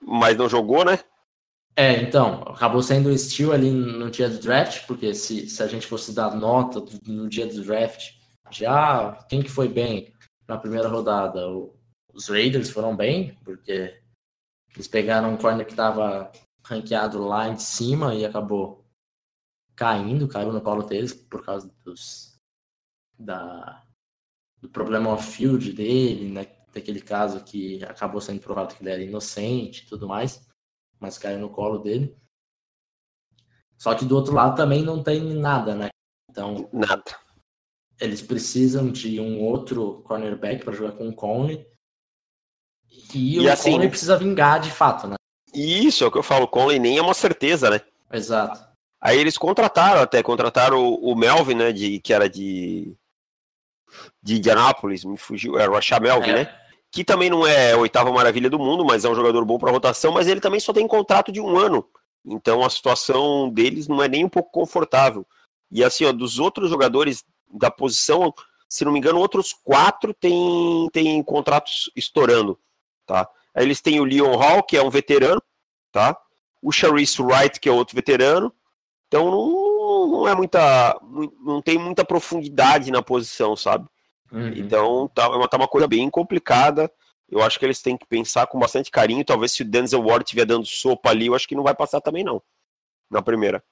Mas 0.00 0.34
não 0.34 0.48
jogou, 0.48 0.82
né? 0.82 0.98
É, 1.76 2.00
então, 2.00 2.42
acabou 2.42 2.82
sendo 2.82 3.10
um 3.10 3.18
steal 3.18 3.52
ali 3.52 3.70
no 3.70 4.10
dia 4.10 4.30
do 4.30 4.38
draft, 4.38 4.86
porque 4.86 5.14
se, 5.14 5.48
se 5.48 5.62
a 5.62 5.66
gente 5.66 5.86
fosse 5.86 6.12
dar 6.14 6.34
nota 6.34 6.82
no 7.06 7.28
dia 7.28 7.46
do 7.46 7.62
draft, 7.62 8.14
já 8.50 9.12
quem 9.28 9.42
que 9.42 9.50
foi 9.50 9.68
bem? 9.68 10.12
Na 10.48 10.56
primeira 10.56 10.88
rodada. 10.88 11.40
Os 12.12 12.28
Raiders 12.28 12.70
foram 12.70 12.96
bem, 12.96 13.34
porque 13.44 14.00
eles 14.74 14.88
pegaram 14.88 15.34
um 15.34 15.36
corner 15.36 15.66
que 15.66 15.72
estava 15.72 16.32
ranqueado 16.64 17.22
lá 17.22 17.48
em 17.48 17.58
cima 17.58 18.14
e 18.14 18.24
acabou 18.24 18.84
caindo, 19.76 20.26
caiu 20.26 20.52
no 20.52 20.60
colo 20.60 20.82
deles 20.82 21.12
por 21.14 21.44
causa 21.44 21.72
dos 21.84 22.36
da 23.18 23.84
do 24.60 24.68
problema 24.68 25.10
off-field 25.10 25.72
dele, 25.72 26.32
né? 26.32 26.44
daquele 26.72 27.00
caso 27.00 27.44
que 27.44 27.82
acabou 27.84 28.20
sendo 28.20 28.40
provado 28.40 28.74
que 28.74 28.82
ele 28.82 28.90
era 28.90 29.02
inocente 29.02 29.84
e 29.84 29.88
tudo 29.88 30.08
mais, 30.08 30.48
mas 30.98 31.18
caiu 31.18 31.38
no 31.38 31.50
colo 31.50 31.78
dele. 31.78 32.16
Só 33.76 33.94
que 33.94 34.04
do 34.04 34.16
outro 34.16 34.34
lado 34.34 34.56
também 34.56 34.82
não 34.82 35.02
tem 35.02 35.22
nada, 35.34 35.74
né? 35.74 35.88
Então, 36.28 36.68
nada. 36.72 37.27
Eles 38.00 38.22
precisam 38.22 38.90
de 38.90 39.20
um 39.20 39.40
outro 39.42 40.02
cornerback 40.04 40.64
para 40.64 40.74
jogar 40.74 40.92
com 40.92 41.08
o 41.08 41.14
Conley. 41.14 41.66
E, 43.14 43.36
e 43.36 43.40
o 43.40 43.52
assim, 43.52 43.72
Conley 43.72 43.88
precisa 43.88 44.16
vingar 44.16 44.60
de 44.60 44.70
fato, 44.70 45.06
né? 45.06 45.16
Isso, 45.52 46.04
é 46.04 46.06
o 46.06 46.12
que 46.12 46.18
eu 46.18 46.22
falo, 46.22 46.44
o 46.44 46.48
Conley 46.48 46.78
nem 46.78 46.98
é 46.98 47.02
uma 47.02 47.14
certeza, 47.14 47.70
né? 47.70 47.80
Exato. 48.12 48.66
Aí 49.00 49.18
eles 49.18 49.38
contrataram 49.38 50.00
até, 50.00 50.22
contrataram 50.22 50.78
o, 50.78 51.12
o 51.12 51.16
Melvin, 51.16 51.54
né, 51.54 51.72
de, 51.72 52.00
que 52.00 52.12
era 52.12 52.28
de 52.28 52.96
de 54.22 54.36
Indianápolis, 54.36 55.04
me 55.04 55.16
fugiu, 55.16 55.58
era 55.58 55.70
o 55.70 55.74
Rashad 55.74 56.02
Melvin, 56.02 56.30
é. 56.30 56.34
né? 56.34 56.58
Que 56.90 57.04
também 57.04 57.28
não 57.28 57.46
é 57.46 57.72
a 57.72 57.76
oitava 57.76 58.12
maravilha 58.12 58.48
do 58.48 58.58
mundo, 58.58 58.84
mas 58.84 59.04
é 59.04 59.08
um 59.08 59.14
jogador 59.14 59.44
bom 59.44 59.58
para 59.58 59.70
rotação, 59.70 60.12
mas 60.12 60.26
ele 60.26 60.40
também 60.40 60.60
só 60.60 60.72
tem 60.72 60.86
contrato 60.86 61.30
de 61.30 61.40
um 61.40 61.56
ano. 61.58 61.86
Então 62.24 62.64
a 62.64 62.70
situação 62.70 63.50
deles 63.50 63.88
não 63.88 64.02
é 64.02 64.08
nem 64.08 64.24
um 64.24 64.28
pouco 64.28 64.50
confortável. 64.50 65.26
E 65.70 65.84
assim, 65.84 66.04
ó, 66.04 66.12
dos 66.12 66.38
outros 66.38 66.70
jogadores 66.70 67.24
da 67.52 67.70
posição, 67.70 68.32
se 68.68 68.84
não 68.84 68.92
me 68.92 68.98
engano, 68.98 69.18
outros 69.18 69.52
quatro 69.52 70.12
têm, 70.14 70.88
têm 70.92 71.22
contratos 71.22 71.90
estourando, 71.96 72.58
tá? 73.06 73.28
Aí 73.54 73.64
eles 73.64 73.80
têm 73.80 74.00
o 74.00 74.04
Leon 74.04 74.36
Hall, 74.36 74.62
que 74.62 74.76
é 74.76 74.82
um 74.82 74.90
veterano, 74.90 75.42
tá? 75.90 76.16
O 76.62 76.70
Charisse 76.70 77.20
Wright, 77.22 77.58
que 77.58 77.68
é 77.68 77.72
outro 77.72 77.94
veterano. 77.94 78.52
Então 79.06 79.30
não, 79.30 80.06
não 80.06 80.28
é 80.28 80.34
muita. 80.34 81.00
Não 81.40 81.62
tem 81.62 81.78
muita 81.78 82.04
profundidade 82.04 82.90
na 82.90 83.02
posição, 83.02 83.56
sabe? 83.56 83.88
Uhum. 84.30 84.52
Então 84.54 85.08
tá, 85.14 85.24
é 85.24 85.48
tá 85.48 85.56
uma 85.56 85.68
coisa 85.68 85.88
bem 85.88 86.08
complicada. 86.10 86.92
Eu 87.28 87.42
acho 87.42 87.58
que 87.58 87.64
eles 87.64 87.82
têm 87.82 87.96
que 87.96 88.06
pensar 88.06 88.46
com 88.46 88.58
bastante 88.58 88.90
carinho. 88.90 89.24
Talvez 89.24 89.52
se 89.52 89.62
o 89.62 89.64
Denzel 89.64 90.02
Ward 90.02 90.24
estiver 90.24 90.44
dando 90.44 90.66
sopa 90.66 91.10
ali, 91.10 91.26
eu 91.26 91.34
acho 91.34 91.48
que 91.48 91.54
não 91.54 91.62
vai 91.62 91.74
passar 91.74 92.00
também, 92.00 92.24
não. 92.24 92.42
Na 93.10 93.22
primeira. 93.22 93.62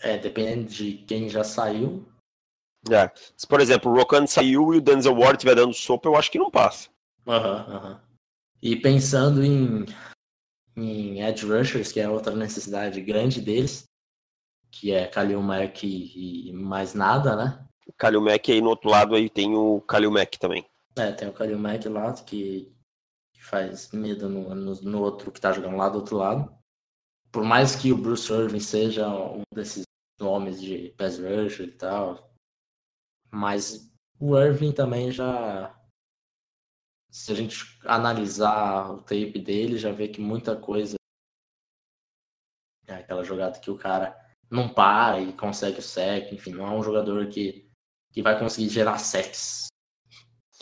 É, 0.00 0.18
dependendo 0.18 0.64
de 0.64 0.92
quem 1.06 1.28
já 1.28 1.44
saiu. 1.44 2.06
É. 2.90 3.10
Se, 3.36 3.46
por 3.46 3.60
exemplo, 3.60 3.90
o 3.90 3.94
Rokan 3.94 4.26
saiu 4.26 4.74
e 4.74 4.78
o 4.78 4.80
Denzel 4.80 5.14
Ward 5.14 5.36
estiver 5.36 5.54
dando 5.54 5.74
sopa, 5.74 6.08
eu 6.08 6.16
acho 6.16 6.30
que 6.30 6.38
não 6.38 6.50
passa. 6.50 6.88
Aham, 7.26 7.66
uhum. 7.68 7.90
Uhum. 7.90 7.98
E 8.62 8.76
pensando 8.76 9.44
em, 9.44 9.84
em 10.76 11.22
Edge 11.22 11.46
Rushers, 11.46 11.92
que 11.92 12.00
é 12.00 12.08
outra 12.08 12.34
necessidade 12.34 13.00
grande 13.00 13.40
deles, 13.40 13.84
que 14.70 14.92
é 14.92 15.06
Kalil 15.06 15.42
Mack 15.42 15.84
e, 15.84 16.48
e 16.48 16.52
mais 16.52 16.94
nada, 16.94 17.36
né? 17.36 17.66
O 17.86 17.92
Kalil 17.92 18.20
Mack 18.20 18.50
aí 18.50 18.60
no 18.60 18.70
outro 18.70 18.90
lado 18.90 19.14
aí 19.14 19.30
tem 19.30 19.54
o 19.54 19.80
Kalil 19.82 20.10
Mack 20.10 20.38
também. 20.38 20.66
É, 20.96 21.12
tem 21.12 21.28
o 21.28 21.32
Kalil 21.32 21.58
Mack 21.58 21.88
lá 21.88 22.12
que, 22.12 22.72
que 23.32 23.44
faz 23.44 23.90
medo 23.92 24.28
no, 24.28 24.54
no, 24.54 24.74
no, 24.74 25.02
outro 25.02 25.30
que 25.30 25.40
tá 25.40 25.52
jogando 25.52 25.76
lá 25.76 25.88
do 25.88 25.98
outro 25.98 26.16
lado. 26.16 26.52
Por 27.30 27.44
mais 27.44 27.76
que 27.76 27.92
o 27.92 27.96
Bruce 27.96 28.32
Irving 28.32 28.60
seja 28.60 29.08
um 29.08 29.42
desses 29.54 29.84
nomes 30.18 30.60
de 30.60 30.94
pass 30.96 31.18
rusher 31.18 31.68
e 31.68 31.72
tal, 31.72 32.25
mas 33.30 33.90
o 34.18 34.38
Irving 34.38 34.72
também 34.72 35.10
já 35.10 35.74
se 37.16 37.32
a 37.32 37.34
gente 37.34 37.78
analisar 37.86 38.90
o 38.90 38.98
tape 38.98 39.38
dele, 39.38 39.78
já 39.78 39.90
vê 39.90 40.06
que 40.06 40.20
muita 40.20 40.54
coisa 40.54 40.96
é 42.86 42.94
aquela 42.94 43.24
jogada 43.24 43.58
que 43.58 43.70
o 43.70 43.78
cara 43.78 44.14
não 44.50 44.68
para 44.68 45.18
e 45.20 45.32
consegue 45.32 45.78
o 45.78 45.82
sec, 45.82 46.30
enfim, 46.30 46.52
não 46.52 46.66
é 46.66 46.70
um 46.70 46.82
jogador 46.82 47.26
que, 47.28 47.66
que 48.12 48.20
vai 48.20 48.38
conseguir 48.38 48.68
gerar 48.68 48.98
sex 48.98 49.68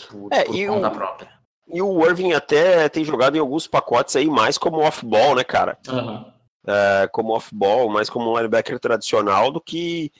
por, 0.09 0.33
é, 0.33 0.45
por 0.45 0.67
conta 0.67 0.89
o, 0.89 0.93
própria. 0.93 1.41
E 1.67 1.83
o 1.83 2.07
Irving 2.07 2.33
até 2.33 2.89
tem 2.89 3.05
jogado 3.05 3.37
em 3.37 3.41
alguns 3.41 3.67
pacotes 3.67 4.15
aí 4.15 4.31
mais 4.31 4.57
como 4.57 4.79
off-ball, 4.79 5.35
né, 5.35 5.43
cara? 5.43 5.77
Uhum. 5.89 6.33
É, 6.67 7.09
como 7.09 7.35
off-ball, 7.35 7.91
mais 7.91 8.09
como 8.09 8.31
um 8.31 8.37
linebacker 8.37 8.79
tradicional 8.79 9.51
do 9.51 9.61
que 9.61 10.13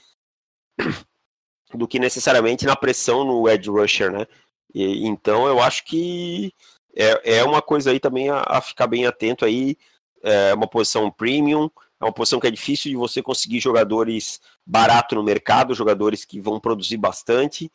do 1.75 1.87
que 1.87 1.99
necessariamente 1.99 2.65
na 2.65 2.75
pressão 2.75 3.23
no 3.23 3.47
edge 3.49 3.69
rusher, 3.69 4.11
né? 4.11 4.25
E, 4.73 5.05
então 5.05 5.47
eu 5.47 5.61
acho 5.61 5.85
que 5.85 6.53
é, 6.95 7.39
é 7.39 7.43
uma 7.43 7.61
coisa 7.61 7.91
aí 7.91 7.99
também 7.99 8.29
a, 8.29 8.43
a 8.47 8.61
ficar 8.61 8.87
bem 8.87 9.05
atento 9.05 9.45
aí, 9.45 9.77
é 10.23 10.53
uma 10.53 10.67
posição 10.67 11.11
premium, 11.11 11.69
é 12.01 12.05
uma 12.05 12.13
posição 12.13 12.39
que 12.39 12.47
é 12.47 12.51
difícil 12.51 12.91
de 12.91 12.97
você 12.97 13.21
conseguir 13.21 13.59
jogadores 13.59 14.41
barato 14.65 15.15
no 15.15 15.23
mercado, 15.23 15.75
jogadores 15.75 16.25
que 16.25 16.39
vão 16.39 16.59
produzir 16.59 16.97
bastante. 16.97 17.71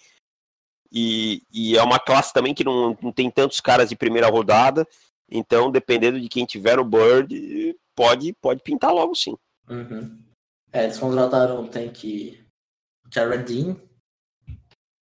E, 0.93 1.43
e 1.53 1.77
é 1.77 1.83
uma 1.83 2.01
classe 2.01 2.33
também 2.33 2.53
que 2.53 2.65
não, 2.65 2.97
não 3.01 3.13
tem 3.13 3.31
tantos 3.31 3.61
caras 3.61 3.89
de 3.89 3.97
primeira 3.97 4.29
rodada. 4.29 4.87
Então, 5.31 5.71
dependendo 5.71 6.21
de 6.21 6.29
quem 6.29 6.45
tiver 6.45 6.79
o 6.79 6.85
Bird, 6.85 7.77
pode, 7.95 8.33
pode 8.35 8.63
pintar 8.63 8.93
logo 8.93 9.15
sim. 9.15 9.37
Uhum. 9.69 10.19
É, 10.73 10.85
eles 10.85 10.99
contrataram 10.99 11.67
tem 11.69 11.91
que 11.91 12.45
Jared 13.13 13.45
Dean, 13.45 13.77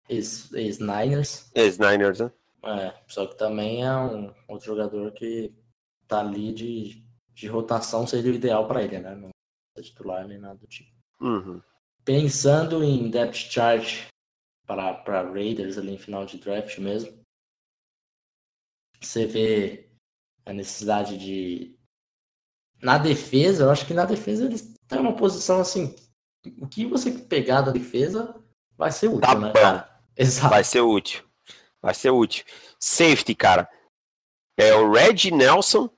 ex-Niners. 0.10 1.52
Ex-Niners, 1.54 2.20
né? 2.20 2.32
É, 2.64 2.94
só 3.08 3.26
que 3.26 3.38
também 3.38 3.84
é 3.84 3.96
um 3.96 4.34
outro 4.48 4.66
jogador 4.66 5.12
que 5.12 5.54
tá 6.08 6.20
ali 6.20 6.52
de, 6.54 7.04
de 7.34 7.48
rotação, 7.48 8.08
seria 8.08 8.32
o 8.32 8.36
ideal 8.36 8.68
para 8.68 8.84
ele, 8.84 9.00
né? 9.00 9.16
Não 9.16 9.30
é 9.78 9.82
titular 9.82 10.28
nem 10.28 10.38
nada 10.38 10.56
do 10.56 10.68
tipo. 10.68 10.92
Uhum. 11.22 11.62
Pensando 12.04 12.84
em 12.84 13.10
depth 13.10 13.36
chart 13.36 14.08
para 14.66 15.22
Raiders 15.22 15.78
ali 15.78 15.94
em 15.94 15.98
final 15.98 16.26
de 16.26 16.38
draft 16.38 16.78
mesmo, 16.80 17.18
você 19.00 19.26
vê 19.26 19.90
a 20.46 20.54
necessidade 20.54 21.18
de. 21.18 21.76
Na 22.82 22.98
defesa, 22.98 23.64
eu 23.64 23.72
acho 23.72 23.86
que 23.86 23.94
na 23.94 24.06
defesa 24.06 24.46
eles 24.46 24.74
têm 24.88 25.00
uma 25.00 25.16
posição 25.16 25.60
assim. 25.60 25.96
O 26.60 26.68
que 26.68 26.86
você 26.86 27.12
pegar 27.12 27.62
da 27.62 27.72
defesa 27.72 28.36
vai 28.78 28.92
ser 28.92 29.08
útil, 29.08 29.22
tá 29.22 29.40
né, 29.40 29.52
cara? 29.54 29.97
Exato. 30.18 30.50
Vai 30.50 30.64
ser 30.64 30.82
útil. 30.82 31.24
Vai 31.82 31.94
ser 31.94 32.10
útil. 32.10 32.44
Safety, 32.80 33.36
cara. 33.36 33.70
É 34.58 34.74
o 34.74 34.92
Red 34.92 35.32
Nelson. 35.32 35.90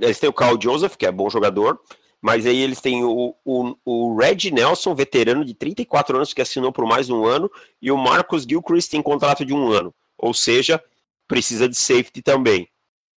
Eles 0.00 0.18
têm 0.18 0.28
o 0.28 0.32
Carl 0.32 0.58
Joseph, 0.60 0.96
que 0.96 1.06
é 1.06 1.12
bom 1.12 1.28
jogador. 1.28 1.80
Mas 2.20 2.46
aí 2.46 2.58
eles 2.58 2.80
têm 2.80 3.04
o, 3.04 3.36
o, 3.44 3.76
o 3.84 4.16
Red 4.16 4.50
Nelson, 4.50 4.94
veterano 4.94 5.44
de 5.44 5.54
34 5.54 6.16
anos, 6.16 6.32
que 6.32 6.42
assinou 6.42 6.72
por 6.72 6.86
mais 6.86 7.10
um 7.10 7.24
ano. 7.24 7.50
E 7.80 7.90
o 7.90 7.96
Marcos 7.96 8.44
Gilchrist 8.44 8.90
tem 8.90 9.02
contrato 9.02 9.44
de 9.44 9.52
um 9.52 9.70
ano. 9.70 9.94
Ou 10.16 10.32
seja, 10.32 10.82
precisa 11.26 11.68
de 11.68 11.76
safety 11.76 12.22
também. 12.22 12.68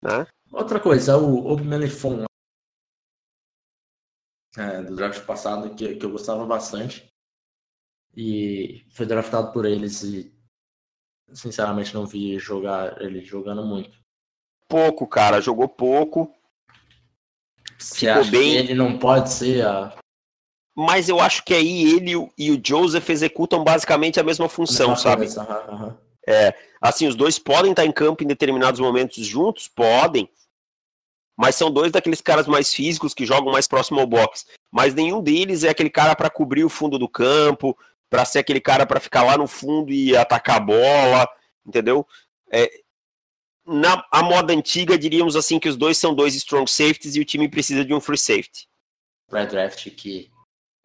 Né? 0.02 0.28
Outra 0.52 0.80
coisa, 0.80 1.18
o 1.18 1.52
Ogmenifon 1.52 2.26
é, 4.58 4.82
do 4.82 4.96
draft 4.96 5.24
passado, 5.26 5.74
que, 5.76 5.96
que 5.96 6.06
eu 6.06 6.12
gostava 6.12 6.46
bastante. 6.46 7.08
E 8.16 8.86
foi 8.90 9.06
draftado 9.06 9.54
por 9.54 9.66
eles 9.66 10.04
e 10.04 10.34
sinceramente 11.34 11.94
não 11.94 12.06
vi 12.06 12.38
jogar 12.40 13.02
ele 13.02 13.24
jogando 13.24 13.66
muito. 13.66 13.98
Pouco, 14.68 15.08
cara, 15.08 15.42
jogou 15.42 15.68
pouco. 15.68 16.34
Você 17.78 18.08
Ficou 18.08 18.22
acha 18.22 18.32
bem. 18.32 18.52
Que 18.52 18.58
ele 18.58 18.76
não 18.76 18.98
pode 18.98 19.32
ser 19.32 19.66
a. 19.66 19.98
Mas 20.76 21.10
eu 21.10 21.20
acho 21.20 21.44
que 21.44 21.54
aí 21.54 21.92
ele 21.92 22.14
e 22.38 22.52
o 22.52 22.62
Joseph 22.64 23.10
executam 23.10 23.64
basicamente 23.64 24.20
a 24.20 24.24
mesma 24.24 24.48
função, 24.48 24.92
a 24.92 24.96
sabe? 24.96 25.26
Uhum, 25.26 25.86
uhum. 25.86 25.98
É, 26.28 26.56
assim, 26.80 27.08
os 27.08 27.16
dois 27.16 27.40
podem 27.40 27.72
estar 27.72 27.86
em 27.86 27.92
campo 27.92 28.24
em 28.24 28.28
determinados 28.28 28.80
momentos 28.80 29.26
juntos, 29.26 29.68
podem, 29.68 30.30
mas 31.36 31.56
são 31.56 31.72
dois 31.72 31.92
daqueles 31.92 32.22
caras 32.22 32.48
mais 32.48 32.74
físicos 32.74 33.14
que 33.14 33.26
jogam 33.26 33.52
mais 33.52 33.68
próximo 33.68 34.00
ao 34.00 34.06
box. 34.06 34.46
Mas 34.70 34.94
nenhum 34.94 35.22
deles 35.22 35.64
é 35.64 35.70
aquele 35.70 35.90
cara 35.90 36.16
para 36.16 36.30
cobrir 36.30 36.64
o 36.64 36.70
fundo 36.70 37.00
do 37.00 37.08
campo, 37.08 37.78
para 38.10 38.26
ser 38.26 38.40
aquele 38.40 38.60
cara 38.60 38.86
para 38.86 39.00
ficar 39.00 39.24
lá 39.24 39.38
no 39.38 39.48
fundo 39.48 39.92
e 39.92 40.16
atacar 40.18 40.58
a 40.58 40.60
bola, 40.60 41.30
entendeu? 41.66 42.06
É, 42.52 42.70
na 43.66 44.04
a 44.12 44.24
moda 44.24 44.52
antiga, 44.52 44.98
diríamos 44.98 45.36
assim 45.36 45.60
que 45.60 45.70
os 45.70 45.78
dois 45.78 45.98
são 45.98 46.14
dois 46.14 46.34
strong 46.36 46.70
safeties 46.70 47.16
e 47.16 47.20
o 47.20 47.26
time 47.26 47.48
precisa 47.48 47.86
de 47.86 47.94
um 47.94 48.02
free 48.02 48.18
safety. 48.18 48.68
Pré-draft 49.30 49.90
que 49.92 50.32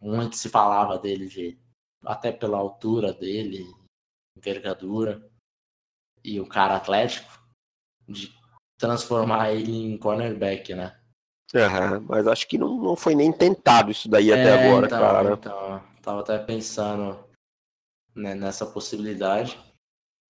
muito 0.00 0.36
se 0.36 0.50
falava 0.50 0.98
dele 0.98 1.26
de 1.26 1.58
até 2.04 2.30
pela 2.30 2.58
altura 2.58 3.14
dele, 3.14 3.64
envergadura 4.36 5.26
e 6.22 6.38
o 6.38 6.46
cara 6.46 6.76
atlético 6.76 7.32
de 8.06 8.30
transformar 8.78 9.52
ele 9.52 9.72
em 9.72 9.96
cornerback, 9.96 10.74
né? 10.74 10.98
Uhum, 11.54 12.06
mas 12.08 12.26
acho 12.26 12.46
que 12.46 12.58
não, 12.58 12.76
não 12.76 12.96
foi 12.96 13.14
nem 13.14 13.32
tentado 13.32 13.90
isso 13.90 14.08
daí 14.08 14.30
é, 14.30 14.34
até 14.34 14.68
agora, 14.68 14.86
então, 14.86 14.98
cara. 14.98 15.32
Então, 15.32 15.93
tava 16.04 16.20
até 16.20 16.38
pensando 16.38 17.24
né, 18.14 18.34
nessa 18.34 18.66
possibilidade, 18.66 19.58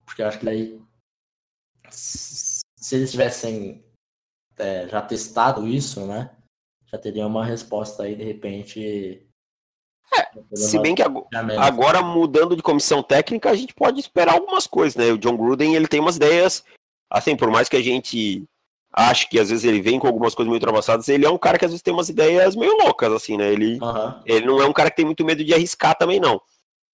porque 0.06 0.22
acho 0.22 0.38
que 0.38 0.44
daí, 0.44 0.80
se 1.90 2.62
eles 2.92 3.10
tivessem 3.10 3.84
é, 4.56 4.88
já 4.88 5.02
testado 5.02 5.66
isso, 5.66 6.06
né, 6.06 6.34
já 6.86 6.98
teria 6.98 7.26
uma 7.26 7.44
resposta 7.44 8.04
aí, 8.04 8.14
de 8.14 8.22
repente. 8.22 9.26
É, 10.16 10.56
se 10.56 10.78
bem 10.78 10.94
que 10.94 11.02
agora, 11.02 11.26
agora, 11.58 12.02
mudando 12.02 12.54
de 12.54 12.62
comissão 12.62 13.02
técnica, 13.02 13.50
a 13.50 13.54
gente 13.56 13.74
pode 13.74 13.98
esperar 13.98 14.34
algumas 14.34 14.66
coisas, 14.66 14.94
né? 14.94 15.10
O 15.10 15.18
John 15.18 15.36
Gruden, 15.36 15.74
ele 15.74 15.88
tem 15.88 15.98
umas 15.98 16.16
ideias, 16.16 16.64
assim, 17.10 17.36
por 17.36 17.50
mais 17.50 17.68
que 17.68 17.76
a 17.76 17.82
gente 17.82 18.44
acho 18.94 19.28
que 19.28 19.38
às 19.40 19.50
vezes 19.50 19.64
ele 19.64 19.82
vem 19.82 19.98
com 19.98 20.06
algumas 20.06 20.34
coisas 20.34 20.48
meio 20.48 20.60
ultrapassadas, 20.60 21.08
ele 21.08 21.26
é 21.26 21.30
um 21.30 21.38
cara 21.38 21.58
que 21.58 21.64
às 21.64 21.72
vezes 21.72 21.82
tem 21.82 21.92
umas 21.92 22.08
ideias 22.08 22.54
meio 22.54 22.72
loucas, 22.76 23.12
assim, 23.12 23.36
né? 23.36 23.52
Ele, 23.52 23.78
uhum. 23.80 24.22
ele 24.24 24.46
não 24.46 24.62
é 24.62 24.66
um 24.66 24.72
cara 24.72 24.90
que 24.90 24.96
tem 24.96 25.04
muito 25.04 25.24
medo 25.24 25.44
de 25.44 25.52
arriscar 25.52 25.96
também, 25.96 26.20
não. 26.20 26.40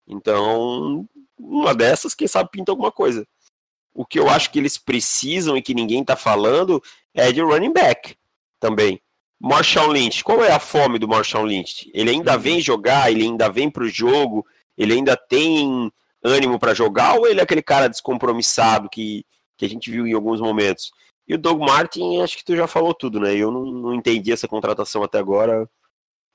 Então, 0.09 1.07
uma 1.39 1.75
dessas, 1.75 2.15
quem 2.15 2.27
sabe 2.27 2.51
pinta 2.51 2.73
alguma 2.73 2.91
coisa. 2.91 3.27
O 3.93 4.07
que 4.07 4.19
eu 4.19 4.31
acho 4.31 4.51
que 4.51 4.59
eles 4.59 4.79
precisam 4.79 5.57
e 5.57 5.63
que 5.63 5.75
ninguém 5.75 6.03
tá 6.03 6.17
falando 6.17 6.83
é 7.13 7.31
de 7.31 7.43
running 7.43 7.73
back 7.73 8.17
também. 8.59 9.01
Marshall 9.39 9.91
Lynch, 9.91 10.23
qual 10.23 10.45
é 10.45 10.53
a 10.53 10.61
fome 10.61 10.99
do 10.99 11.09
Marshall 11.09 11.45
Lynch? 11.45 11.91
Ele 11.95 12.11
ainda 12.11 12.37
vem 12.37 12.61
jogar, 12.61 13.11
ele 13.11 13.25
ainda 13.25 13.49
vem 13.49 13.71
pro 13.71 13.89
jogo, 13.89 14.47
ele 14.77 14.93
ainda 14.93 15.17
tem 15.17 15.91
ânimo 16.23 16.59
para 16.59 16.75
jogar 16.75 17.15
ou 17.15 17.27
ele 17.27 17.41
é 17.41 17.43
aquele 17.43 17.63
cara 17.63 17.89
descompromissado 17.89 18.89
que, 18.89 19.25
que 19.57 19.65
a 19.65 19.69
gente 19.69 19.91
viu 19.91 20.07
em 20.07 20.13
alguns 20.13 20.41
momentos? 20.41 20.93
E 21.31 21.35
o 21.35 21.39
Doug 21.39 21.61
Martin, 21.61 22.21
acho 22.21 22.37
que 22.37 22.45
tu 22.45 22.57
já 22.57 22.67
falou 22.67 22.93
tudo, 22.93 23.21
né? 23.21 23.33
Eu 23.37 23.53
não, 23.53 23.65
não 23.65 23.95
entendi 23.95 24.33
essa 24.33 24.49
contratação 24.49 25.05
até 25.05 25.21
agora. 25.21 25.71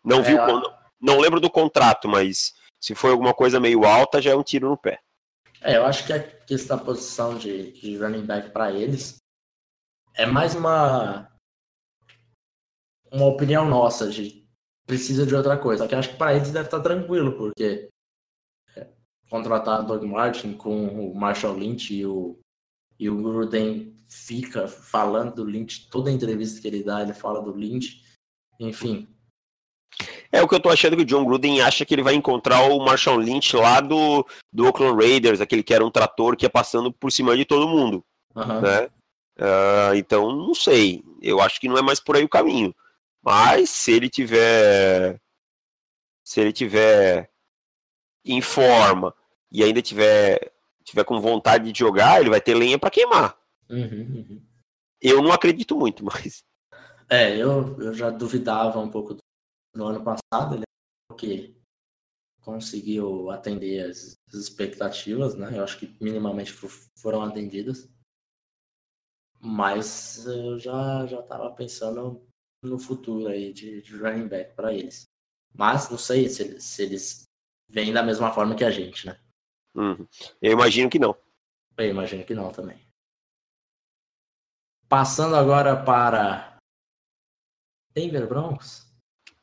Não 0.02 0.24
vi, 0.24 0.32
é, 0.32 0.38
não, 0.38 0.64
não 1.02 1.20
lembro 1.20 1.42
do 1.42 1.50
contrato, 1.50 2.08
mas 2.08 2.54
se 2.80 2.96
foi 2.96 3.12
alguma 3.12 3.34
coisa 3.34 3.60
meio 3.60 3.84
alta, 3.84 4.22
já 4.22 4.32
é 4.32 4.36
um 4.38 4.42
tiro 4.42 4.70
no 4.70 4.78
pé. 4.78 5.02
É, 5.60 5.76
eu 5.76 5.86
acho 5.86 6.08
que 6.08 6.14
a 6.14 6.24
questão 6.24 6.78
da 6.78 6.84
posição 6.86 7.38
de, 7.38 7.74
de 7.74 7.98
running 7.98 8.26
back 8.26 8.52
para 8.52 8.72
eles 8.72 9.18
é 10.14 10.26
mais 10.26 10.56
uma 10.56 11.30
uma 13.12 13.26
opinião 13.26 13.66
nossa 13.66 14.10
de 14.10 14.48
precisa 14.88 15.26
de 15.26 15.36
outra 15.36 15.58
coisa. 15.58 15.84
Só 15.84 15.90
que 15.90 15.96
acho 15.96 16.12
que 16.12 16.18
para 16.18 16.36
eles 16.36 16.52
deve 16.52 16.68
estar 16.68 16.80
tranquilo, 16.80 17.34
porque 17.34 17.90
é, 18.78 18.88
contratar 19.30 19.82
o 19.82 19.88
Doug 19.88 20.04
Martin 20.04 20.54
com 20.54 20.88
o 20.88 21.14
Marshall 21.14 21.58
Lynch 21.58 21.94
e 21.94 22.06
o, 22.06 22.40
e 22.98 23.10
o 23.10 23.22
Gruden 23.22 23.95
fica 24.08 24.68
falando 24.68 25.36
do 25.36 25.44
Lynch, 25.44 25.88
toda 25.90 26.12
entrevista 26.12 26.62
que 26.62 26.68
ele 26.68 26.84
dá, 26.84 27.02
ele 27.02 27.14
fala 27.14 27.42
do 27.42 27.54
Lynch, 27.54 28.04
enfim. 28.60 29.08
É 30.32 30.42
o 30.42 30.48
que 30.48 30.56
eu 30.56 30.60
tô 30.60 30.70
achando 30.70 30.96
que 30.98 31.04
o 31.04 31.06
John 31.06 31.24
Gruden 31.24 31.62
acha 31.62 31.86
que 31.86 31.94
ele 31.94 32.04
vai 32.04 32.14
encontrar 32.14 32.70
o 32.70 32.80
Marshall 32.80 33.18
Lynch 33.18 33.56
lá 33.56 33.80
do, 33.80 34.26
do 34.52 34.66
Oakland 34.66 35.02
Raiders, 35.02 35.40
aquele 35.40 35.64
que 35.64 35.74
era 35.74 35.86
um 35.86 35.92
trator 35.92 36.36
que 36.36 36.46
ia 36.46 36.50
passando 36.50 36.92
por 36.92 37.12
cima 37.12 37.36
de 37.38 37.46
todo 37.46 37.68
mundo. 37.68 38.04
Uhum. 38.36 38.62
Né? 38.62 38.90
Uh, 39.40 39.96
então, 39.96 40.32
não 40.32 40.54
sei. 40.54 41.04
Eu 41.22 41.40
acho 41.40 41.60
que 41.60 41.68
não 41.68 41.78
é 41.78 41.82
mais 41.82 42.00
por 42.00 42.16
aí 42.16 42.24
o 42.24 42.30
caminho. 42.30 42.76
Mas 43.24 43.70
se 43.70 43.92
ele 43.92 44.10
tiver. 44.10 45.20
Se 46.24 46.42
ele 46.42 46.52
tiver 46.52 47.30
em 48.26 48.42
forma 48.42 49.14
e 49.52 49.64
ainda 49.64 49.82
tiver, 49.82 50.52
tiver 50.84 51.04
com 51.04 51.22
vontade 51.22 51.72
de 51.72 51.80
jogar, 51.80 52.20
ele 52.20 52.32
vai 52.32 52.42
ter 52.42 52.56
lenha 52.56 52.80
para 52.80 52.90
queimar. 52.90 53.38
Uhum, 53.70 54.18
uhum. 54.18 54.46
Eu 55.02 55.22
não 55.22 55.32
acredito 55.32 55.76
muito, 55.76 56.04
mas. 56.04 56.44
É, 57.10 57.36
eu, 57.36 57.80
eu 57.80 57.94
já 57.94 58.10
duvidava 58.10 58.80
um 58.80 58.90
pouco 58.90 59.14
do, 59.14 59.20
no 59.76 59.86
ano 59.86 60.04
passado, 60.04 60.56
ele 60.56 60.64
que 61.18 61.56
conseguiu 62.42 63.30
atender 63.32 63.90
as, 63.90 64.16
as, 64.28 64.36
expectativas, 64.36 65.36
né? 65.36 65.58
Eu 65.58 65.64
acho 65.64 65.80
que 65.80 65.96
minimamente 66.02 66.54
foram 66.98 67.22
atendidas. 67.22 67.90
Mas 69.40 70.26
eu 70.26 70.58
já 70.58 71.06
já 71.06 71.20
estava 71.20 71.52
pensando 71.52 72.26
no 72.64 72.80
futuro 72.80 73.28
aí 73.28 73.54
de, 73.54 73.82
de 73.82 73.98
running 73.98 74.28
back 74.28 74.56
para 74.56 74.74
eles. 74.74 75.06
Mas 75.54 75.90
não 75.90 75.98
sei 75.98 76.28
se, 76.30 76.60
se 76.60 76.84
eles 76.84 77.24
vêm 77.70 77.94
da 77.94 78.04
mesma 78.04 78.32
forma 78.34 78.56
que 78.56 78.64
a 78.64 78.72
gente, 78.72 79.08
né? 79.08 79.20
Uhum. 79.76 80.08
Eu 80.42 80.52
imagino 80.52 80.90
que 80.90 81.00
não. 81.00 81.16
Eu 81.78 81.90
imagino 81.90 82.26
que 82.26 82.34
não 82.34 82.52
também. 82.52 82.85
Passando 84.88 85.36
agora 85.36 85.76
para 85.76 86.58
Denver 87.94 88.28
Broncos. 88.28 88.86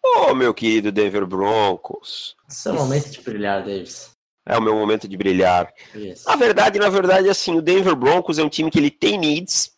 Oh, 0.04 0.34
meu 0.34 0.52
querido 0.52 0.92
Denver 0.92 1.26
Broncos. 1.26 2.36
Seu 2.48 2.74
momento 2.74 3.10
de 3.10 3.20
brilhar, 3.20 3.64
Davis. 3.64 4.10
É 4.46 4.58
o 4.58 4.62
meu 4.62 4.74
momento 4.74 5.06
de 5.06 5.16
brilhar. 5.16 5.72
Isso. 5.94 6.28
Na 6.28 6.36
verdade, 6.36 6.78
na 6.78 6.88
verdade, 6.88 7.28
assim, 7.28 7.54
o 7.54 7.62
Denver 7.62 7.94
Broncos 7.94 8.38
é 8.38 8.42
um 8.42 8.48
time 8.48 8.70
que 8.70 8.78
ele 8.78 8.90
tem 8.90 9.16
needs, 9.16 9.72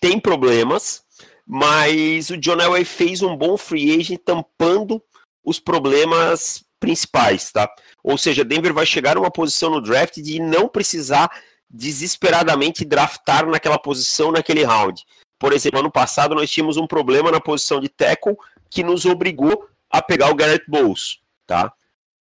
tem 0.00 0.18
problemas, 0.18 1.02
mas 1.46 2.30
o 2.30 2.36
John 2.36 2.60
Elway 2.60 2.84
fez 2.84 3.22
um 3.22 3.36
bom 3.36 3.56
free 3.56 3.98
agent 3.98 4.20
tampando 4.24 5.02
os 5.44 5.60
problemas 5.60 6.64
principais, 6.78 7.52
tá? 7.52 7.70
Ou 8.02 8.16
seja, 8.16 8.44
Denver 8.44 8.72
vai 8.72 8.86
chegar 8.86 9.16
a 9.16 9.20
uma 9.20 9.30
posição 9.30 9.70
no 9.70 9.82
draft 9.82 10.16
de 10.16 10.40
não 10.40 10.66
precisar 10.66 11.30
desesperadamente 11.70 12.84
draftar 12.84 13.46
naquela 13.46 13.78
posição, 13.78 14.32
naquele 14.32 14.64
round. 14.64 15.04
Por 15.38 15.52
exemplo, 15.52 15.80
ano 15.80 15.90
passado 15.90 16.34
nós 16.34 16.50
tínhamos 16.50 16.76
um 16.76 16.86
problema 16.86 17.30
na 17.30 17.40
posição 17.40 17.80
de 17.80 17.88
tackle 17.88 18.36
que 18.68 18.82
nos 18.82 19.06
obrigou 19.06 19.66
a 19.88 20.02
pegar 20.02 20.30
o 20.30 20.34
Garrett 20.34 20.64
Bowles, 20.68 21.20
tá? 21.46 21.72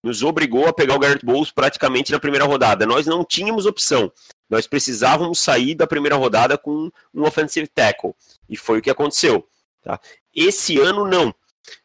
Nos 0.02 0.24
obrigou 0.24 0.68
a 0.68 0.74
pegar 0.74 0.95
o 0.95 1.00
Garrett 1.00 1.26
Bowles 1.26 1.52
praticamente 1.52 2.12
na 2.12 2.20
primeira 2.20 2.45
rodada. 2.45 2.86
Nós 2.86 3.06
não 3.06 3.26
tínhamos 3.26 3.66
opção. 3.66 4.12
Nós 4.50 4.66
precisávamos 4.66 5.39
sair 5.39 5.76
da 5.76 5.86
primeira 5.86 6.16
rodada 6.16 6.58
com 6.58 6.89
um 7.14 7.24
offensive 7.24 7.68
tackle. 7.68 8.16
E 8.47 8.56
foi 8.56 8.80
o 8.80 8.82
que 8.82 8.89
aconteceu. 8.89 9.45
Tá? 9.84 10.00
Esse 10.34 10.80
ano, 10.80 11.06
não. 11.06 11.36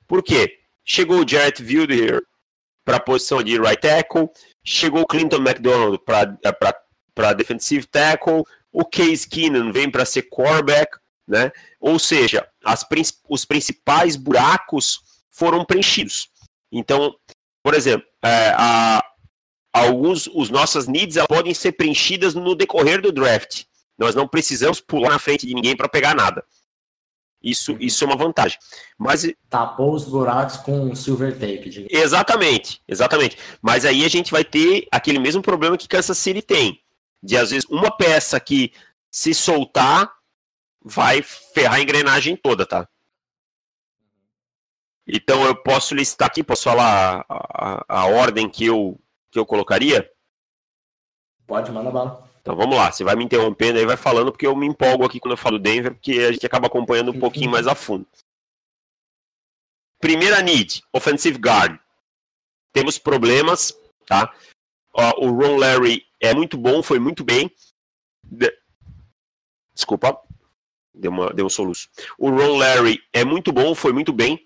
Por 0.07 0.23
quê? 0.23 0.61
Chegou 0.85 1.25
o 1.25 1.29
Jarrett 1.29 1.63
Wilder 1.63 2.23
para 2.85 2.99
a 2.99 3.01
posição 3.01 3.43
de 3.43 3.59
right 3.59 3.81
tackle, 3.81 4.29
chegou 4.63 5.01
o 5.01 5.07
Clinton 5.07 5.39
McDonald 5.39 5.99
para 5.99 6.79
para 7.15 7.33
defensive 7.33 7.87
tackle, 7.87 8.45
o 8.73 8.85
Case 8.85 9.29
Keenan 9.29 9.71
vem 9.71 9.91
para 9.91 10.05
ser 10.05 10.23
quarterback, 10.23 10.99
né? 11.27 11.53
Ou 11.81 11.99
seja, 11.99 12.47
as, 12.65 12.85
os 13.29 13.45
principais 13.45 14.17
buracos 14.17 15.01
foram 15.31 15.65
preenchidos. 15.65 16.29
Então, 16.71 17.15
por 17.63 17.75
exemplo, 17.75 18.07
é, 18.23 18.53
a, 18.57 19.05
alguns 19.73 20.27
os 20.27 20.51
nossas 20.51 20.87
needs 20.89 21.17
podem 21.29 21.55
ser 21.55 21.73
preenchidas 21.73 22.35
no 22.35 22.55
decorrer 22.55 23.01
do 23.01 23.13
draft. 23.13 23.65
Nós 23.97 24.15
não 24.15 24.27
precisamos 24.27 24.81
pular 24.81 25.11
na 25.11 25.19
frente 25.19 25.47
de 25.47 25.55
ninguém 25.55 25.77
para 25.77 25.89
pegar 25.89 26.15
nada. 26.15 26.45
Isso, 27.41 27.73
uhum. 27.73 27.79
isso 27.81 28.03
é 28.03 28.07
uma 28.07 28.17
vantagem. 28.17 28.59
Mas 28.99 29.31
tapou 29.49 29.93
os 29.95 30.05
buracos 30.05 30.57
com 30.57 30.95
silver 30.95 31.35
tape. 31.35 31.69
Diga. 31.69 31.89
Exatamente, 31.91 32.81
exatamente. 32.89 33.37
Mas 33.61 33.85
aí 33.85 34.05
a 34.05 34.09
gente 34.09 34.33
vai 34.33 34.43
ter 34.43 34.89
aquele 34.91 35.19
mesmo 35.19 35.43
problema 35.43 35.77
que 35.77 35.87
Kansas 35.87 36.19
City 36.19 36.43
tem 36.43 36.84
de 37.25 37.37
às 37.37 37.51
vezes 37.51 37.65
uma 37.71 37.91
peça 37.97 38.39
que 38.39 38.73
se 39.11 39.33
soltar 39.33 40.13
vai 40.85 41.23
ferrar 41.23 41.77
a 41.77 41.81
engrenagem 41.81 42.37
toda, 42.37 42.67
tá? 42.67 42.87
Então 45.07 45.45
eu 45.45 45.57
posso 45.57 45.95
listar 45.95 46.29
aqui, 46.29 46.45
posso 46.45 46.65
falar 46.65 47.25
a, 47.29 47.79
a, 47.89 48.01
a 48.01 48.07
ordem 48.07 48.49
que 48.49 48.67
eu, 48.67 49.01
que 49.31 49.39
eu 49.39 49.47
colocaria? 49.47 50.11
Pode, 51.47 51.71
manda 51.73 51.91
bala. 51.91 52.29
Então 52.41 52.55
vamos 52.55 52.77
lá, 52.77 52.93
você 52.93 53.03
vai 53.03 53.17
me 53.17 53.25
interrompendo 53.25 53.79
aí, 53.79 53.87
vai 53.87 53.97
falando, 53.97 54.31
porque 54.31 54.47
eu 54.47 54.55
me 54.55 54.67
empolgo 54.67 55.05
aqui 55.05 55.19
quando 55.19 55.33
eu 55.33 55.39
falo 55.39 55.59
Denver, 55.59 55.95
porque 55.95 56.13
a 56.13 56.33
gente 56.33 56.45
acaba 56.45 56.67
acompanhando 56.67 57.11
um 57.11 57.19
pouquinho 57.19 57.51
mais 57.51 57.67
a 57.67 57.75
fundo. 57.75 58.07
Primeira 59.99 60.43
need, 60.43 60.83
offensive 60.93 61.39
guard. 61.39 61.79
Temos 62.73 62.99
problemas, 62.99 63.73
tá? 64.07 64.35
o 65.19 65.29
Ron 65.31 65.57
Larry 65.57 66.07
é 66.25 66.35
muito 66.35 66.57
bom, 66.57 66.83
foi 66.83 66.99
muito 66.99 67.25
bem. 67.25 67.51
De... 68.23 68.53
Desculpa, 69.75 70.19
deu, 70.95 71.11
uma, 71.11 71.33
deu 71.33 71.47
um 71.47 71.51
soluço. 71.51 71.89
O 72.19 72.31
Ron 72.31 72.57
Larry 72.57 73.01
é 73.13 73.25
muito 73.25 73.53
bom, 73.53 73.75
foi 73.75 73.93
muito 73.93 74.13
bem. 74.13 74.41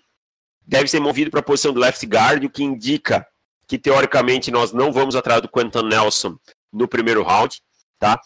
Deve 0.65 0.87
ser 0.87 0.99
movido 0.99 1.31
para 1.31 1.39
a 1.39 1.43
posição 1.43 1.73
do 1.73 1.79
left 1.79 2.05
guard, 2.05 2.43
o 2.43 2.49
que 2.49 2.63
indica 2.63 3.25
que 3.67 3.77
teoricamente 3.77 4.51
nós 4.51 4.71
não 4.71 4.91
vamos 4.91 5.15
atrás 5.15 5.41
do 5.41 5.47
Quentin 5.47 5.83
Nelson 5.83 6.37
no 6.71 6.87
primeiro 6.87 7.23
round, 7.23 7.61
tá? 7.99 8.19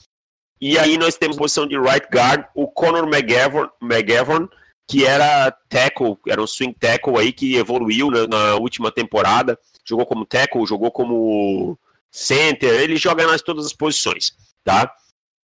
E 0.59 0.77
aí 0.77 0.97
nós 0.97 1.15
temos 1.15 1.35
a 1.37 1.39
posição 1.39 1.67
de 1.67 1.77
right 1.77 2.07
guard, 2.11 2.45
o 2.55 2.67
Conor 2.67 3.07
McGavon, 3.07 3.69
McGavon 3.81 4.47
que 4.87 5.05
era 5.05 5.51
tackle, 5.69 6.17
era 6.27 6.41
um 6.41 6.47
swing 6.47 6.73
tackle 6.73 7.17
aí 7.17 7.31
que 7.31 7.55
evoluiu 7.55 8.11
na, 8.11 8.27
na 8.27 8.55
última 8.55 8.91
temporada, 8.91 9.57
jogou 9.85 10.05
como 10.05 10.25
tackle, 10.25 10.65
jogou 10.65 10.91
como 10.91 11.77
center, 12.13 12.79
ele 12.79 12.95
joga 12.95 13.25
nas 13.25 13.41
todas 13.41 13.65
as 13.65 13.73
posições, 13.73 14.37
tá? 14.63 14.93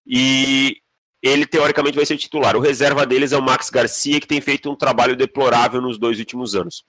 E 0.06 0.78
ele 1.22 1.48
teoricamente 1.48 1.96
vai 1.96 2.06
ser 2.06 2.18
titular. 2.18 2.56
O 2.56 2.62
reserva 2.62 3.06
deles 3.06 3.32
é 3.32 3.38
o 3.38 3.42
Max 3.42 3.70
Garcia, 3.72 4.22
que 4.22 4.28
tem 4.28 4.40
feito 4.40 4.72
um 4.72 4.76
trabalho 4.76 5.16
deplorável 5.16 5.82
nos 5.82 5.98
dois 5.98 6.20
últimos 6.20 6.56
anos. 6.56 6.86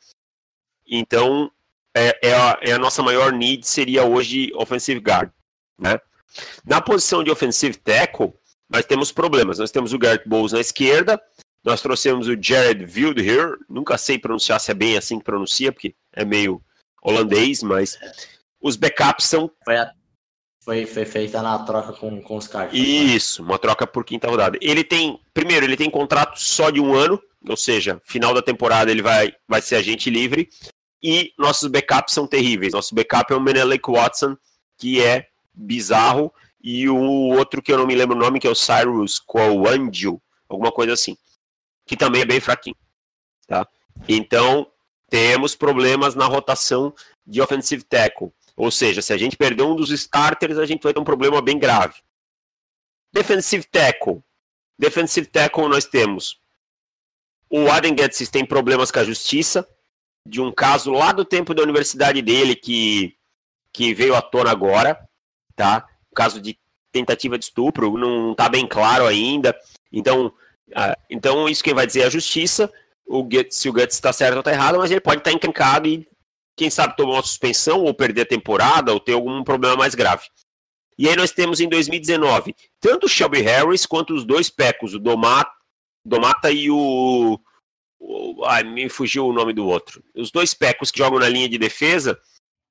Então, 0.86 1.50
é, 1.94 2.28
é, 2.28 2.34
a, 2.34 2.58
é 2.62 2.72
a, 2.72 2.78
nossa 2.78 3.02
maior 3.02 3.32
need 3.32 3.66
seria 3.66 4.04
hoje 4.04 4.52
offensive 4.54 5.00
guard, 5.00 5.30
né? 5.78 5.98
Na 6.64 6.80
posição 6.80 7.24
de 7.24 7.30
offensive 7.30 7.76
tackle, 7.78 8.32
nós 8.68 8.84
temos 8.84 9.10
problemas. 9.10 9.58
Nós 9.58 9.70
temos 9.70 9.92
o 9.92 9.98
Garrett 9.98 10.28
Bowles 10.28 10.52
na 10.52 10.60
esquerda 10.60 11.20
Nós 11.64 11.82
trouxemos 11.82 12.28
o 12.28 12.40
Jared 12.40 12.84
Wildher, 12.84 13.56
nunca 13.68 13.98
sei 13.98 14.18
pronunciar 14.18 14.60
se 14.60 14.70
é 14.70 14.74
bem 14.74 14.96
assim 14.96 15.18
que 15.18 15.24
pronuncia, 15.24 15.72
porque 15.72 15.94
é 16.12 16.24
meio 16.24 16.62
holandês, 17.02 17.62
mas 17.62 17.98
os 18.60 18.76
backups 18.76 19.26
são. 19.26 19.50
Foi, 19.64 19.76
a... 19.76 19.92
foi, 20.62 20.86
foi 20.86 21.04
feita 21.04 21.40
na 21.42 21.58
troca 21.60 21.92
com, 21.92 22.20
com 22.22 22.36
os 22.36 22.46
caras. 22.46 22.72
Isso, 22.72 23.42
uma 23.42 23.58
troca 23.58 23.86
por 23.86 24.04
quinta 24.04 24.28
rodada. 24.28 24.58
Ele 24.60 24.84
tem, 24.84 25.20
primeiro, 25.32 25.64
ele 25.64 25.76
tem 25.76 25.90
contrato 25.90 26.38
só 26.38 26.70
de 26.70 26.80
um 26.80 26.94
ano, 26.94 27.20
ou 27.48 27.56
seja, 27.56 28.00
final 28.04 28.34
da 28.34 28.42
temporada 28.42 28.90
ele 28.90 29.02
vai, 29.02 29.34
vai 29.48 29.62
ser 29.62 29.76
agente 29.76 30.10
livre. 30.10 30.48
E 31.02 31.32
nossos 31.38 31.68
backups 31.70 32.12
são 32.12 32.26
terríveis. 32.26 32.74
Nosso 32.74 32.94
backup 32.94 33.32
é 33.32 33.36
o 33.36 33.40
Menelik 33.40 33.90
Watson, 33.90 34.36
que 34.76 35.02
é 35.02 35.28
bizarro, 35.54 36.32
e 36.62 36.88
o 36.88 36.96
outro 36.96 37.62
que 37.62 37.72
eu 37.72 37.78
não 37.78 37.86
me 37.86 37.94
lembro 37.94 38.16
o 38.16 38.20
nome, 38.20 38.38
que 38.38 38.46
é 38.46 38.50
o 38.50 38.54
Cyrus 38.54 39.18
Coangio, 39.18 40.20
alguma 40.48 40.70
coisa 40.70 40.92
assim, 40.92 41.16
que 41.86 41.96
também 41.96 42.22
é 42.22 42.26
bem 42.26 42.40
fraquinho. 42.40 42.76
Tá? 43.46 43.66
Então, 44.08 44.70
temos 45.08 45.54
problemas 45.54 46.14
na 46.14 46.26
rotação 46.26 46.94
de 47.26 47.40
offensive 47.40 47.82
tackle. 47.82 48.32
Ou 48.60 48.70
seja, 48.70 49.00
se 49.00 49.12
a 49.12 49.18
gente 49.18 49.36
perder 49.36 49.62
um 49.62 49.74
dos 49.74 49.90
starters, 49.90 50.58
a 50.58 50.66
gente 50.66 50.82
vai 50.82 50.92
ter 50.92 51.00
um 51.00 51.04
problema 51.04 51.40
bem 51.40 51.58
grave. 51.58 51.94
Defensive 53.12 53.64
tackle. 53.64 54.22
Defensive 54.78 55.26
tackle 55.26 55.68
nós 55.68 55.84
temos 55.84 56.40
o 57.50 57.68
Aden 57.68 57.96
Getsis 57.98 58.30
tem 58.30 58.46
problemas 58.46 58.92
com 58.92 59.00
a 59.00 59.04
justiça, 59.04 59.66
de 60.26 60.40
um 60.40 60.52
caso 60.52 60.92
lá 60.92 61.12
do 61.12 61.24
tempo 61.24 61.52
da 61.52 61.62
universidade 61.62 62.22
dele 62.22 62.54
que, 62.54 63.16
que 63.72 63.92
veio 63.92 64.14
à 64.14 64.22
tona 64.22 64.50
agora, 64.50 64.96
tá? 65.56 65.86
Caso 66.14 66.40
de 66.40 66.56
tentativa 66.92 67.36
de 67.36 67.46
estupro, 67.46 67.98
não 67.98 68.32
está 68.32 68.48
bem 68.48 68.66
claro 68.68 69.06
ainda. 69.06 69.56
Então, 69.92 70.32
então 71.10 71.48
isso 71.48 71.64
quem 71.64 71.74
vai 71.74 71.86
dizer 71.86 72.02
é 72.02 72.06
a 72.06 72.10
justiça, 72.10 72.72
o 73.04 73.24
Guts, 73.24 73.56
se 73.56 73.68
o 73.68 73.72
Guts 73.72 73.96
está 73.96 74.12
certo 74.12 74.34
ou 74.34 74.40
está 74.40 74.52
errado, 74.52 74.78
mas 74.78 74.90
ele 74.92 75.00
pode 75.00 75.18
estar 75.18 75.32
tá 75.32 75.88
e, 75.88 76.06
quem 76.60 76.68
sabe, 76.68 76.94
tomar 76.94 77.14
uma 77.14 77.22
suspensão 77.22 77.84
ou 77.84 77.94
perder 77.94 78.20
a 78.20 78.26
temporada 78.26 78.92
ou 78.92 79.00
ter 79.00 79.14
algum 79.14 79.42
problema 79.42 79.76
mais 79.76 79.94
grave. 79.94 80.26
E 80.98 81.08
aí 81.08 81.16
nós 81.16 81.32
temos 81.32 81.58
em 81.58 81.66
2019 81.66 82.54
tanto 82.78 83.06
o 83.06 83.08
Shelby 83.08 83.40
Harris 83.40 83.86
quanto 83.86 84.14
os 84.14 84.26
dois 84.26 84.50
pecos, 84.50 84.92
o 84.92 84.98
Domata, 84.98 85.50
Domata 86.04 86.50
e 86.50 86.70
o, 86.70 87.40
o. 87.98 88.44
Ai, 88.44 88.62
me 88.62 88.90
fugiu 88.90 89.26
o 89.26 89.32
nome 89.32 89.54
do 89.54 89.66
outro. 89.66 90.04
Os 90.14 90.30
dois 90.30 90.52
pecos 90.52 90.90
que 90.90 90.98
jogam 90.98 91.18
na 91.18 91.30
linha 91.30 91.48
de 91.48 91.56
defesa 91.56 92.20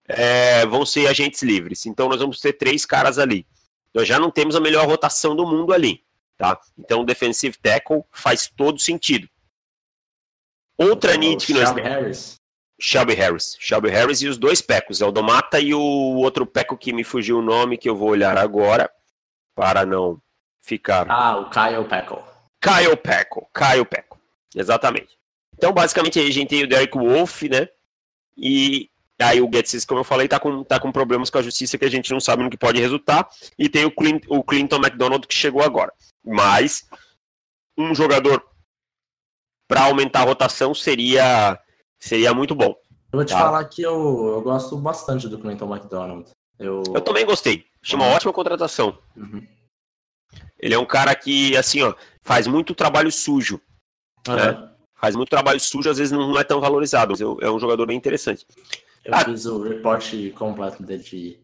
é, 0.07 0.67
vão 0.67 0.85
ser 0.85 1.07
agentes 1.07 1.41
livres. 1.41 1.87
Então 1.87 2.07
nós 2.07 2.19
vamos 2.19 2.39
ter 2.39 2.53
três 2.53 2.85
caras 2.85 3.17
ali. 3.17 3.47
Nós 3.91 4.07
já 4.07 4.19
não 4.19 4.29
temos 4.29 4.55
a 4.55 4.59
melhor 4.59 4.87
rotação 4.87 5.35
do 5.35 5.47
mundo 5.47 5.73
ali. 5.73 6.03
Tá? 6.37 6.61
Então 6.77 7.01
o 7.01 7.05
defensive 7.05 7.57
tackle 7.57 8.03
faz 8.11 8.47
todo 8.55 8.79
sentido. 8.79 9.27
Outra 10.77 11.15
então, 11.15 11.21
need 11.21 11.43
que 11.43 11.53
nós 11.55 11.73
temos. 11.73 11.89
Harris. 11.89 12.38
Shelby 12.79 13.13
Harris. 13.13 13.57
Shelby 13.59 13.89
Harris 13.89 14.21
e 14.21 14.27
os 14.27 14.37
dois 14.37 14.61
pecos. 14.61 15.01
É 15.01 15.05
o 15.05 15.11
Domata 15.11 15.59
e 15.59 15.73
o 15.73 15.79
outro 15.79 16.45
peco 16.45 16.77
que 16.77 16.93
me 16.93 17.03
fugiu 17.03 17.39
o 17.39 17.41
nome, 17.41 17.77
que 17.77 17.89
eu 17.89 17.95
vou 17.95 18.09
olhar 18.09 18.37
agora, 18.37 18.89
para 19.55 19.85
não 19.85 20.21
ficar. 20.61 21.05
Ah, 21.09 21.37
o 21.37 21.49
Kyle 21.49 21.83
Peckle. 21.87 22.23
Kyle 22.61 22.95
Peckle. 22.95 23.43
Kyle 23.53 23.85
Peckle. 23.85 24.19
Exatamente. 24.55 25.17
Então, 25.55 25.73
basicamente, 25.73 26.19
a 26.19 26.31
gente 26.31 26.47
tem 26.47 26.63
o 26.63 26.67
Derek 26.67 26.97
Wolf, 26.97 27.43
né? 27.43 27.67
E 28.37 28.89
aí 29.21 29.41
o 29.41 29.49
Getsis, 29.53 29.83
como 29.83 29.99
eu 29.99 30.05
falei, 30.05 30.27
tá 30.27 30.39
com, 30.39 30.63
tá 30.63 30.79
com 30.79 30.91
problemas 30.91 31.29
com 31.29 31.37
a 31.37 31.41
justiça 31.41 31.77
que 31.77 31.83
a 31.83 31.91
gente 31.91 32.11
não 32.11 32.19
sabe 32.19 32.43
no 32.43 32.49
que 32.49 32.57
pode 32.57 32.79
resultar. 32.79 33.27
E 33.57 33.67
tem 33.67 33.83
o, 33.83 33.91
Clint, 33.91 34.23
o 34.29 34.41
Clinton 34.41 34.77
McDonald 34.77 35.27
que 35.27 35.35
chegou 35.35 35.61
agora. 35.61 35.91
Mas 36.23 36.87
um 37.77 37.93
jogador 37.93 38.43
para 39.67 39.83
aumentar 39.83 40.21
a 40.21 40.25
rotação 40.25 40.73
seria, 40.73 41.59
seria 41.99 42.33
muito 42.33 42.55
bom. 42.55 42.75
Eu 43.11 43.17
vou 43.19 43.25
te 43.25 43.33
tá? 43.33 43.39
falar 43.39 43.65
que 43.65 43.81
eu, 43.81 44.27
eu 44.27 44.41
gosto 44.41 44.77
bastante 44.77 45.27
do 45.27 45.39
Clinton 45.39 45.73
McDonald. 45.73 46.29
Eu, 46.57 46.83
eu 46.93 47.01
também 47.01 47.25
gostei. 47.25 47.65
Achei 47.81 47.95
uma 47.95 48.07
uhum. 48.07 48.13
ótima 48.13 48.33
contratação. 48.33 48.97
Uhum. 49.15 49.45
Ele 50.59 50.73
é 50.73 50.79
um 50.79 50.85
cara 50.85 51.15
que, 51.15 51.55
assim, 51.55 51.81
ó, 51.81 51.95
faz 52.21 52.45
muito 52.45 52.75
trabalho 52.75 53.11
sujo. 53.11 53.61
Uhum. 54.27 54.35
Né? 54.35 54.69
Faz 54.95 55.15
muito 55.15 55.29
trabalho 55.29 55.59
sujo, 55.59 55.89
às 55.89 55.97
vezes 55.97 56.11
não 56.11 56.37
é 56.37 56.43
tão 56.43 56.59
valorizado, 56.59 57.11
mas 57.11 57.21
é 57.21 57.49
um 57.49 57.59
jogador 57.59 57.85
bem 57.85 57.97
interessante. 57.97 58.45
Eu 59.05 59.15
ah, 59.15 59.23
fiz 59.23 59.45
o 59.45 59.63
reporte 59.63 60.33
completo 60.37 60.83
dele 60.83 61.03
de. 61.03 61.39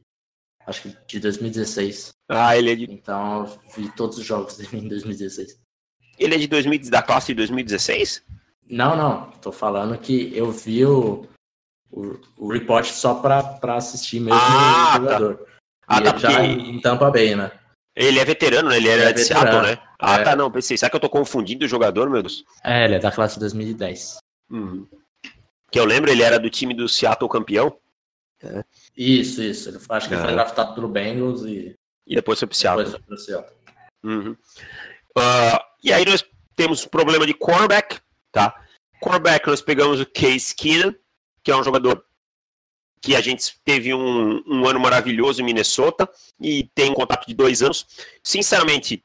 Acho 0.67 0.81
que 0.81 0.97
de 1.07 1.19
2016. 1.21 2.13
Ah, 2.27 2.57
ele 2.57 2.71
é 2.71 2.75
de. 2.75 2.91
Então 2.91 3.45
eu 3.45 3.59
vi 3.73 3.89
todos 3.95 4.17
os 4.17 4.25
jogos 4.25 4.57
dele 4.57 4.85
em 4.85 4.87
2016. 4.89 5.57
Ele 6.19 6.35
é 6.35 6.37
de 6.37 6.47
2000, 6.47 6.89
da 6.89 7.01
classe 7.01 7.27
de 7.27 7.35
2016? 7.35 8.23
Não, 8.70 8.95
não. 8.95 9.32
Tô 9.41 9.51
falando 9.51 9.97
que 9.97 10.36
eu 10.36 10.51
vi 10.51 10.86
o, 10.86 11.28
o, 11.91 12.20
o 12.38 12.51
report 12.51 12.86
só 12.86 13.16
pra, 13.16 13.43
pra 13.43 13.76
assistir 13.76 14.20
mesmo 14.20 14.39
ah, 14.39 14.41
o 14.41 14.45
tá. 14.45 14.97
jogador. 14.97 15.36
Tá. 15.36 15.45
Ah, 15.88 16.01
tá, 16.01 16.18
já 16.18 16.30
porque... 16.30 16.43
em 16.43 16.82
Tampa 16.82 17.11
Bay, 17.11 17.36
né? 17.36 17.51
Ele 17.95 18.20
é 18.20 18.26
veterano, 18.26 18.70
né? 18.70 18.78
Ele 18.78 18.89
era 18.89 19.09
é 19.09 19.13
de 19.13 19.24
Seattle, 19.24 19.61
né? 19.61 19.78
Ah, 19.99 20.20
é. 20.20 20.24
tá, 20.24 20.36
não, 20.36 20.51
pensei. 20.51 20.78
Será 20.78 20.89
que 20.89 20.95
eu 20.95 20.99
tô 20.99 21.09
confundindo 21.09 21.63
o 21.63 21.68
jogador, 21.68 22.09
meu 22.09 22.22
Deus? 22.22 22.43
É, 22.63 22.86
ele 22.86 22.95
é 22.95 22.99
da 22.99 23.11
classe 23.11 23.36
de 23.36 23.39
2010. 23.41 24.18
Uhum. 24.51 24.86
Que 25.72 25.80
eu 25.80 25.86
lembro, 25.86 26.11
ele 26.11 26.22
era 26.22 26.38
do 26.38 26.49
time 26.49 26.74
do 26.74 26.89
Seattle 26.89 27.30
campeão. 27.30 27.78
É. 28.43 28.63
Isso, 28.97 29.41
isso. 29.41 29.70
Ele, 29.70 29.80
acho 29.89 30.07
que 30.07 30.13
ele 30.13 30.22
foi 30.22 30.32
é. 30.32 30.36
draftado 30.36 30.76
pelo 30.76 30.89
Bengals 30.89 31.43
e. 31.45 31.74
E 32.05 32.16
depois 32.16 32.38
foi 32.38 32.47
pro 32.47 32.57
Seattle. 32.57 32.84
Depois 32.84 33.03
foi 33.05 33.16
pro 33.16 33.26
Seattle. 33.26 33.55
Uhum. 34.03 34.36
Uh, 35.18 35.59
e 35.84 35.93
aí 35.93 36.05
nós 36.05 36.24
temos 36.55 36.86
problema 36.86 37.26
de 37.26 37.34
cornerback, 37.34 37.99
tá? 38.36 38.53
Cornerback, 38.99 39.47
nós 39.47 39.61
pegamos 39.61 40.01
o 40.01 40.05
Case 40.05 40.53
Keenan, 40.53 40.93
que 41.41 41.49
é 41.49 41.55
um 41.55 41.63
jogador 41.63 42.05
que 43.01 43.15
a 43.15 43.21
gente 43.21 43.57
teve 43.63 43.93
um, 43.93 44.43
um 44.45 44.67
ano 44.67 44.77
maravilhoso 44.77 45.41
em 45.41 45.45
Minnesota 45.45 46.09
e 46.41 46.69
tem 46.75 46.91
um 46.91 46.93
contrato 46.93 47.25
de 47.25 47.33
dois 47.33 47.61
anos. 47.61 47.88
Sinceramente, 48.21 49.01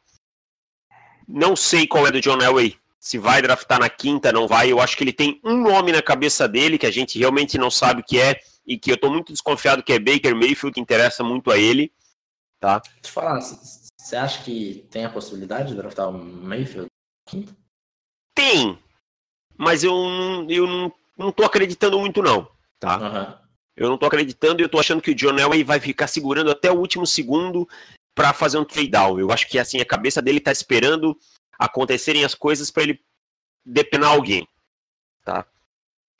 não 1.28 1.54
sei 1.54 1.86
qual 1.86 2.08
é 2.08 2.10
do 2.10 2.20
John 2.20 2.40
Elway, 2.40 2.76
se 2.98 3.18
vai 3.18 3.40
draftar 3.40 3.78
na 3.78 3.88
quinta, 3.88 4.32
não 4.32 4.48
vai. 4.48 4.72
Eu 4.72 4.80
acho 4.80 4.96
que 4.96 5.04
ele 5.04 5.12
tem 5.12 5.40
um 5.44 5.62
nome 5.62 5.92
na 5.92 6.02
cabeça 6.02 6.48
dele 6.48 6.76
que 6.76 6.86
a 6.86 6.90
gente 6.90 7.16
realmente 7.16 7.56
não 7.56 7.70
sabe 7.70 8.00
o 8.00 8.04
que 8.04 8.18
é 8.18 8.40
e 8.66 8.76
que 8.76 8.90
eu 8.90 8.96
estou 8.96 9.12
muito 9.12 9.32
desconfiado 9.32 9.82
que 9.82 9.92
é 9.92 9.98
Baker 10.00 10.34
Mayfield, 10.34 10.74
que 10.74 10.80
interessa 10.80 11.22
muito 11.22 11.52
a 11.52 11.58
ele. 11.58 11.92
Tá? 12.58 12.80
Te 12.80 13.10
falar, 13.12 13.40
você 13.40 14.16
acha 14.16 14.42
que 14.42 14.88
tem 14.90 15.04
a 15.04 15.10
possibilidade 15.10 15.68
de 15.68 15.76
draftar 15.76 16.08
o 16.08 16.12
Mayfield 16.12 16.88
quinta? 17.28 17.56
Tem, 18.34 18.78
mas 19.60 19.84
eu, 19.84 19.92
eu 20.48 20.66
não, 20.66 20.92
não 21.18 21.30
tô 21.30 21.44
acreditando 21.44 21.98
muito 21.98 22.22
não, 22.22 22.48
tá? 22.78 22.96
Uhum. 22.96 23.38
Eu 23.76 23.90
não 23.90 23.98
tô 23.98 24.06
acreditando 24.06 24.62
e 24.62 24.64
eu 24.64 24.70
tô 24.70 24.80
achando 24.80 25.02
que 25.02 25.10
o 25.10 25.14
John 25.14 25.38
Elway 25.38 25.62
vai 25.62 25.78
ficar 25.78 26.06
segurando 26.06 26.50
até 26.50 26.72
o 26.72 26.78
último 26.78 27.06
segundo 27.06 27.68
para 28.14 28.32
fazer 28.32 28.56
um 28.56 28.64
trade 28.64 28.88
down. 28.88 29.20
Eu 29.20 29.30
acho 29.30 29.46
que 29.46 29.58
assim 29.58 29.78
a 29.78 29.84
cabeça 29.84 30.22
dele 30.22 30.40
tá 30.40 30.50
esperando 30.50 31.14
acontecerem 31.58 32.24
as 32.24 32.34
coisas 32.34 32.70
para 32.70 32.84
ele 32.84 33.00
depenar 33.62 34.12
alguém, 34.12 34.48
tá? 35.26 35.44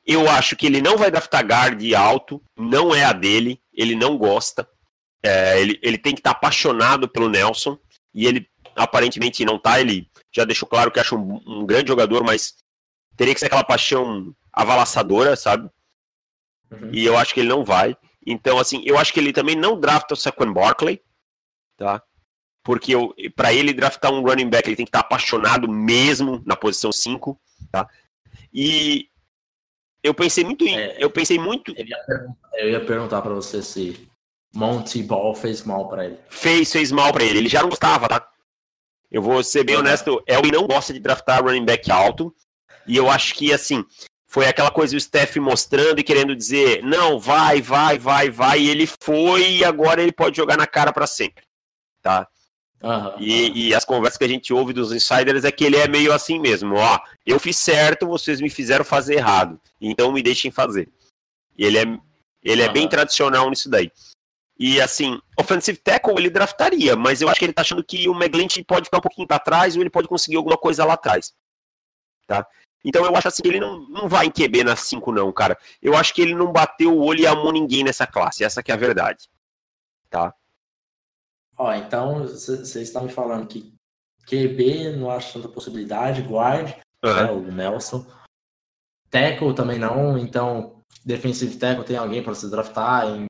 Eu 0.06 0.28
acho 0.28 0.54
que 0.54 0.66
ele 0.66 0.82
não 0.82 0.98
vai 0.98 1.10
draftar 1.10 1.42
guard 1.42 1.82
alto, 1.94 2.42
não 2.58 2.94
é 2.94 3.04
a 3.04 3.12
dele, 3.14 3.58
ele 3.72 3.94
não 3.94 4.18
gosta. 4.18 4.68
É, 5.22 5.58
ele, 5.58 5.78
ele 5.82 5.96
tem 5.96 6.12
que 6.12 6.20
estar 6.20 6.34
tá 6.34 6.36
apaixonado 6.36 7.08
pelo 7.08 7.30
Nelson 7.30 7.78
e 8.12 8.26
ele 8.26 8.46
aparentemente 8.76 9.46
não 9.46 9.58
tá. 9.58 9.80
Ele 9.80 10.10
já 10.30 10.44
deixou 10.44 10.68
claro 10.68 10.90
que 10.90 11.00
acha 11.00 11.14
um, 11.14 11.40
um 11.46 11.64
grande 11.64 11.88
jogador, 11.88 12.22
mas 12.22 12.54
teria 13.20 13.34
que 13.34 13.40
ser 13.40 13.46
aquela 13.46 13.62
paixão 13.62 14.34
avalaçadora, 14.50 15.36
sabe? 15.36 15.68
Uhum. 16.70 16.88
E 16.90 17.04
eu 17.04 17.18
acho 17.18 17.34
que 17.34 17.40
ele 17.40 17.50
não 17.50 17.62
vai. 17.62 17.94
Então, 18.26 18.58
assim, 18.58 18.82
eu 18.86 18.96
acho 18.96 19.12
que 19.12 19.20
ele 19.20 19.30
também 19.30 19.54
não 19.54 19.78
drafta 19.78 20.14
o 20.14 20.16
Saquon 20.16 20.50
Barkley, 20.50 21.02
tá? 21.76 22.02
Porque 22.64 22.94
para 23.36 23.52
ele 23.52 23.74
draftar 23.74 24.10
um 24.10 24.22
running 24.22 24.48
back, 24.48 24.66
ele 24.66 24.76
tem 24.76 24.86
que 24.86 24.88
estar 24.88 25.00
apaixonado 25.00 25.68
mesmo 25.68 26.42
na 26.46 26.56
posição 26.56 26.90
5, 26.90 27.38
tá? 27.70 27.86
E 28.54 29.10
eu 30.02 30.14
pensei 30.14 30.42
muito 30.42 30.64
em, 30.64 30.78
é, 30.78 30.96
eu 30.98 31.10
pensei 31.10 31.38
muito 31.38 31.74
eu 31.76 31.84
ia 31.84 31.98
perguntar, 32.06 32.48
eu 32.54 32.70
ia 32.70 32.84
perguntar 32.86 33.20
para 33.20 33.34
você 33.34 33.62
se 33.62 34.08
Monty 34.54 35.02
Ball 35.02 35.34
fez 35.34 35.62
mal 35.62 35.90
para 35.90 36.06
ele. 36.06 36.18
Fez, 36.30 36.72
fez 36.72 36.90
mal 36.90 37.12
para 37.12 37.24
ele. 37.24 37.40
Ele 37.40 37.48
já 37.50 37.60
não 37.60 37.68
gostava, 37.68 38.08
tá? 38.08 38.26
Eu 39.10 39.20
vou 39.20 39.44
ser 39.44 39.62
bem 39.62 39.76
honesto, 39.76 40.22
Elwin 40.26 40.52
não 40.52 40.66
gosta 40.66 40.94
de 40.94 41.00
draftar 41.00 41.44
running 41.44 41.66
back 41.66 41.90
alto. 41.90 42.34
E 42.90 42.96
eu 42.96 43.08
acho 43.08 43.36
que 43.36 43.52
assim, 43.52 43.84
foi 44.26 44.48
aquela 44.48 44.72
coisa 44.72 44.96
o 44.96 45.00
Steph 45.00 45.36
mostrando 45.36 46.00
e 46.00 46.02
querendo 46.02 46.34
dizer, 46.34 46.82
não, 46.82 47.20
vai, 47.20 47.62
vai, 47.62 47.96
vai, 47.96 48.28
vai, 48.28 48.58
e 48.58 48.68
ele 48.68 48.84
foi 48.84 49.58
e 49.58 49.64
agora 49.64 50.02
ele 50.02 50.10
pode 50.10 50.36
jogar 50.36 50.56
na 50.56 50.66
cara 50.66 50.92
para 50.92 51.06
sempre, 51.06 51.44
tá? 52.02 52.26
Uhum. 52.82 53.14
E, 53.20 53.68
e, 53.68 53.74
as 53.74 53.84
conversas 53.84 54.18
que 54.18 54.24
a 54.24 54.28
gente 54.28 54.52
ouve 54.52 54.72
dos 54.72 54.90
insiders 54.90 55.44
é 55.44 55.52
que 55.52 55.62
ele 55.62 55.76
é 55.76 55.86
meio 55.86 56.12
assim 56.12 56.40
mesmo, 56.40 56.74
ó, 56.74 56.98
eu 57.24 57.38
fiz 57.38 57.56
certo, 57.58 58.08
vocês 58.08 58.40
me 58.40 58.50
fizeram 58.50 58.84
fazer 58.84 59.18
errado, 59.18 59.60
então 59.80 60.10
me 60.10 60.20
deixem 60.20 60.50
fazer. 60.50 60.88
E 61.56 61.64
ele 61.64 61.78
é, 61.78 61.82
ele 62.42 62.62
uhum. 62.62 62.68
é 62.68 62.72
bem 62.72 62.88
tradicional 62.88 63.48
nisso 63.48 63.70
daí. 63.70 63.92
E 64.58 64.80
assim, 64.80 65.20
offensive 65.38 65.78
tackle 65.78 66.14
ele 66.18 66.28
draftaria, 66.28 66.96
mas 66.96 67.22
eu 67.22 67.28
acho 67.28 67.38
que 67.38 67.44
ele 67.44 67.52
tá 67.52 67.62
achando 67.62 67.84
que 67.84 68.08
o 68.08 68.14
McGlinchey 68.14 68.64
pode 68.64 68.86
ficar 68.86 68.98
um 68.98 69.02
pouquinho 69.02 69.28
para 69.28 69.38
trás 69.38 69.76
ou 69.76 69.82
ele 69.82 69.90
pode 69.90 70.08
conseguir 70.08 70.36
alguma 70.38 70.56
coisa 70.56 70.84
lá 70.84 70.94
atrás. 70.94 71.32
tá? 72.26 72.44
Então 72.84 73.04
eu 73.04 73.14
acho 73.14 73.28
assim 73.28 73.42
que 73.42 73.48
ele 73.48 73.60
não, 73.60 73.80
não 73.88 74.08
vai 74.08 74.26
em 74.26 74.30
QB 74.30 74.64
na 74.64 74.74
5 74.74 75.12
não, 75.12 75.30
cara. 75.32 75.58
Eu 75.82 75.96
acho 75.96 76.14
que 76.14 76.22
ele 76.22 76.34
não 76.34 76.50
bateu 76.50 76.92
o 76.92 77.04
olho 77.04 77.20
e 77.20 77.26
amou 77.26 77.52
ninguém 77.52 77.84
nessa 77.84 78.06
classe, 78.06 78.44
essa 78.44 78.62
que 78.62 78.70
é 78.70 78.74
a 78.74 78.78
verdade, 78.78 79.28
tá? 80.08 80.34
Ó, 81.56 81.74
então 81.74 82.20
vocês 82.20 82.74
estão 82.76 83.04
me 83.04 83.12
falando 83.12 83.46
que 83.46 83.74
QB 84.26 84.96
não 84.96 85.10
acho 85.10 85.34
tanta 85.34 85.48
possibilidade, 85.48 86.22
guard, 86.22 86.72
uhum. 87.04 87.14
né, 87.14 87.30
o 87.30 87.52
Nelson. 87.52 88.06
Tackle 89.10 89.54
também 89.54 89.78
não, 89.78 90.16
então 90.16 90.82
defensive 91.04 91.56
tackle 91.56 91.84
tem 91.84 91.96
alguém 91.96 92.22
para 92.22 92.34
se 92.34 92.48
draftar 92.50 93.08
em, 93.08 93.26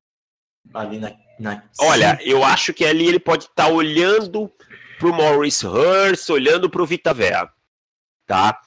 ali 0.75 0.99
na, 0.99 1.13
na... 1.39 1.65
Olha, 1.81 2.19
eu 2.23 2.45
acho 2.45 2.73
que 2.73 2.85
ali 2.85 3.09
ele 3.09 3.19
pode 3.19 3.45
estar 3.45 3.67
tá 3.67 3.69
olhando 3.69 4.53
pro 4.99 5.13
Maurice 5.13 5.67
Hurst, 5.67 6.29
olhando 6.29 6.69
pro 6.69 6.87
Vita 6.87 7.15
Vea, 7.15 7.51
tá? 8.27 8.61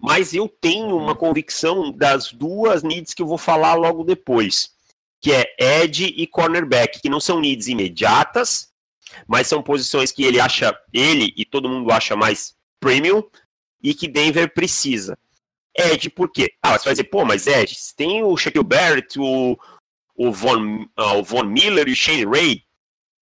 Mas 0.00 0.32
eu 0.32 0.48
tenho 0.48 0.96
uma 0.96 1.14
convicção 1.14 1.92
das 1.92 2.32
duas 2.32 2.82
needs 2.82 3.12
que 3.12 3.20
eu 3.20 3.26
vou 3.26 3.36
falar 3.36 3.74
logo 3.74 4.02
depois, 4.02 4.70
que 5.20 5.30
é 5.32 5.54
edge 5.58 6.06
e 6.16 6.26
cornerback, 6.26 7.00
que 7.00 7.10
não 7.10 7.20
são 7.20 7.38
needs 7.38 7.66
imediatas, 7.66 8.70
mas 9.26 9.46
são 9.46 9.62
posições 9.62 10.10
que 10.10 10.24
ele 10.24 10.40
acha, 10.40 10.74
ele 10.92 11.32
e 11.36 11.44
todo 11.44 11.68
mundo 11.68 11.90
acha 11.92 12.16
mais 12.16 12.54
premium 12.80 13.22
e 13.82 13.92
que 13.94 14.08
Denver 14.08 14.52
precisa. 14.54 15.18
Ed, 15.76 16.10
por 16.10 16.30
quê? 16.30 16.52
Ah, 16.62 16.78
você 16.78 16.84
vai 16.84 16.94
dizer, 16.94 17.04
pô, 17.04 17.24
mas 17.24 17.46
Ed, 17.46 17.76
tem 17.96 18.22
o 18.22 18.36
Shaquille 18.36 18.64
Barrett, 18.64 19.18
o, 19.18 19.58
o, 20.14 20.32
Von, 20.32 20.82
uh, 20.98 21.18
o 21.18 21.22
Von 21.22 21.44
Miller 21.44 21.88
e 21.88 21.92
o 21.92 21.96
Shane 21.96 22.24
Ray, 22.24 22.64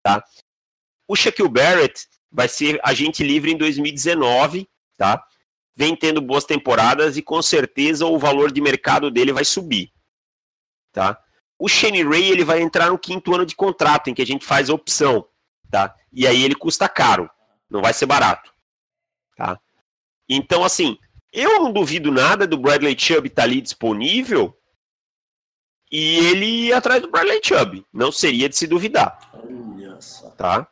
tá? 0.03 0.25
O 1.07 1.17
Shaquille 1.17 1.49
Barrett 1.49 2.07
vai 2.31 2.49
ser 2.49 2.81
agente 2.83 3.23
livre 3.23 3.53
em 3.53 3.57
2019, 3.57 4.69
tá? 4.97 5.23
Vem 5.79 5.95
tendo 5.95 6.21
boas 6.21 6.45
temporadas 6.45 7.17
e 7.17 7.23
com 7.23 7.41
certeza 7.41 8.05
o 8.05 8.19
valor 8.19 8.51
de 8.51 8.61
mercado 8.61 9.13
dele 9.13 9.33
vai 9.33 9.45
subir, 9.45 9.93
tá? 10.93 11.17
O 11.57 11.69
Shane 11.69 12.03
Ray, 12.03 12.33
ele 12.33 12.43
vai 12.43 12.61
entrar 12.61 12.91
no 12.91 12.99
quinto 12.99 13.33
ano 13.33 13.47
de 13.47 13.55
contrato, 13.55 14.11
em 14.11 14.15
que 14.15 14.21
a 14.21 14.27
gente 14.27 14.45
faz 14.45 14.69
a 14.69 14.75
opção, 14.75 15.25
tá? 15.71 15.95
E 16.13 16.27
aí 16.27 16.43
ele 16.43 16.57
custa 16.57 16.89
caro, 16.89 17.31
não 17.71 17.81
vai 17.81 17.93
ser 17.93 18.07
barato, 18.07 18.53
tá? 19.37 19.57
Então, 20.29 20.65
assim, 20.65 20.99
eu 21.33 21.63
não 21.63 21.73
duvido 21.73 22.11
nada 22.11 22.45
do 22.45 22.59
Bradley 22.59 22.99
Chubb 22.99 23.29
estar 23.29 23.43
tá 23.43 23.47
ali 23.47 23.61
disponível 23.61 24.59
e 25.93 26.27
ele 26.27 26.47
ir 26.67 26.73
atrás 26.73 27.01
do 27.01 27.09
Bradley 27.09 27.41
Chubb. 27.41 27.87
Não 27.93 28.11
seria 28.11 28.49
de 28.49 28.57
se 28.57 28.67
duvidar. 28.67 29.31
Olha 29.33 30.01
só. 30.01 30.29
Tá? 30.31 30.67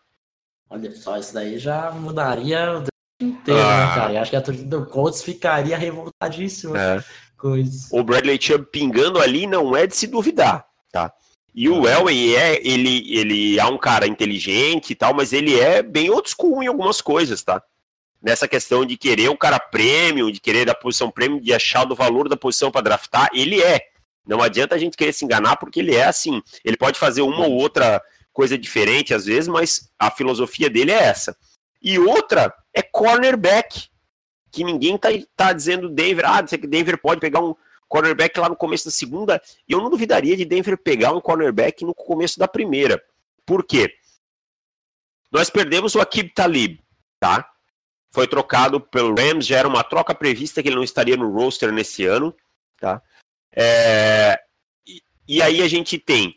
Olha 0.69 0.93
só, 0.97 1.17
isso 1.17 1.33
daí 1.33 1.61
já 1.61 1.93
mudaria 1.93 2.83
inteiro, 3.21 3.61
né, 3.61 3.67
ah. 3.67 3.87
né, 3.87 3.95
cara? 3.95 4.13
Eu 4.13 4.21
acho 4.21 4.31
que 4.31 4.37
a 4.37 4.43
torcida 4.43 4.79
do 4.79 4.87
Colts 4.87 5.23
ficaria 5.23 5.77
revoltadíssima 5.77 6.81
é. 6.81 7.05
com 7.37 7.57
isso. 7.57 7.89
O 7.91 8.03
Bradley 8.03 8.39
Chubb 8.41 8.67
pingando 8.71 9.21
ali 9.21 9.47
não 9.47 9.77
é 9.77 9.87
de 9.87 9.97
se 9.97 10.07
duvidar, 10.07 10.67
tá? 10.93 11.13
E 11.55 11.69
o 11.71 11.89
Elway 11.89 12.37
é, 12.37 12.61
ele, 12.67 13.17
ele 13.17 13.59
é 13.59 13.65
um 13.65 13.79
cara 13.79 14.07
inteligente 14.07 14.91
e 14.91 14.95
tal, 14.95 15.15
mas 15.15 15.33
ele 15.33 15.59
é 15.59 15.83
bem 15.83 16.11
old 16.11 16.29
school 16.29 16.63
em 16.63 16.67
algumas 16.67 17.01
coisas, 17.01 17.43
tá? 17.43 17.63
nessa 18.27 18.49
questão 18.49 18.85
de 18.85 18.97
querer 18.97 19.29
o 19.29 19.37
cara 19.37 19.61
prêmio, 19.61 20.33
de 20.33 20.41
querer 20.41 20.65
da 20.65 20.75
posição 20.75 21.13
prêmio, 21.13 21.41
de 21.41 21.53
achar 21.53 21.85
do 21.85 21.95
valor 21.95 22.29
da 22.29 22.37
posição 22.37 22.73
para 22.73 22.81
draftar, 22.81 23.29
ele 23.33 23.63
é. 23.63 23.81
Não 24.27 24.43
adianta 24.43 24.75
a 24.75 24.79
gente 24.79 24.97
querer 24.97 25.13
se 25.13 25.25
enganar, 25.25 25.57
porque 25.57 25.79
ele 25.79 25.95
é 25.95 26.05
assim. 26.05 26.43
Ele 26.65 26.77
pode 26.77 26.99
fazer 26.99 27.23
uma 27.23 27.47
ou 27.47 27.53
outra 27.53 28.03
coisa 28.33 28.59
diferente 28.59 29.15
às 29.15 29.27
vezes, 29.27 29.47
mas 29.47 29.89
a 29.97 30.11
filosofia 30.11 30.69
dele 30.69 30.91
é 30.91 31.05
essa. 31.05 31.37
E 31.81 32.01
outra 32.01 32.53
é 32.77 32.83
cornerback, 32.83 33.89
que 34.53 34.63
ninguém 34.63 34.97
tá, 34.99 35.09
tá 35.35 35.53
dizendo 35.53 35.89
Denver, 35.89 36.25
ah, 36.27 36.43
que 36.43 36.67
Denver 36.67 37.01
pode 37.01 37.21
pegar 37.21 37.41
um 37.41 37.55
cornerback 37.89 38.39
lá 38.39 38.49
no 38.49 38.57
começo 38.57 38.85
da 38.85 38.91
segunda. 38.91 39.43
E 39.69 39.73
eu 39.73 39.81
não 39.81 39.91
duvidaria 39.91 40.37
de 40.37 40.45
Denver 40.45 40.77
pegar 40.79 41.13
um 41.13 41.21
cornerback 41.21 41.85
no 41.85 41.95
começo 41.95 42.39
da 42.39 42.47
primeira. 42.47 43.03
Por 43.45 43.65
quê? 43.65 43.95
Nós 45.33 45.51
perdemos 45.51 45.95
o 45.95 46.01
Akib 46.01 46.33
Talib, 46.35 46.79
tá? 47.19 47.51
foi 48.17 48.27
trocado 48.27 48.81
pelo 48.81 49.15
Rams, 49.15 49.47
já 49.47 49.59
era 49.59 49.69
uma 49.69 49.85
troca 49.85 50.15
prevista 50.15 50.63
que 50.63 50.71
ele 50.71 50.77
não 50.77 50.83
estaria 50.83 51.19
no 51.19 51.31
roster 51.31 51.71
nesse 51.71 52.07
ano, 52.07 52.35
tá? 52.81 53.03
É, 53.55 54.41
e, 54.87 55.03
e, 55.29 55.43
aí 55.43 55.61
a 55.61 55.69
gente 55.69 55.99
tem 55.99 56.35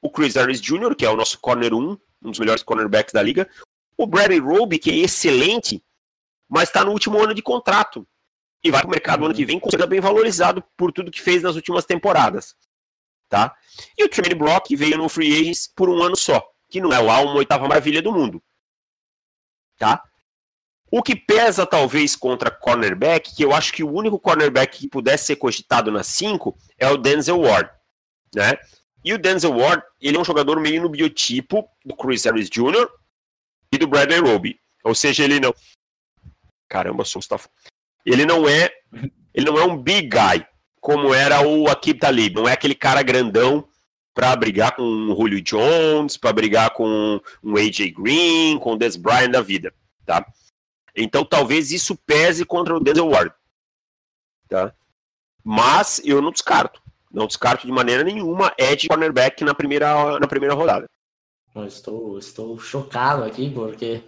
o 0.00 0.08
Chris 0.08 0.36
Harris 0.36 0.60
Jr., 0.60 0.94
que 0.94 1.04
é 1.04 1.10
o 1.10 1.16
nosso 1.16 1.40
corner 1.40 1.74
1, 1.74 1.98
um 2.22 2.30
dos 2.30 2.38
melhores 2.38 2.62
cornerbacks 2.62 3.12
da 3.12 3.20
liga, 3.20 3.50
o 4.02 4.06
Bradley 4.06 4.38
Roby, 4.38 4.78
que 4.78 4.90
é 4.90 4.94
excelente, 4.94 5.84
mas 6.48 6.70
está 6.70 6.82
no 6.82 6.90
último 6.90 7.22
ano 7.22 7.34
de 7.34 7.42
contrato 7.42 8.08
e 8.64 8.70
vai 8.70 8.80
para 8.80 8.88
o 8.88 8.90
mercado 8.90 9.24
ano 9.26 9.34
que 9.34 9.44
vem 9.44 9.60
com 9.60 9.68
bem 9.86 10.00
valorizado 10.00 10.64
por 10.74 10.90
tudo 10.90 11.10
que 11.10 11.20
fez 11.20 11.42
nas 11.42 11.54
últimas 11.54 11.84
temporadas, 11.84 12.56
tá? 13.28 13.54
E 13.98 14.02
o 14.02 14.08
Tremaine 14.08 14.34
Block 14.34 14.74
veio 14.74 14.96
no 14.96 15.08
Free 15.08 15.38
Agents 15.38 15.70
por 15.76 15.90
um 15.90 16.02
ano 16.02 16.16
só, 16.16 16.42
que 16.70 16.80
não 16.80 16.90
é 16.94 16.98
lá 16.98 17.20
uma 17.20 17.34
oitava 17.34 17.68
maravilha 17.68 18.00
do 18.00 18.10
mundo, 18.10 18.42
tá? 19.78 20.02
O 20.90 21.02
que 21.02 21.14
pesa 21.14 21.66
talvez 21.66 22.16
contra 22.16 22.50
cornerback, 22.50 23.36
que 23.36 23.44
eu 23.44 23.52
acho 23.52 23.70
que 23.70 23.84
o 23.84 23.92
único 23.92 24.18
cornerback 24.18 24.78
que 24.78 24.88
pudesse 24.88 25.26
ser 25.26 25.36
cogitado 25.36 25.90
na 25.90 26.02
5 26.02 26.56
é 26.78 26.88
o 26.88 26.96
Denzel 26.96 27.38
Ward, 27.38 27.70
né? 28.34 28.58
E 29.04 29.12
o 29.12 29.18
Denzel 29.18 29.56
Ward, 29.56 29.82
ele 30.00 30.16
é 30.16 30.20
um 30.20 30.24
jogador 30.24 30.58
meio 30.58 30.80
no 30.80 30.88
biotipo 30.88 31.68
do 31.84 31.94
Chris 31.94 32.24
Harris 32.24 32.48
Jr. 32.48 32.88
e 33.72 33.78
do 33.78 33.86
Bradley 33.86 34.20
Roby. 34.20 34.60
Ou 34.84 34.94
seja, 34.94 35.24
ele 35.24 35.40
não 35.40 35.54
Caramba, 36.70 37.04
sou 37.04 37.20
tá 37.20 37.36
Ele 38.06 38.24
não 38.24 38.48
é, 38.48 38.70
ele 39.34 39.46
não 39.46 39.58
é 39.58 39.64
um 39.64 39.76
big 39.76 40.08
guy, 40.08 40.46
como 40.80 41.12
era 41.12 41.44
o 41.44 41.68
Akib 41.68 41.98
Talib, 41.98 42.36
não 42.36 42.48
é 42.48 42.52
aquele 42.52 42.76
cara 42.76 43.02
grandão 43.02 43.68
para 44.14 44.34
brigar 44.36 44.76
com 44.76 44.82
o 44.82 45.16
Julio 45.16 45.42
Jones, 45.42 46.16
para 46.16 46.32
brigar 46.32 46.70
com 46.70 47.20
um 47.42 47.56
AJ 47.56 47.90
Green, 47.90 48.58
com 48.60 48.74
o 48.74 48.76
Des 48.76 48.94
Bryant 48.94 49.30
da 49.30 49.42
vida, 49.42 49.74
tá? 50.06 50.24
Então 50.94 51.24
talvez 51.24 51.72
isso 51.72 51.96
pese 52.06 52.44
contra 52.44 52.76
o 52.76 52.80
Denzel 52.80 53.08
Ward. 53.08 53.32
Tá? 54.48 54.72
Mas 55.42 56.00
eu 56.04 56.22
não 56.22 56.30
descarto. 56.30 56.80
Não 57.10 57.26
descarto 57.26 57.66
de 57.66 57.72
maneira 57.72 58.04
nenhuma 58.04 58.52
Ed 58.56 58.86
cornerback 58.88 59.42
na 59.42 59.54
primeira, 59.54 60.20
na 60.20 60.26
primeira 60.28 60.54
rodada. 60.54 60.88
Eu 61.54 61.66
estou, 61.66 62.18
estou 62.18 62.58
chocado 62.58 63.24
aqui, 63.24 63.50
porque 63.50 64.02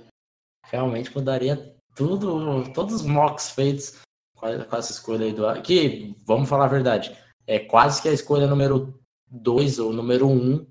realmente 0.66 1.14
mudaria 1.14 1.74
tudo, 1.94 2.72
todos 2.72 2.96
os 2.96 3.02
mocks 3.02 3.50
feitos 3.50 4.00
com 4.36 4.76
essa 4.76 4.92
escolha 4.92 5.26
aí 5.26 5.32
do. 5.32 5.62
Que, 5.62 6.16
vamos 6.24 6.48
falar 6.48 6.66
a 6.66 6.68
verdade, 6.68 7.16
é 7.46 7.58
quase 7.58 8.00
que 8.00 8.08
a 8.08 8.12
escolha 8.12 8.46
número 8.46 9.00
2 9.30 9.78
ou 9.78 9.92
número 9.92 10.28
1 10.28 10.32
um 10.32 10.66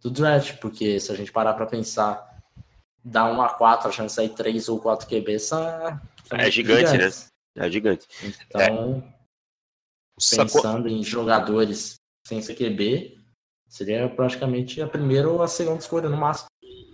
do 0.00 0.10
draft, 0.10 0.58
porque 0.58 1.00
se 1.00 1.10
a 1.12 1.14
gente 1.14 1.32
parar 1.32 1.54
para 1.54 1.66
pensar 1.66 2.26
dá 3.06 3.24
1 3.24 3.40
a 3.40 3.48
4 3.50 3.88
a 3.88 3.92
chance 3.92 4.08
de 4.08 4.14
sair 4.14 4.34
3 4.34 4.68
ou 4.68 4.80
4 4.80 5.08
QB 5.08 5.38
são 5.38 5.60
é 6.32 6.50
gigante, 6.50 6.90
gigantes. 6.90 7.32
né? 7.54 7.66
É 7.66 7.70
gigante. 7.70 8.06
Então, 8.22 9.12
é. 9.12 10.36
pensando 10.36 10.88
em 10.88 11.02
jogadores 11.02 11.94
sem 12.26 12.42
ser 12.42 12.54
QB, 12.54 13.15
seria 13.76 14.08
praticamente 14.08 14.80
a 14.80 14.86
primeira 14.86 15.28
ou 15.28 15.42
a 15.42 15.48
segunda 15.48 15.78
escolha 15.78 16.08
no 16.08 16.16
máximo. 16.16 16.48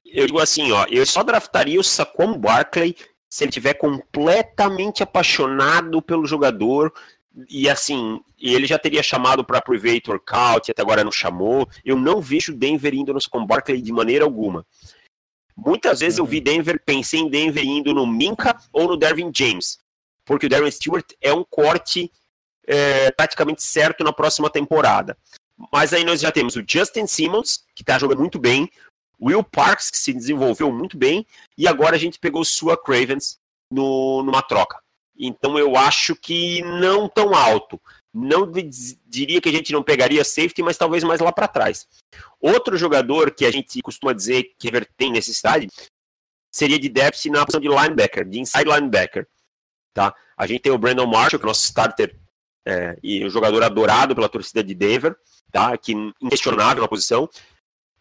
Eu 0.04 0.26
digo 0.26 0.40
assim, 0.40 0.72
ó, 0.72 0.84
eu 0.90 1.06
só 1.06 1.22
draftaria 1.22 1.80
o 1.80 1.84
Saquon 1.84 2.36
Barkley 2.36 2.96
se 3.28 3.44
ele 3.44 3.52
tiver 3.52 3.74
completamente 3.74 5.02
apaixonado 5.02 6.02
pelo 6.02 6.26
jogador 6.26 6.92
e 7.48 7.66
assim, 7.66 8.20
ele 8.38 8.66
já 8.66 8.78
teria 8.78 9.02
chamado 9.02 9.42
para 9.42 9.62
private 9.62 10.10
workout, 10.10 10.70
até 10.70 10.82
agora 10.82 11.02
não 11.02 11.10
chamou. 11.10 11.66
Eu 11.82 11.96
não 11.96 12.20
vejo 12.20 12.54
Denver 12.54 12.92
indo 12.92 13.14
no 13.14 13.20
Saquon 13.20 13.46
Barkley 13.46 13.80
de 13.80 13.92
maneira 13.92 14.24
alguma. 14.24 14.66
Muitas 15.56 16.00
vezes 16.00 16.18
eu 16.18 16.26
vi 16.26 16.38
uhum. 16.38 16.44
Denver, 16.44 16.82
pensei 16.84 17.20
em 17.20 17.30
Denver 17.30 17.64
indo 17.64 17.94
no 17.94 18.06
Minka 18.06 18.58
ou 18.72 18.88
no 18.88 18.96
Dervin 18.96 19.30
James, 19.34 19.78
porque 20.24 20.46
o 20.46 20.48
Darren 20.48 20.70
Stewart 20.70 21.06
é 21.20 21.32
um 21.32 21.44
corte 21.44 22.10
é, 22.66 23.10
praticamente 23.12 23.62
certo 23.62 24.02
na 24.02 24.12
próxima 24.12 24.50
temporada. 24.50 25.16
Mas 25.70 25.92
aí 25.92 26.04
nós 26.04 26.20
já 26.20 26.32
temos 26.32 26.56
o 26.56 26.64
Justin 26.66 27.06
Simmons, 27.06 27.64
que 27.74 27.82
está 27.82 27.98
jogando 27.98 28.20
muito 28.20 28.38
bem, 28.38 28.70
Will 29.20 29.44
Parks, 29.44 29.90
que 29.90 29.98
se 29.98 30.12
desenvolveu 30.12 30.72
muito 30.72 30.96
bem, 30.96 31.24
e 31.56 31.68
agora 31.68 31.94
a 31.94 31.98
gente 31.98 32.18
pegou 32.18 32.44
Sua 32.44 32.76
Cravens 32.76 33.38
no, 33.70 34.22
numa 34.22 34.42
troca. 34.42 34.80
Então 35.16 35.58
eu 35.58 35.76
acho 35.76 36.16
que 36.16 36.62
não 36.62 37.08
tão 37.08 37.34
alto. 37.34 37.80
Não 38.12 38.50
diria 39.06 39.40
que 39.40 39.48
a 39.48 39.52
gente 39.52 39.72
não 39.72 39.82
pegaria 39.82 40.24
safety, 40.24 40.62
mas 40.62 40.76
talvez 40.76 41.04
mais 41.04 41.20
lá 41.20 41.32
para 41.32 41.48
trás. 41.48 41.86
Outro 42.40 42.76
jogador 42.76 43.30
que 43.30 43.46
a 43.46 43.50
gente 43.50 43.80
costuma 43.80 44.12
dizer 44.12 44.54
que 44.58 44.70
tem 44.96 45.12
necessidade 45.12 45.68
seria 46.50 46.78
de 46.78 46.88
depth 46.88 47.24
na 47.26 47.46
posição 47.46 47.60
de 47.60 47.68
linebacker, 47.68 48.28
de 48.28 48.40
inside 48.40 48.68
linebacker. 48.68 49.26
Tá? 49.94 50.14
A 50.36 50.46
gente 50.46 50.60
tem 50.60 50.72
o 50.72 50.78
Brandon 50.78 51.06
Marshall, 51.06 51.38
que 51.38 51.44
é 51.44 51.46
o 51.46 51.48
nosso 51.48 51.64
starter 51.64 52.18
é, 52.66 52.96
e 53.02 53.24
um 53.24 53.30
jogador 53.30 53.62
adorado 53.62 54.14
pela 54.14 54.28
torcida 54.28 54.62
de 54.62 54.74
Denver, 54.74 55.16
tá? 55.50 55.76
que 55.76 55.92
inquestionável 56.20 56.82
na 56.82 56.88
posição. 56.88 57.28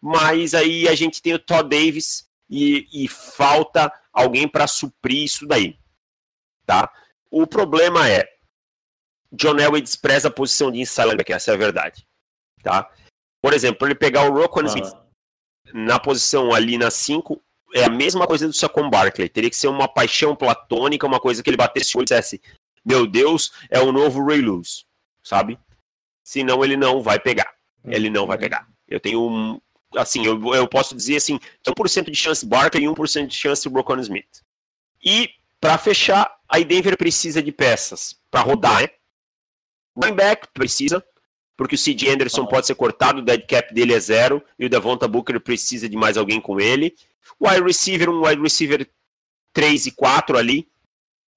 Mas 0.00 0.54
aí 0.54 0.88
a 0.88 0.94
gente 0.94 1.22
tem 1.22 1.34
o 1.34 1.38
Todd 1.38 1.68
Davis 1.68 2.28
e, 2.48 2.86
e 2.92 3.08
falta 3.08 3.92
alguém 4.12 4.48
para 4.48 4.66
suprir 4.66 5.24
isso 5.24 5.46
daí. 5.46 5.78
Tá? 6.66 6.92
O 7.30 7.46
problema 7.46 8.08
é, 8.08 8.28
John 9.32 9.58
Elway 9.58 9.80
despreza 9.80 10.28
a 10.28 10.30
posição 10.30 10.70
de 10.70 10.80
inside 10.80 11.06
linebacker, 11.06 11.36
essa 11.36 11.50
é 11.50 11.54
a 11.54 11.58
verdade. 11.58 12.06
Tá? 12.62 12.90
Por 13.42 13.52
exemplo, 13.52 13.86
ele 13.86 13.94
pegar 13.94 14.24
o 14.24 14.34
Rocco 14.34 14.64
Smith 14.66 14.92
na 15.72 15.98
posição 15.98 16.52
ali 16.52 16.76
na 16.76 16.90
5, 16.90 17.40
é 17.74 17.84
a 17.84 17.90
mesma 17.90 18.26
coisa 18.26 18.46
do 18.46 18.52
Saquon 18.52 18.90
Barkley. 18.90 19.28
Teria 19.28 19.50
que 19.50 19.56
ser 19.56 19.68
uma 19.68 19.88
paixão 19.88 20.36
platônica, 20.36 21.06
uma 21.06 21.18
coisa 21.18 21.42
que 21.42 21.48
ele 21.48 21.56
batesse 21.56 21.96
o 21.96 21.98
olho 21.98 22.04
e 22.04 22.06
dissesse: 22.06 22.40
Meu 22.84 23.06
Deus, 23.06 23.52
é 23.70 23.80
o 23.80 23.92
novo 23.92 24.24
Ray 24.24 24.40
Lewis, 24.40 24.84
sabe? 25.22 25.58
Senão 26.22 26.64
ele 26.64 26.76
não 26.76 27.02
vai 27.02 27.18
pegar. 27.18 27.52
Ele 27.84 28.08
não 28.08 28.26
vai 28.26 28.38
pegar. 28.38 28.68
Eu 28.88 29.00
tenho 29.00 29.22
um. 29.22 29.60
Assim, 29.96 30.24
eu, 30.24 30.54
eu 30.54 30.68
posso 30.68 30.94
dizer 30.94 31.16
assim: 31.16 31.38
1% 31.66 32.10
de 32.10 32.16
chance 32.16 32.46
Barkley 32.46 32.84
e 32.84 32.88
1% 32.88 33.26
de 33.26 33.34
chance 33.34 33.68
Rocco 33.68 33.98
Smith. 34.00 34.42
E, 35.04 35.30
para 35.60 35.76
fechar, 35.78 36.32
aí 36.48 36.64
Denver 36.64 36.96
precisa 36.96 37.42
de 37.42 37.52
peças 37.52 38.16
para 38.30 38.40
rodar, 38.40 38.82
né? 38.82 38.88
Running 39.96 40.14
back 40.14 40.48
precisa, 40.54 41.04
porque 41.56 41.74
o 41.74 41.78
C.J. 41.78 42.10
Anderson 42.10 42.46
pode 42.46 42.66
ser 42.66 42.74
cortado, 42.74 43.18
o 43.18 43.22
dead 43.22 43.46
cap 43.46 43.74
dele 43.74 43.92
é 43.92 44.00
zero, 44.00 44.42
e 44.58 44.64
o 44.64 44.70
Devonta 44.70 45.06
Booker 45.06 45.38
precisa 45.40 45.88
de 45.88 45.96
mais 45.96 46.16
alguém 46.16 46.40
com 46.40 46.58
ele. 46.58 46.94
O 47.38 47.48
wide 47.48 47.62
receiver, 47.62 48.08
um 48.08 48.26
wide 48.26 48.40
receiver 48.40 48.88
3 49.52 49.86
e 49.86 49.90
4 49.90 50.38
ali, 50.38 50.68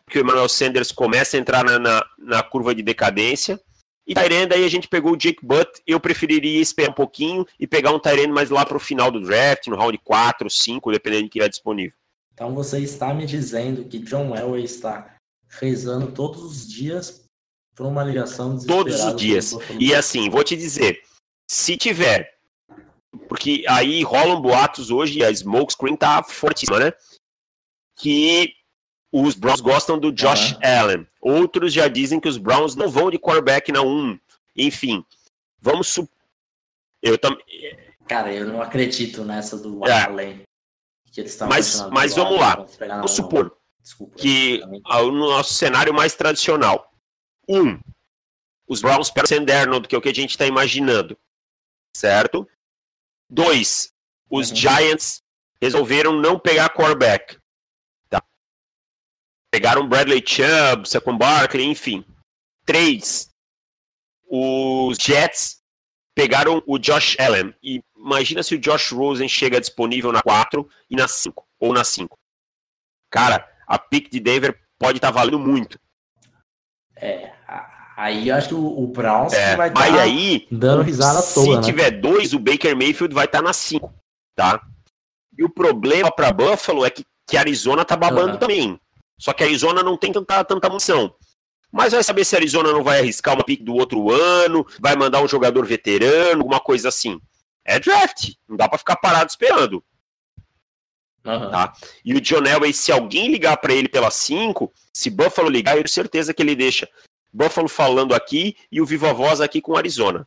que 0.09 0.19
o 0.19 0.21
Emmanuel 0.21 0.49
Sanders 0.49 0.91
começa 0.91 1.35
a 1.35 1.39
entrar 1.39 1.63
na, 1.63 1.79
na, 1.79 2.05
na 2.17 2.43
curva 2.43 2.73
de 2.73 2.83
decadência. 2.83 3.59
E 4.07 4.13
Tyrande, 4.13 4.53
aí 4.53 4.63
a 4.63 4.69
gente 4.69 4.87
pegou 4.87 5.13
o 5.13 5.17
Jake 5.17 5.43
Butt, 5.43 5.81
eu 5.87 5.99
preferiria 5.99 6.61
esperar 6.61 6.91
um 6.91 6.93
pouquinho 6.93 7.45
e 7.59 7.65
pegar 7.65 7.91
um 7.91 7.99
Tyrande 7.99 8.31
mais 8.31 8.51
lá 8.51 8.63
para 8.63 8.77
o 8.77 8.79
final 8.79 9.09
do 9.09 9.19
draft, 9.19 9.67
no 9.67 9.75
round 9.75 9.97
4, 10.03 10.47
5, 10.47 10.91
dependendo 10.91 11.23
de 11.23 11.29
que 11.29 11.41
é 11.41 11.49
disponível. 11.49 11.97
Então 12.33 12.53
você 12.53 12.79
está 12.79 13.13
me 13.13 13.25
dizendo 13.25 13.85
que 13.85 13.97
John 13.99 14.35
Elway 14.35 14.63
está 14.63 15.17
rezando 15.47 16.11
todos 16.11 16.43
os 16.43 16.67
dias 16.67 17.25
por 17.75 17.85
uma 17.87 18.03
ligação 18.03 18.57
Todos 18.65 19.03
os 19.03 19.15
dias. 19.15 19.53
E 19.79 19.93
assim, 19.93 20.29
vou 20.29 20.43
te 20.43 20.55
dizer, 20.55 21.01
se 21.49 21.75
tiver, 21.75 22.37
porque 23.27 23.63
aí 23.67 24.03
rolam 24.03 24.41
boatos 24.41 24.91
hoje, 24.91 25.23
a 25.23 25.31
smokescreen 25.31 25.95
tá 25.95 26.23
fortíssima, 26.23 26.79
né? 26.79 26.93
Que 27.97 28.53
os 29.23 29.35
Browns 29.35 29.61
gostam 29.61 29.97
do 29.97 30.11
Josh 30.11 30.53
uhum. 30.53 30.59
Allen. 30.63 31.07
Outros 31.21 31.71
já 31.71 31.87
dizem 31.87 32.19
que 32.19 32.27
os 32.27 32.37
Browns 32.37 32.75
não 32.75 32.89
vão 32.89 33.09
de 33.09 33.17
quarterback 33.17 33.71
na 33.71 33.81
1. 33.81 34.19
Enfim, 34.57 35.05
vamos 35.61 35.87
su 35.87 36.09
Eu 37.01 37.17
também. 37.17 37.43
Cara, 38.07 38.33
eu 38.33 38.47
não 38.47 38.61
acredito 38.61 39.23
nessa 39.23 39.57
do 39.57 39.87
é. 39.87 40.03
Allen. 40.03 40.41
Que 41.11 41.21
eles 41.21 41.37
mas 41.39 41.81
mas 41.91 42.13
vamos 42.13 42.39
lá. 42.39 42.65
Vamos 42.79 43.11
supor 43.11 43.55
Desculpa, 43.81 44.17
que 44.17 44.61
o 44.83 45.11
nosso 45.11 45.53
cenário 45.53 45.93
mais 45.93 46.13
tradicional 46.13 46.91
um, 47.47 47.79
os 48.67 48.81
Browns 48.81 49.09
pegam 49.11 49.27
Sam 49.27 49.43
Darnold, 49.43 49.87
que 49.87 49.95
é 49.95 49.97
o 49.97 50.01
que 50.01 50.09
a 50.09 50.13
gente 50.13 50.31
está 50.31 50.45
imaginando. 50.45 51.17
Certo? 51.95 52.47
Dois, 53.29 53.93
os 54.29 54.49
uhum. 54.49 54.55
Giants 54.55 55.23
resolveram 55.61 56.13
não 56.13 56.39
pegar 56.39 56.69
quarterback. 56.69 57.37
Pegaram 59.55 59.87
Bradley 59.87 60.21
Chubb, 60.21 60.85
Saquon 60.85 61.17
Barkley, 61.17 61.63
enfim. 61.63 62.03
Três, 62.65 63.29
os 64.29 64.97
Jets 64.97 65.61
pegaram 66.13 66.61
o 66.67 66.77
Josh 66.77 67.17
Allen. 67.17 67.55
E 67.63 67.81
imagina 67.95 68.43
se 68.43 68.55
o 68.55 68.59
Josh 68.59 68.91
Rosen 68.91 69.29
chega 69.29 69.61
disponível 69.61 70.11
na 70.11 70.21
4 70.21 70.69
e 70.89 70.97
na 70.97 71.07
5. 71.07 71.47
Ou 71.57 71.71
na 71.71 71.85
5. 71.85 72.17
Cara, 73.09 73.49
a 73.65 73.79
pick 73.79 74.11
de 74.11 74.19
Denver 74.19 74.59
pode 74.77 74.97
estar 74.97 75.07
tá 75.07 75.13
valendo 75.13 75.39
muito. 75.39 75.79
É, 76.97 77.31
aí 77.95 78.29
acho 78.29 78.49
que 78.49 78.55
o, 78.55 78.83
o 78.83 78.87
Browns 78.87 79.31
é, 79.31 79.55
vai 79.55 79.69
estar 79.69 79.87
tá 79.87 80.01
aí, 80.01 80.49
dando 80.51 80.81
risada 80.81 81.21
se 81.21 81.33
toda. 81.33 81.47
Se 81.47 81.55
né? 81.55 81.61
tiver 81.61 81.91
dois, 81.91 82.33
o 82.33 82.39
Baker 82.39 82.75
Mayfield 82.75 83.15
vai 83.15 83.23
estar 83.23 83.37
tá 83.37 83.43
na 83.45 83.53
5, 83.53 83.89
tá? 84.35 84.61
E 85.37 85.45
o 85.45 85.49
problema 85.49 86.11
para 86.11 86.33
Buffalo 86.33 86.85
é 86.85 86.89
que, 86.89 87.05
que 87.25 87.37
Arizona 87.37 87.85
tá 87.85 87.95
babando 87.95 88.33
uhum. 88.33 88.39
também. 88.39 88.79
Só 89.17 89.33
que 89.33 89.43
a 89.43 89.45
Arizona 89.45 89.81
não 89.81 89.97
tem 89.97 90.11
tanta, 90.11 90.43
tanta 90.43 90.69
munição. 90.69 91.15
Mas 91.71 91.93
vai 91.93 92.03
saber 92.03 92.25
se 92.25 92.35
a 92.35 92.39
Arizona 92.39 92.71
não 92.71 92.83
vai 92.83 92.99
arriscar 92.99 93.35
uma 93.35 93.43
pick 93.43 93.63
do 93.63 93.75
outro 93.75 94.11
ano, 94.11 94.65
vai 94.79 94.95
mandar 94.95 95.21
um 95.21 95.27
jogador 95.27 95.65
veterano, 95.65 96.41
alguma 96.41 96.59
coisa 96.59 96.89
assim. 96.89 97.19
É 97.63 97.79
draft, 97.79 98.33
não 98.47 98.55
dá 98.55 98.69
para 98.69 98.77
ficar 98.77 98.95
parado 98.95 99.29
esperando. 99.29 99.83
Uhum. 101.25 101.51
Tá? 101.51 101.73
E 102.03 102.13
o 102.13 102.21
John 102.21 102.45
Elway, 102.45 102.71
se 102.71 102.91
alguém 102.91 103.29
ligar 103.29 103.57
para 103.57 103.73
ele 103.73 103.89
pela 103.89 104.11
5, 104.11 104.71
se 104.93 105.09
Buffalo 105.09 105.49
ligar, 105.49 105.71
eu 105.71 105.83
tenho 105.83 105.89
certeza 105.89 106.33
que 106.33 106.41
ele 106.43 106.55
deixa 106.55 106.87
Buffalo 107.33 107.67
falando 107.67 108.13
aqui 108.13 108.55
e 108.71 108.79
o 108.79 108.85
Viva 108.85 109.13
Voz 109.13 109.41
aqui 109.41 109.59
com 109.59 109.75
Arizona. 109.75 110.25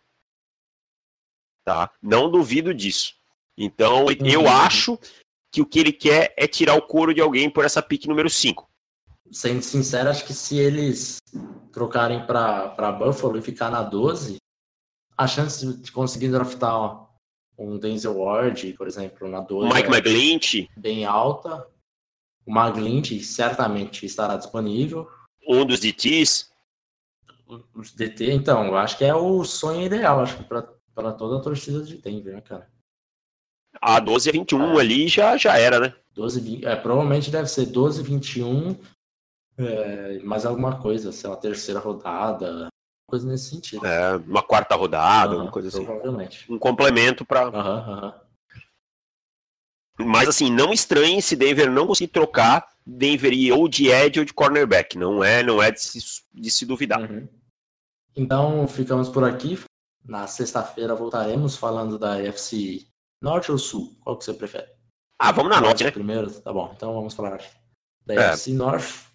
Tá? 1.64 1.90
Não 2.02 2.30
duvido 2.30 2.74
disso. 2.74 3.14
Então, 3.56 4.06
uhum. 4.06 4.26
eu 4.26 4.48
acho 4.48 4.98
que 5.50 5.62
o 5.62 5.66
que 5.66 5.78
ele 5.78 5.92
quer 5.92 6.34
é 6.36 6.46
tirar 6.46 6.74
o 6.74 6.82
couro 6.82 7.14
de 7.14 7.20
alguém 7.20 7.48
por 7.48 7.64
essa 7.64 7.82
pick 7.82 8.06
número 8.06 8.28
5. 8.28 8.67
Sendo 9.30 9.62
sincero, 9.62 10.08
acho 10.08 10.24
que 10.24 10.32
se 10.32 10.58
eles 10.58 11.18
trocarem 11.72 12.26
para 12.26 12.92
Buffalo 12.92 13.38
e 13.38 13.42
ficar 13.42 13.70
na 13.70 13.82
12, 13.82 14.36
a 15.16 15.26
chance 15.26 15.80
de 15.80 15.92
conseguir 15.92 16.28
draftar 16.28 17.08
um 17.58 17.78
Denzel 17.78 18.16
Ward, 18.16 18.72
por 18.74 18.86
exemplo, 18.86 19.28
na 19.28 19.40
12. 19.40 19.74
Mike 19.74 19.88
é 19.88 19.96
McGlinch. 19.96 20.70
Bem 20.76 21.04
alta. 21.04 21.66
O 22.46 22.50
McGlinch 22.50 23.20
certamente 23.20 24.06
estará 24.06 24.36
disponível. 24.36 25.08
Um 25.46 25.64
dos 25.66 25.80
DTs. 25.80 26.48
Os 27.74 27.92
DT, 27.92 28.32
então, 28.32 28.66
eu 28.66 28.76
acho 28.76 28.98
que 28.98 29.04
é 29.04 29.14
o 29.14 29.42
sonho 29.42 29.86
ideal, 29.86 30.20
acho 30.20 30.36
que 30.36 30.44
para 30.44 31.12
toda 31.12 31.38
a 31.38 31.40
torcida 31.40 31.82
de 31.82 31.96
Denver, 31.96 32.34
né, 32.34 32.40
cara? 32.42 32.70
A 33.80 33.98
12 34.00 34.28
a 34.28 34.32
21 34.32 34.76
é. 34.76 34.80
ali 34.80 35.08
já, 35.08 35.36
já 35.36 35.56
era, 35.58 35.80
né? 35.80 35.94
12, 36.12 36.40
20, 36.40 36.66
é, 36.66 36.76
provavelmente 36.76 37.30
deve 37.30 37.48
ser 37.48 37.66
12, 37.66 38.02
21, 38.02 38.76
é, 39.58 40.20
mais 40.20 40.46
alguma 40.46 40.80
coisa, 40.80 41.10
sei 41.10 41.28
lá, 41.28 41.36
terceira 41.36 41.80
rodada, 41.80 42.68
coisa 43.08 43.26
nesse 43.26 43.50
sentido. 43.50 43.84
É, 43.84 44.16
uma 44.16 44.42
quarta 44.42 44.74
rodada, 44.76 45.34
uhum, 45.34 45.42
uma 45.42 45.50
coisa 45.50 45.68
assim. 45.68 45.84
Provavelmente. 45.84 46.50
Um 46.50 46.58
complemento 46.58 47.24
para. 47.24 47.48
Uhum, 47.48 48.04
uhum. 48.04 48.12
Mas 50.06 50.28
assim, 50.28 50.50
não 50.50 50.72
estranhe 50.72 51.20
se 51.20 51.34
Denver 51.34 51.70
não 51.70 51.86
conseguir 51.86 52.12
trocar 52.12 52.68
Denver 52.86 53.32
ou 53.52 53.68
de 53.68 53.88
Ed 53.88 54.20
ou 54.20 54.24
de 54.24 54.32
cornerback. 54.32 54.96
Não 54.96 55.24
é, 55.24 55.42
não 55.42 55.60
é 55.60 55.72
de 55.72 55.80
se, 55.80 56.22
de 56.32 56.50
se 56.50 56.64
duvidar. 56.64 57.00
Uhum. 57.00 57.28
Então 58.14 58.68
ficamos 58.68 59.08
por 59.08 59.24
aqui. 59.24 59.58
Na 60.04 60.26
sexta-feira 60.26 60.94
voltaremos 60.94 61.56
falando 61.56 61.98
da 61.98 62.18
FC 62.22 62.86
Norte 63.20 63.50
ou 63.50 63.58
Sul? 63.58 63.98
Qual 64.00 64.16
que 64.16 64.24
você 64.24 64.32
prefere? 64.32 64.68
Ah, 65.18 65.32
vamos 65.32 65.50
na 65.50 65.60
Norte, 65.60 65.82
né? 65.82 65.90
Primeiro, 65.90 66.30
tá 66.30 66.52
bom. 66.52 66.72
Então 66.74 66.94
vamos 66.94 67.12
falar 67.12 67.40
da 68.06 68.14
é. 68.14 68.18
FC 68.30 68.52
Norte. 68.52 69.07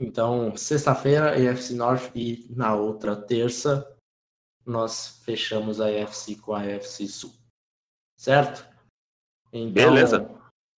Então, 0.00 0.56
sexta-feira, 0.56 1.32
AFC 1.32 1.74
North 1.74 2.10
e 2.14 2.46
na 2.50 2.74
outra 2.74 3.16
terça 3.16 3.96
nós 4.64 5.20
fechamos 5.24 5.80
a 5.80 5.86
AFC 5.86 6.36
com 6.36 6.54
a 6.54 6.60
AFC 6.60 7.08
Sul. 7.08 7.32
Certo? 8.16 8.68
Então, 9.52 9.72
Beleza. 9.72 10.30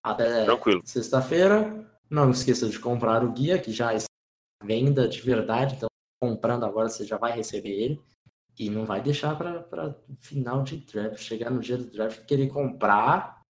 Até 0.03 0.47
sexta-feira. 0.85 1.87
Não 2.09 2.31
esqueça 2.31 2.68
de 2.68 2.79
comprar 2.79 3.23
o 3.25 3.33
guia, 3.33 3.59
que 3.59 3.73
já 3.73 3.95
está 3.95 4.09
à 4.62 4.66
venda 4.66 5.09
de 5.09 5.21
verdade. 5.21 5.75
Então, 5.75 5.89
comprando 6.21 6.64
agora, 6.64 6.89
você 6.89 7.05
já 7.05 7.18
vai 7.18 7.33
receber 7.33 7.71
ele. 7.71 8.03
E 8.59 8.68
não 8.68 8.85
vai 8.85 9.03
deixar 9.03 9.37
para 9.39 9.97
final 10.18 10.62
de 10.62 10.79
draft. 10.79 11.18
Chegar 11.18 11.51
no 11.51 11.61
dia 11.61 11.79
do 11.79 11.91
draft 11.91 12.25
querer 12.25 12.49
comprar. 12.49 13.43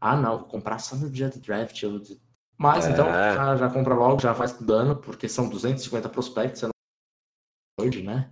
Ah, 0.00 0.16
não, 0.16 0.44
comprar 0.44 0.78
só 0.78 0.96
no 0.96 1.10
dia 1.10 1.28
do 1.28 1.40
draft. 1.40 1.82
Eu 1.82 2.00
mas 2.56 2.86
então, 2.86 3.06
é. 3.06 3.32
então 3.32 3.44
já, 3.44 3.56
já, 3.56 3.70
compra 3.70 3.94
logo, 3.94 4.20
já 4.20 4.32
vai 4.32 4.46
estudando, 4.46 4.96
porque 4.96 5.28
são 5.28 5.48
250 5.48 6.08
prospectos, 6.08 6.60
você 6.60 6.66
não 6.66 6.72
pode, 7.78 8.02
né? 8.02 8.30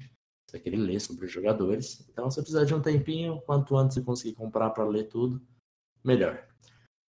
Você 0.49 0.61
quer 0.61 0.77
ler 0.77 1.01
sobre 1.01 1.25
os 1.25 1.33
jogadores. 1.33 2.07
Então, 2.11 2.31
se 2.31 2.35
você 2.35 2.43
precisar 2.43 2.65
de 2.65 2.75
um 2.75 2.81
tempinho, 2.81 3.41
quanto 3.47 3.77
antes 3.77 3.95
você 3.95 4.03
conseguir 4.03 4.35
comprar 4.35 4.71
para 4.71 4.85
ler 4.85 5.05
tudo, 5.05 5.41
melhor. 6.05 6.47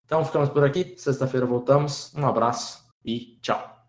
Então, 0.06 0.24
ficamos 0.24 0.50
por 0.50 0.64
aqui. 0.64 0.96
Sexta-feira 0.98 1.46
voltamos. 1.46 2.14
Um 2.16 2.26
abraço 2.26 2.88
e 3.04 3.38
tchau. 3.42 3.83